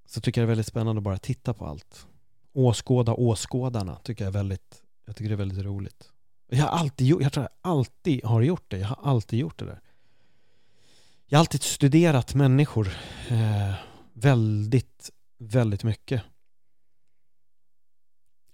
Så 0.06 0.20
tycker 0.20 0.40
jag 0.40 0.48
det 0.48 0.48
är 0.48 0.52
väldigt 0.54 0.66
spännande 0.66 0.98
att 1.00 1.04
bara 1.04 1.18
titta 1.18 1.54
på 1.54 1.66
allt 1.66 2.06
åskåda 2.52 3.14
åskådarna 3.14 3.96
tycker 3.96 4.24
jag 4.24 4.28
är 4.28 4.38
väldigt, 4.38 4.82
jag 5.06 5.16
tycker 5.16 5.28
det 5.28 5.34
är 5.34 5.36
väldigt 5.36 5.64
roligt. 5.64 6.08
Jag 6.48 6.64
har 6.64 6.78
alltid 6.78 7.06
gjort, 7.06 7.22
jag 7.22 7.32
tror 7.32 7.44
jag 7.44 7.70
alltid 7.70 8.24
har 8.24 8.42
gjort 8.42 8.70
det. 8.70 8.78
Jag 8.78 8.88
har 8.88 9.10
alltid 9.10 9.38
gjort 9.38 9.58
det 9.58 9.64
där. 9.64 9.80
Jag 11.26 11.38
har 11.38 11.40
alltid 11.40 11.62
studerat 11.62 12.34
människor 12.34 12.88
eh, 13.28 13.74
väldigt, 14.12 15.10
väldigt 15.38 15.84
mycket. 15.84 16.22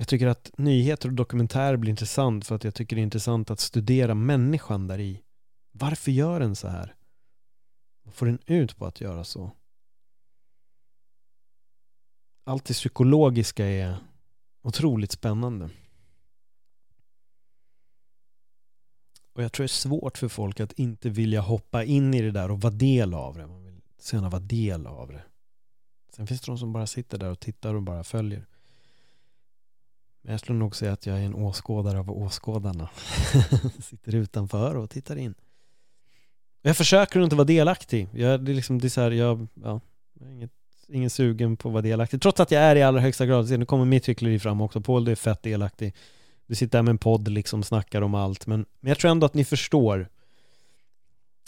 Jag 0.00 0.08
tycker 0.08 0.26
att 0.26 0.50
nyheter 0.58 1.08
och 1.08 1.14
dokumentärer 1.14 1.76
blir 1.76 1.90
intressant 1.90 2.46
för 2.46 2.54
att 2.54 2.64
jag 2.64 2.74
tycker 2.74 2.96
det 2.96 3.00
är 3.00 3.04
intressant 3.04 3.50
att 3.50 3.60
studera 3.60 4.14
människan 4.14 4.86
där 4.86 4.98
i. 5.00 5.22
Varför 5.72 6.10
gör 6.10 6.40
den 6.40 6.56
så 6.56 6.68
här? 6.68 6.94
Vad 8.02 8.14
får 8.14 8.26
den 8.26 8.38
ut 8.46 8.76
på 8.76 8.86
att 8.86 9.00
göra 9.00 9.24
så? 9.24 9.52
allt 12.48 12.64
det 12.64 12.74
psykologiska 12.74 13.66
är 13.66 13.96
otroligt 14.62 15.12
spännande. 15.12 15.70
Och 19.32 19.42
jag 19.42 19.52
tror 19.52 19.64
det 19.64 19.66
är 19.66 19.68
svårt 19.68 20.18
för 20.18 20.28
folk 20.28 20.60
att 20.60 20.72
inte 20.72 21.10
vilja 21.10 21.40
hoppa 21.40 21.84
in 21.84 22.14
i 22.14 22.22
det 22.22 22.30
där 22.30 22.50
och 22.50 22.60
vara 22.60 22.72
del 22.72 23.14
av 23.14 23.36
det. 23.36 23.46
Man 23.46 23.64
vill 23.64 23.80
så 23.98 24.16
gärna 24.16 24.28
vara 24.28 24.42
del 24.42 24.86
av 24.86 25.08
det. 25.08 25.22
Sen 26.12 26.26
finns 26.26 26.40
det 26.40 26.50
de 26.52 26.58
som 26.58 26.72
bara 26.72 26.86
sitter 26.86 27.18
där 27.18 27.30
och 27.30 27.40
tittar 27.40 27.74
och 27.74 27.82
bara 27.82 28.04
följer. 28.04 28.46
Men 30.28 30.32
jag 30.32 30.40
skulle 30.40 30.58
nog 30.58 30.76
säga 30.76 30.92
att 30.92 31.06
jag 31.06 31.18
är 31.18 31.22
en 31.22 31.34
åskådare 31.34 31.98
av 31.98 32.10
åskådarna. 32.10 32.88
sitter 33.80 34.14
utanför 34.14 34.76
och 34.76 34.90
tittar 34.90 35.16
in. 35.16 35.34
Jag 36.62 36.76
försöker 36.76 37.20
inte 37.20 37.36
vara 37.36 37.44
delaktig. 37.44 38.08
Jag, 38.12 38.44
det 38.44 38.52
är 38.52 38.54
liksom, 38.54 38.78
det 38.78 38.86
är 38.86 38.88
så 38.88 39.00
här, 39.00 39.10
jag, 39.10 39.46
ja, 39.54 39.80
jag 40.20 40.28
är 40.28 40.32
inget, 40.32 40.50
ingen 40.88 41.10
sugen 41.10 41.56
på 41.56 41.68
att 41.68 41.72
vara 41.72 41.82
delaktig. 41.82 42.22
Trots 42.22 42.40
att 42.40 42.50
jag 42.50 42.62
är 42.62 42.76
i 42.76 42.82
allra 42.82 43.00
högsta 43.00 43.26
grad. 43.26 43.58
Nu 43.58 43.66
kommer 43.66 43.84
mitt 43.84 44.08
hyckleri 44.08 44.38
fram 44.38 44.60
också. 44.60 44.80
Paul, 44.80 45.04
du 45.04 45.10
är 45.12 45.16
fett 45.16 45.42
delaktig. 45.42 45.94
Du 46.46 46.54
sitter 46.54 46.78
där 46.78 46.82
med 46.82 46.90
en 46.90 46.98
podd 46.98 47.28
liksom 47.28 47.62
snackar 47.62 48.02
om 48.02 48.14
allt. 48.14 48.46
Men, 48.46 48.66
men 48.80 48.88
jag 48.88 48.98
tror 48.98 49.10
ändå 49.10 49.26
att 49.26 49.34
ni 49.34 49.44
förstår. 49.44 50.08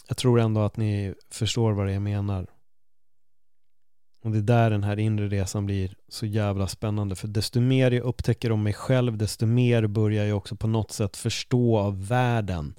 Jag 0.07 0.17
tror 0.17 0.39
ändå 0.39 0.61
att 0.61 0.77
ni 0.77 1.13
förstår 1.29 1.71
vad 1.71 1.85
det 1.85 1.91
är 1.91 1.93
jag 1.93 2.01
menar. 2.01 2.47
Och 4.23 4.31
det 4.31 4.37
är 4.37 4.41
där 4.41 4.69
den 4.69 4.83
här 4.83 4.99
inre 4.99 5.27
resan 5.27 5.65
blir 5.65 5.95
så 6.09 6.25
jävla 6.25 6.67
spännande. 6.67 7.15
För 7.15 7.27
desto 7.27 7.59
mer 7.59 7.91
jag 7.91 8.03
upptäcker 8.03 8.51
om 8.51 8.63
mig 8.63 8.73
själv, 8.73 9.17
desto 9.17 9.45
mer 9.45 9.87
börjar 9.87 10.25
jag 10.25 10.37
också 10.37 10.55
på 10.55 10.67
något 10.67 10.91
sätt 10.91 11.17
förstå 11.17 11.77
av 11.77 12.07
världen. 12.07 12.73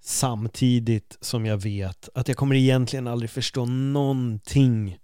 Samtidigt 0.00 1.18
som 1.20 1.46
jag 1.46 1.56
vet 1.56 2.08
att 2.14 2.28
jag 2.28 2.36
kommer 2.36 2.54
egentligen 2.54 3.06
aldrig 3.06 3.30
förstå 3.30 3.64
någonting. 3.64 4.98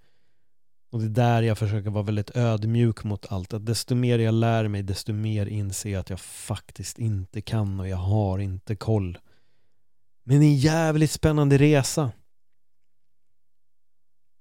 Och 0.91 1.01
det 1.01 1.07
är 1.07 1.11
där 1.11 1.43
jag 1.43 1.59
försöker 1.59 1.91
vara 1.91 2.05
väldigt 2.05 2.37
ödmjuk 2.37 3.05
mot 3.05 3.33
allt. 3.33 3.53
Att 3.53 3.67
desto 3.67 3.95
mer 3.95 4.19
jag 4.19 4.35
lär 4.35 4.69
mig, 4.69 4.83
desto 4.83 5.13
mer 5.13 5.47
inser 5.47 5.91
jag 5.91 6.01
att 6.01 6.11
jag 6.11 6.21
faktiskt 6.21 6.99
inte 6.99 7.41
kan 7.41 7.81
och 7.81 7.89
jag 7.89 7.97
har 7.97 8.39
inte 8.39 8.77
koll. 8.77 9.19
Men 10.25 10.41
det 10.41 10.47
är 10.47 10.49
en 10.49 10.57
jävligt 10.57 11.11
spännande 11.11 11.59
resa. 11.59 12.13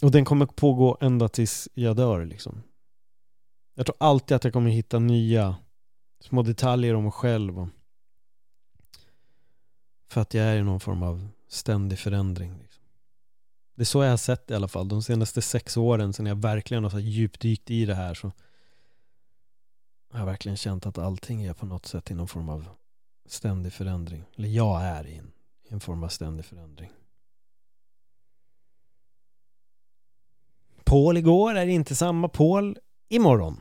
Och 0.03 0.11
den 0.11 0.25
kommer 0.25 0.45
pågå 0.45 0.97
ända 1.01 1.29
tills 1.29 1.69
jag 1.73 1.95
dör 1.95 2.25
liksom. 2.25 2.63
Jag 3.73 3.85
tror 3.85 3.95
alltid 3.99 4.35
att 4.35 4.43
jag 4.43 4.53
kommer 4.53 4.69
hitta 4.71 4.99
nya 4.99 5.55
små 6.19 6.41
detaljer 6.41 6.93
om 6.93 7.03
mig 7.03 7.11
själv. 7.11 7.67
För 10.09 10.21
att 10.21 10.33
jag 10.33 10.45
är 10.45 10.57
i 10.57 10.63
någon 10.63 10.79
form 10.79 11.03
av 11.03 11.27
ständig 11.47 11.99
förändring. 11.99 12.57
Liksom. 12.57 12.83
Det 13.75 13.83
är 13.83 13.85
så 13.85 14.03
jag 14.03 14.09
har 14.09 14.17
sett 14.17 14.51
i 14.51 14.55
alla 14.55 14.67
fall. 14.67 14.87
De 14.87 15.03
senaste 15.03 15.41
sex 15.41 15.77
åren 15.77 16.13
sen 16.13 16.25
jag 16.25 16.35
verkligen 16.35 16.83
har 16.83 16.91
så 16.91 16.99
djupdykt 16.99 17.71
i 17.71 17.85
det 17.85 17.95
här 17.95 18.13
så 18.13 18.31
har 20.11 20.19
jag 20.19 20.25
verkligen 20.25 20.57
känt 20.57 20.85
att 20.85 20.97
allting 20.97 21.43
är 21.43 21.53
på 21.53 21.65
något 21.65 21.85
sätt 21.85 22.11
i 22.11 22.13
någon 22.13 22.27
form 22.27 22.49
av 22.49 22.67
ständig 23.25 23.73
förändring. 23.73 24.23
Eller 24.35 24.49
jag 24.49 24.81
är 24.81 25.07
i 25.07 25.17
en, 25.17 25.31
i 25.69 25.73
en 25.73 25.79
form 25.79 26.03
av 26.03 26.07
ständig 26.07 26.45
förändring. 26.45 26.91
Paul 30.93 31.17
igår 31.17 31.55
är 31.55 31.67
inte 31.67 31.95
samma 31.95 32.29
Paul 32.29 32.77
imorgon. 33.09 33.59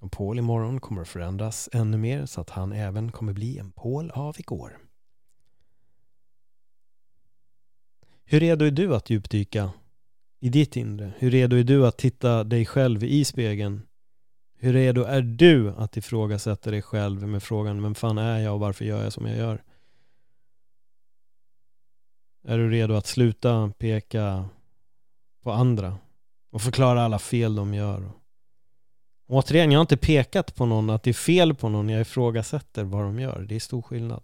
Och 0.00 0.12
Paul 0.12 0.38
imorgon 0.38 0.80
kommer 0.80 1.02
att 1.02 1.08
förändras 1.08 1.68
ännu 1.72 1.96
mer 1.96 2.26
så 2.26 2.40
att 2.40 2.50
han 2.50 2.72
även 2.72 3.12
kommer 3.12 3.32
bli 3.32 3.58
en 3.58 3.72
Paul 3.72 4.10
av 4.10 4.40
igår. 4.40 4.78
Hur 8.24 8.40
redo 8.40 8.64
är 8.64 8.70
du 8.70 8.94
att 8.94 9.10
djupdyka 9.10 9.70
i 10.40 10.48
ditt 10.48 10.76
inre? 10.76 11.12
Hur 11.18 11.30
redo 11.30 11.56
är 11.56 11.64
du 11.64 11.86
att 11.86 11.98
titta 11.98 12.44
dig 12.44 12.66
själv 12.66 13.04
i 13.04 13.24
spegeln? 13.24 13.82
Hur 14.58 14.72
redo 14.72 15.02
är 15.02 15.22
du 15.22 15.70
att 15.70 15.96
ifrågasätta 15.96 16.70
dig 16.70 16.82
själv 16.82 17.28
med 17.28 17.42
frågan 17.42 17.82
vem 17.82 17.94
fan 17.94 18.18
är 18.18 18.38
jag 18.38 18.54
och 18.54 18.60
varför 18.60 18.84
gör 18.84 19.02
jag 19.02 19.12
som 19.12 19.26
jag 19.26 19.36
gör? 19.36 19.62
Är 22.44 22.58
du 22.58 22.70
redo 22.70 22.94
att 22.94 23.06
sluta 23.06 23.72
peka 23.78 24.48
på 25.42 25.52
andra 25.52 25.98
och 26.50 26.62
förklara 26.62 27.02
alla 27.02 27.18
fel 27.18 27.54
de 27.54 27.74
gör? 27.74 28.10
Återigen, 29.26 29.72
jag 29.72 29.78
har 29.78 29.82
inte 29.82 29.96
pekat 29.96 30.54
på 30.54 30.66
någon 30.66 30.90
att 30.90 31.02
det 31.02 31.10
är 31.10 31.14
fel 31.14 31.54
på 31.54 31.68
någon, 31.68 31.88
jag 31.88 32.00
ifrågasätter 32.00 32.84
vad 32.84 33.02
de 33.02 33.18
gör. 33.18 33.46
Det 33.48 33.54
är 33.54 33.60
stor 33.60 33.82
skillnad. 33.82 34.22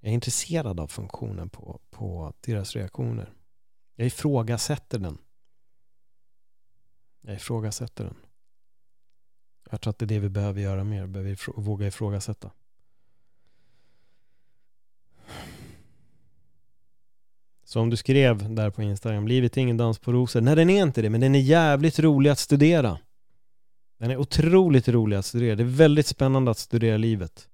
Jag 0.00 0.10
är 0.10 0.14
intresserad 0.14 0.80
av 0.80 0.86
funktionen 0.86 1.48
på, 1.48 1.80
på 1.90 2.32
deras 2.40 2.76
reaktioner. 2.76 3.32
Jag 3.96 4.06
ifrågasätter 4.06 4.98
den. 4.98 5.18
Jag 7.20 7.34
ifrågasätter 7.34 8.04
den. 8.04 8.16
Jag 9.70 9.80
tror 9.80 9.90
att 9.90 9.98
det 9.98 10.04
är 10.04 10.06
det 10.06 10.18
vi 10.18 10.28
behöver 10.28 10.60
göra 10.60 10.84
mer, 10.84 11.06
behöver 11.06 11.60
våga 11.60 11.86
ifrågasätta. 11.86 12.50
Så 17.72 17.80
om 17.80 17.90
du 17.90 17.96
skrev 17.96 18.54
där 18.54 18.70
på 18.70 18.82
Instagram, 18.82 19.28
livet 19.28 19.56
är 19.56 19.60
ingen 19.60 19.76
dans 19.76 19.98
på 19.98 20.12
rosor. 20.12 20.40
Nej, 20.40 20.56
den 20.56 20.70
är 20.70 20.82
inte 20.82 21.02
det, 21.02 21.10
men 21.10 21.20
den 21.20 21.34
är 21.34 21.40
jävligt 21.40 21.98
rolig 21.98 22.30
att 22.30 22.38
studera. 22.38 22.98
Den 23.98 24.10
är 24.10 24.16
otroligt 24.16 24.88
rolig 24.88 25.16
att 25.16 25.26
studera. 25.26 25.56
Det 25.56 25.62
är 25.62 25.64
väldigt 25.64 26.06
spännande 26.06 26.50
att 26.50 26.58
studera 26.58 26.96
livet. 26.96 27.48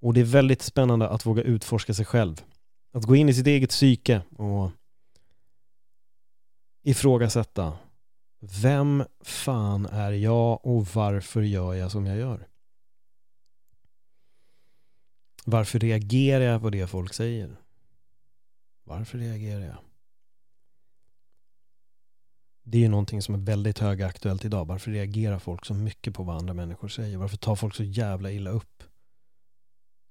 Och 0.00 0.14
det 0.14 0.20
är 0.20 0.24
väldigt 0.24 0.62
spännande 0.62 1.08
att 1.08 1.26
våga 1.26 1.42
utforska 1.42 1.94
sig 1.94 2.04
själv. 2.04 2.44
Att 2.92 3.04
gå 3.04 3.16
in 3.16 3.28
i 3.28 3.34
sitt 3.34 3.46
eget 3.46 3.70
psyke 3.70 4.22
och 4.36 4.70
ifrågasätta. 6.82 7.72
Vem 8.62 9.04
fan 9.20 9.86
är 9.86 10.12
jag 10.12 10.66
och 10.66 10.86
varför 10.86 11.42
gör 11.42 11.74
jag 11.74 11.90
som 11.90 12.06
jag 12.06 12.16
gör? 12.16 12.46
Varför 15.44 15.78
reagerar 15.78 16.44
jag 16.44 16.60
på 16.60 16.70
det 16.70 16.86
folk 16.86 17.14
säger? 17.14 17.63
Varför 18.84 19.18
reagerar 19.18 19.60
jag? 19.60 19.76
Det 22.62 22.78
är 22.78 22.82
ju 22.82 22.88
någonting 22.88 23.22
som 23.22 23.34
är 23.34 23.38
väldigt 23.38 23.78
högaktuellt 23.78 24.44
idag. 24.44 24.64
Varför 24.64 24.90
reagerar 24.90 25.38
folk 25.38 25.64
så 25.64 25.74
mycket 25.74 26.14
på 26.14 26.22
vad 26.22 26.36
andra 26.36 26.54
människor 26.54 26.88
säger? 26.88 27.18
Varför 27.18 27.36
tar 27.36 27.56
folk 27.56 27.74
så 27.74 27.84
jävla 27.84 28.30
illa 28.30 28.50
upp? 28.50 28.82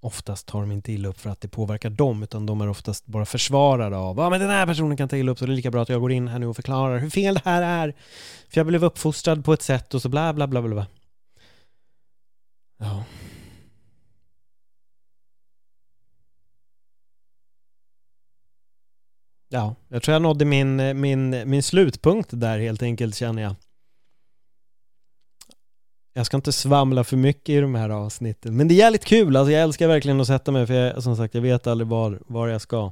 Oftast 0.02 0.48
tar 0.48 0.62
de 0.62 0.72
inte 0.72 0.92
illa 0.92 1.08
upp 1.08 1.20
för 1.20 1.30
att 1.30 1.42
det 1.42 1.48
påverkar 1.48 1.90
dem, 1.90 2.24
utan 2.24 2.46
de 2.46 2.62
är 2.62 2.68
oftast 2.68 3.06
bara 3.06 3.26
försvarare 3.26 3.98
av 3.98 4.18
ja 4.18 4.30
men 4.30 4.40
den 4.40 4.50
här 4.50 4.66
personen 4.66 4.98
kan 4.98 5.10
ta 5.10 5.18
illa 5.18 5.32
upp 5.32 5.40
så 5.40 5.46
det 5.46 5.52
är 5.52 5.56
lika 5.56 5.72
bra 5.72 5.82
att 5.82 5.90
jag 5.90 6.02
går 6.02 6.12
in 6.12 6.28
här 6.28 6.40
nu 6.40 6.48
och 6.48 6.56
förklarar 6.56 6.98
hur 6.98 7.10
fel 7.10 7.34
det 7.34 7.42
här 7.46 7.62
är. 7.62 7.94
För 8.50 8.60
jag 8.60 8.68
blev 8.68 8.84
uppfostrad 8.84 9.46
på 9.46 9.54
ett 9.54 9.62
sätt 9.62 9.94
och 9.94 10.02
så 10.02 10.10
bla 10.10 10.34
bla 10.34 10.48
bla 10.48 10.62
bla. 10.62 10.88
Ja. 12.78 13.04
Ja, 19.54 19.76
jag 19.88 20.04
tror 20.04 20.14
jag 20.14 20.22
nådde 20.22 20.46
min, 20.46 21.02
min, 21.02 21.50
min 21.50 21.64
slutpunkt 21.64 22.30
där 22.32 22.60
helt 22.60 22.84
enkelt 22.84 23.16
känner 23.16 23.42
jag. 23.42 23.56
Jag 26.14 26.26
ska 26.26 26.38
inte 26.38 26.52
svamla 26.52 27.04
för 27.04 27.18
mycket 27.18 27.50
i 27.50 27.60
de 27.60 27.76
här 27.76 27.90
avsnitten, 27.90 28.58
men 28.58 28.68
det 28.68 28.74
är 28.74 28.76
jävligt 28.76 29.06
kul, 29.06 29.36
alltså 29.36 29.52
jag 29.52 29.64
älskar 29.64 29.88
verkligen 29.88 30.22
att 30.22 30.28
sätta 30.28 30.52
mig 30.52 30.68
för 30.68 30.74
jag, 30.74 31.04
som 31.04 31.16
sagt, 31.16 31.36
jag 31.36 31.42
vet 31.42 31.68
aldrig 31.68 31.88
var, 31.88 32.20
var 32.26 32.48
jag 32.48 32.62
ska. 32.62 32.92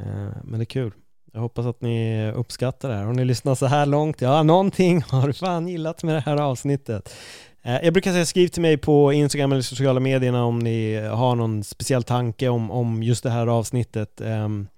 Eh, 0.00 0.28
men 0.44 0.58
det 0.58 0.62
är 0.62 0.64
kul. 0.64 0.92
Jag 1.32 1.40
hoppas 1.40 1.66
att 1.66 1.80
ni 1.80 2.30
uppskattar 2.32 2.88
det 2.88 2.94
här. 2.94 3.04
Har 3.04 3.12
ni 3.12 3.24
lyssnat 3.24 3.58
så 3.58 3.66
här 3.66 3.86
långt? 3.86 4.20
Ja, 4.20 4.42
någonting 4.42 5.02
har 5.08 5.26
du 5.26 5.32
fan 5.32 5.68
gillat 5.68 6.02
med 6.02 6.14
det 6.14 6.20
här 6.20 6.36
avsnittet. 6.36 7.14
Eh, 7.62 7.84
jag 7.84 7.92
brukar 7.92 8.12
säga 8.12 8.26
skriv 8.26 8.48
till 8.48 8.62
mig 8.62 8.76
på 8.76 9.12
Instagram 9.12 9.52
eller 9.52 9.62
sociala 9.62 10.00
medierna 10.00 10.44
om 10.44 10.58
ni 10.58 10.96
har 10.96 11.34
någon 11.34 11.64
speciell 11.64 12.02
tanke 12.02 12.48
om, 12.48 12.70
om 12.70 13.02
just 13.02 13.22
det 13.22 13.30
här 13.30 13.46
avsnittet. 13.46 14.20
Um, 14.20 14.68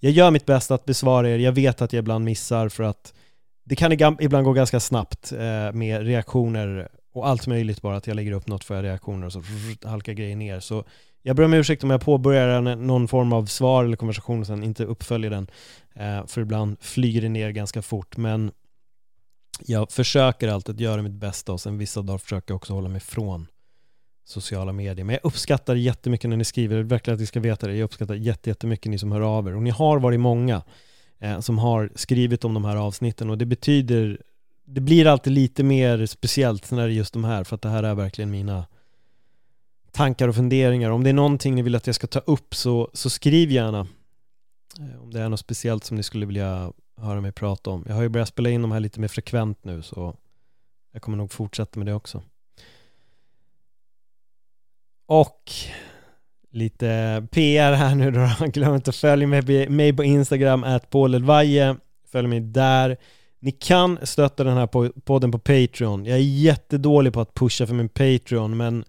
jag 0.00 0.12
gör 0.12 0.30
mitt 0.30 0.46
bästa 0.46 0.74
att 0.74 0.84
besvara 0.84 1.30
er. 1.30 1.38
Jag 1.38 1.52
vet 1.52 1.82
att 1.82 1.92
jag 1.92 2.00
ibland 2.00 2.24
missar 2.24 2.68
för 2.68 2.82
att 2.82 3.14
det 3.64 3.76
kan 3.76 3.92
ibland 3.92 4.44
gå 4.44 4.52
ganska 4.52 4.80
snabbt 4.80 5.32
eh, 5.32 5.72
med 5.72 6.06
reaktioner 6.06 6.88
och 7.14 7.28
allt 7.28 7.46
möjligt 7.46 7.82
bara 7.82 7.96
att 7.96 8.06
jag 8.06 8.14
lägger 8.16 8.32
upp 8.32 8.46
något 8.46 8.64
för 8.64 8.82
reaktioner 8.82 9.26
och 9.26 9.32
så 9.32 9.42
halkar 9.84 10.12
grejer 10.12 10.36
ner. 10.36 10.60
Så 10.60 10.84
jag 11.22 11.36
ber 11.36 11.44
om 11.44 11.54
ursäkt 11.54 11.84
om 11.84 11.90
jag 11.90 12.00
påbörjar 12.00 12.76
någon 12.76 13.08
form 13.08 13.32
av 13.32 13.46
svar 13.46 13.84
eller 13.84 13.96
konversation 13.96 14.40
och 14.40 14.46
sen 14.46 14.64
inte 14.64 14.84
uppföljer 14.84 15.30
den. 15.30 15.46
Eh, 15.94 16.26
för 16.26 16.40
ibland 16.40 16.76
flyger 16.80 17.20
det 17.20 17.28
ner 17.28 17.50
ganska 17.50 17.82
fort. 17.82 18.16
Men 18.16 18.50
jag 19.66 19.92
försöker 19.92 20.48
alltid 20.48 20.74
att 20.74 20.80
göra 20.80 21.02
mitt 21.02 21.12
bästa 21.12 21.52
och 21.52 21.60
sen 21.60 21.78
vissa 21.78 22.02
dagar 22.02 22.18
försöker 22.18 22.52
jag 22.52 22.56
också 22.56 22.72
hålla 22.72 22.88
mig 22.88 23.00
från 23.00 23.46
sociala 24.26 24.72
medier. 24.72 25.04
Men 25.04 25.12
jag 25.12 25.20
uppskattar 25.24 25.74
jättemycket 25.74 26.30
när 26.30 26.36
ni 26.36 26.44
skriver, 26.44 26.82
verkligen 26.82 27.14
att 27.14 27.20
ni 27.20 27.26
ska 27.26 27.40
veta 27.40 27.66
det. 27.66 27.76
Jag 27.76 27.84
uppskattar 27.84 28.14
jättemycket 28.14 28.90
ni 28.90 28.98
som 28.98 29.12
hör 29.12 29.20
av 29.20 29.48
er. 29.48 29.56
Och 29.56 29.62
ni 29.62 29.70
har 29.70 29.98
varit 29.98 30.20
många 30.20 30.62
eh, 31.18 31.40
som 31.40 31.58
har 31.58 31.90
skrivit 31.94 32.44
om 32.44 32.54
de 32.54 32.64
här 32.64 32.76
avsnitten 32.76 33.30
och 33.30 33.38
det 33.38 33.46
betyder, 33.46 34.22
det 34.64 34.80
blir 34.80 35.06
alltid 35.06 35.32
lite 35.32 35.62
mer 35.62 36.06
speciellt 36.06 36.70
när 36.70 36.86
det 36.86 36.92
är 36.92 36.96
just 36.96 37.12
de 37.12 37.24
här, 37.24 37.44
för 37.44 37.54
att 37.54 37.62
det 37.62 37.68
här 37.68 37.82
är 37.82 37.94
verkligen 37.94 38.30
mina 38.30 38.66
tankar 39.92 40.28
och 40.28 40.34
funderingar. 40.34 40.90
Om 40.90 41.04
det 41.04 41.10
är 41.10 41.14
någonting 41.14 41.54
ni 41.54 41.62
vill 41.62 41.74
att 41.74 41.86
jag 41.86 41.96
ska 41.96 42.06
ta 42.06 42.18
upp 42.18 42.54
så, 42.54 42.90
så 42.92 43.10
skriv 43.10 43.50
gärna. 43.50 43.86
Eh, 44.78 45.02
om 45.02 45.12
det 45.12 45.20
är 45.20 45.28
något 45.28 45.40
speciellt 45.40 45.84
som 45.84 45.96
ni 45.96 46.02
skulle 46.02 46.26
vilja 46.26 46.72
höra 46.96 47.20
mig 47.20 47.32
prata 47.32 47.70
om. 47.70 47.84
Jag 47.86 47.94
har 47.94 48.02
ju 48.02 48.08
börjat 48.08 48.28
spela 48.28 48.50
in 48.50 48.62
de 48.62 48.72
här 48.72 48.80
lite 48.80 49.00
mer 49.00 49.08
frekvent 49.08 49.64
nu 49.64 49.82
så 49.82 50.16
jag 50.92 51.02
kommer 51.02 51.18
nog 51.18 51.32
fortsätta 51.32 51.78
med 51.80 51.86
det 51.86 51.94
också. 51.94 52.22
Och 55.06 55.52
lite 56.52 57.22
PR 57.30 57.72
här 57.72 57.94
nu 57.94 58.10
då. 58.10 58.46
Glöm 58.46 58.74
inte 58.74 58.90
att 58.90 58.96
följa 58.96 59.26
mig, 59.26 59.68
mig 59.68 59.92
på 59.92 60.04
Instagram, 60.04 60.64
at 60.64 60.90
Följ 62.12 62.28
mig 62.28 62.40
där. 62.40 62.96
Ni 63.40 63.50
kan 63.50 63.98
stötta 64.02 64.44
den 64.44 64.56
här 64.56 64.66
podden 65.00 65.32
på 65.32 65.38
Patreon. 65.38 66.04
Jag 66.04 66.18
är 66.18 66.22
jättedålig 66.22 67.12
på 67.12 67.20
att 67.20 67.34
pusha 67.34 67.66
för 67.66 67.74
min 67.74 67.88
Patreon, 67.88 68.56
men 68.56 68.84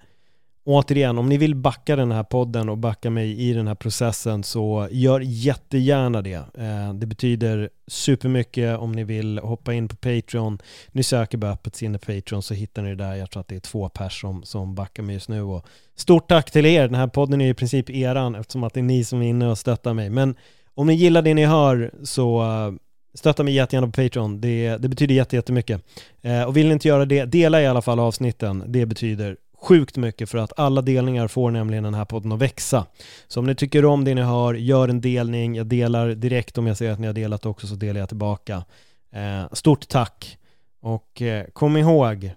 återigen, 0.68 1.18
om 1.18 1.30
ni 1.30 1.38
vill 1.38 1.55
backa 1.55 1.95
den 1.95 2.11
här 2.11 2.24
podden 2.24 2.70
och 2.70 2.78
backa 2.78 3.09
mig 3.09 3.41
i 3.41 3.53
den 3.53 3.68
här 3.68 3.76
processen 3.76 4.43
så 4.43 4.88
gör 4.91 5.20
jättegärna 5.20 6.22
det. 6.22 6.34
Eh, 6.34 6.93
det 6.93 7.05
betyder 7.05 7.70
supermycket 7.88 8.78
om 8.78 8.91
ni 8.91 9.03
vill 9.03 9.39
hoppa 9.39 9.74
in 9.74 9.88
på 9.88 9.95
Patreon. 9.95 10.59
Ni 10.91 11.03
söker 11.03 11.38
bara 11.38 11.51
öppet 11.51 11.76
sinne 11.76 11.97
Patreon 11.97 12.43
så 12.43 12.53
hittar 12.53 12.82
ni 12.82 12.89
det 12.89 12.95
där. 12.95 13.15
Jag 13.15 13.32
tror 13.32 13.41
att 13.41 13.47
det 13.47 13.55
är 13.55 13.59
två 13.59 13.89
pers 13.89 14.22
som, 14.22 14.43
som 14.43 14.76
backar 14.76 15.03
mig 15.03 15.13
just 15.13 15.30
nu. 15.30 15.41
Och 15.41 15.65
stort 15.95 16.30
tack 16.30 16.51
till 16.51 16.65
er. 16.65 16.88
Den 16.88 16.95
här 16.95 17.07
podden 17.07 17.41
är 17.41 17.49
i 17.49 17.53
princip 17.53 17.89
eran 17.89 18.36
eftersom 18.36 18.63
att 18.63 18.74
det 18.74 18.80
är 18.80 18.84
ni 18.84 19.03
som 19.03 19.22
är 19.22 19.30
inne 19.30 19.47
och 19.47 19.57
stöttar 19.57 19.93
mig. 19.93 20.09
Men 20.09 20.36
om 20.74 20.88
ni 20.88 20.93
gillar 20.93 21.22
det 21.22 21.34
ni 21.34 21.45
hör 21.45 21.91
så 22.03 22.41
eh, 22.41 22.72
Stötta 23.13 23.43
mig 23.43 23.53
jättegärna 23.53 23.88
på 23.88 24.03
Patreon, 24.03 24.41
det, 24.41 24.78
det 24.78 24.89
betyder 24.89 25.15
jättemycket. 25.34 25.82
Eh, 26.22 26.43
och 26.43 26.57
vill 26.57 26.68
ni 26.68 26.74
inte 26.74 26.88
göra 26.88 27.05
det, 27.05 27.26
dela 27.26 27.61
i 27.61 27.68
alla 27.68 27.82
fall 27.82 27.99
avsnitten. 27.99 28.63
Det 28.68 28.86
betyder 28.86 29.38
sjukt 29.62 29.97
mycket 29.97 30.30
för 30.30 30.38
att 30.38 30.60
alla 30.60 30.82
delningar 30.82 31.28
får 31.28 31.51
nämligen 31.51 31.84
den 31.84 31.93
här 31.93 32.05
podden 32.05 32.32
att 32.32 32.39
växa. 32.39 32.86
Så 33.28 33.39
om 33.39 33.45
ni 33.45 33.55
tycker 33.55 33.86
om 33.86 34.03
det 34.03 34.16
ni 34.16 34.22
hör, 34.22 34.53
gör 34.53 34.88
en 34.88 35.01
delning. 35.01 35.55
Jag 35.55 35.68
delar 35.68 36.10
direkt 36.10 36.58
om 36.58 36.68
jag 36.68 36.78
ser 36.78 36.91
att 36.91 36.99
ni 36.99 37.08
har 37.08 37.14
delat 37.14 37.45
också 37.45 37.68
så 37.68 37.76
delar 37.76 37.99
jag 37.99 38.10
tillbaka. 38.10 38.64
Eh, 39.12 39.53
stort 39.53 39.88
tack! 39.88 40.38
Och 40.82 41.22
eh, 41.22 41.45
kom 41.53 41.78
ihåg, 41.78 42.32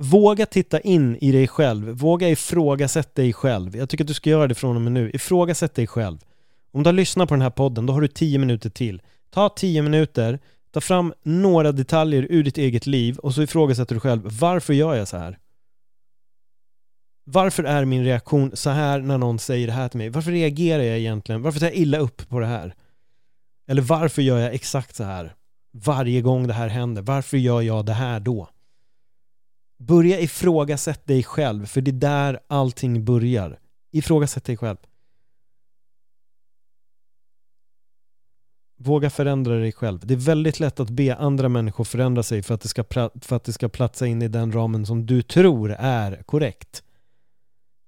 våga 0.00 0.46
titta 0.46 0.80
in 0.80 1.16
i 1.16 1.32
dig 1.32 1.48
själv. 1.48 1.88
Våga 1.88 2.28
ifrågasätta 2.28 3.22
dig 3.22 3.32
själv. 3.32 3.76
Jag 3.76 3.88
tycker 3.88 4.04
att 4.04 4.08
du 4.08 4.14
ska 4.14 4.30
göra 4.30 4.46
det 4.46 4.54
från 4.54 4.76
och 4.76 4.82
med 4.82 4.92
nu. 4.92 5.10
Ifrågasätt 5.14 5.74
dig 5.74 5.86
själv. 5.86 6.18
Om 6.72 6.82
du 6.82 6.88
har 6.88 6.92
lyssnat 6.92 7.28
på 7.28 7.34
den 7.34 7.42
här 7.42 7.50
podden, 7.50 7.86
då 7.86 7.92
har 7.92 8.00
du 8.00 8.08
tio 8.08 8.38
minuter 8.38 8.70
till. 8.70 9.02
Ta 9.30 9.48
tio 9.48 9.82
minuter, 9.82 10.38
ta 10.72 10.80
fram 10.80 11.14
några 11.22 11.72
detaljer 11.72 12.26
ur 12.30 12.42
ditt 12.42 12.58
eget 12.58 12.86
liv 12.86 13.18
och 13.18 13.34
så 13.34 13.42
ifrågasätter 13.42 13.94
du 13.94 14.00
själv, 14.00 14.22
varför 14.40 14.72
gör 14.74 14.94
jag 14.94 15.08
så 15.08 15.16
här? 15.16 15.38
Varför 17.32 17.64
är 17.64 17.84
min 17.84 18.04
reaktion 18.04 18.56
så 18.56 18.70
här 18.70 19.00
när 19.00 19.18
någon 19.18 19.38
säger 19.38 19.66
det 19.66 19.72
här 19.72 19.88
till 19.88 19.98
mig? 19.98 20.08
Varför 20.08 20.30
reagerar 20.30 20.82
jag 20.82 20.98
egentligen? 20.98 21.42
Varför 21.42 21.60
tar 21.60 21.66
jag 21.66 21.76
illa 21.76 21.98
upp 21.98 22.28
på 22.28 22.40
det 22.40 22.46
här? 22.46 22.74
Eller 23.68 23.82
varför 23.82 24.22
gör 24.22 24.38
jag 24.38 24.54
exakt 24.54 24.96
så 24.96 25.04
här? 25.04 25.34
Varje 25.72 26.20
gång 26.20 26.46
det 26.46 26.52
här 26.52 26.68
händer. 26.68 27.02
Varför 27.02 27.36
gör 27.36 27.60
jag 27.62 27.86
det 27.86 27.92
här 27.92 28.20
då? 28.20 28.48
Börja 29.78 30.20
ifrågasätta 30.20 31.02
dig 31.06 31.22
själv, 31.22 31.66
för 31.66 31.80
det 31.80 31.90
är 31.90 31.92
där 31.92 32.40
allting 32.46 33.04
börjar. 33.04 33.58
Ifrågasätt 33.92 34.44
dig 34.44 34.56
själv. 34.56 34.76
Våga 38.76 39.10
förändra 39.10 39.54
dig 39.54 39.72
själv. 39.72 40.00
Det 40.02 40.14
är 40.14 40.18
väldigt 40.18 40.60
lätt 40.60 40.80
att 40.80 40.90
be 40.90 41.14
andra 41.14 41.48
människor 41.48 41.84
förändra 41.84 42.22
sig 42.22 42.42
för 42.42 42.54
att 42.54 42.60
det 42.60 42.68
ska, 42.68 42.84
för 43.20 43.36
att 43.36 43.44
det 43.44 43.52
ska 43.52 43.68
platsa 43.68 44.06
in 44.06 44.22
i 44.22 44.28
den 44.28 44.52
ramen 44.52 44.86
som 44.86 45.06
du 45.06 45.22
tror 45.22 45.70
är 45.78 46.22
korrekt. 46.22 46.82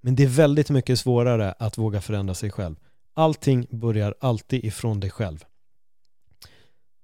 Men 0.03 0.17
det 0.17 0.23
är 0.23 0.29
väldigt 0.29 0.71
mycket 0.71 0.99
svårare 0.99 1.55
att 1.59 1.79
våga 1.79 2.01
förändra 2.01 2.35
sig 2.35 2.51
själv. 2.51 2.77
Allting 3.15 3.67
börjar 3.71 4.15
alltid 4.21 4.65
ifrån 4.65 5.01
dig 5.01 5.11
själv. 5.11 5.45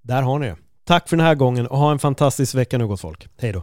Där 0.03 0.23
har 0.23 0.39
ni 0.39 0.47
det. 0.47 0.57
Tack 0.85 1.09
för 1.09 1.17
den 1.17 1.27
här 1.27 1.35
gången 1.35 1.67
och 1.67 1.79
ha 1.79 1.93
en 1.93 1.99
fantastisk 1.99 2.55
vecka 2.55 2.79
nu 2.79 2.87
gott 2.87 3.01
folk. 3.01 3.29
Hej 3.37 3.53
då. 3.53 3.63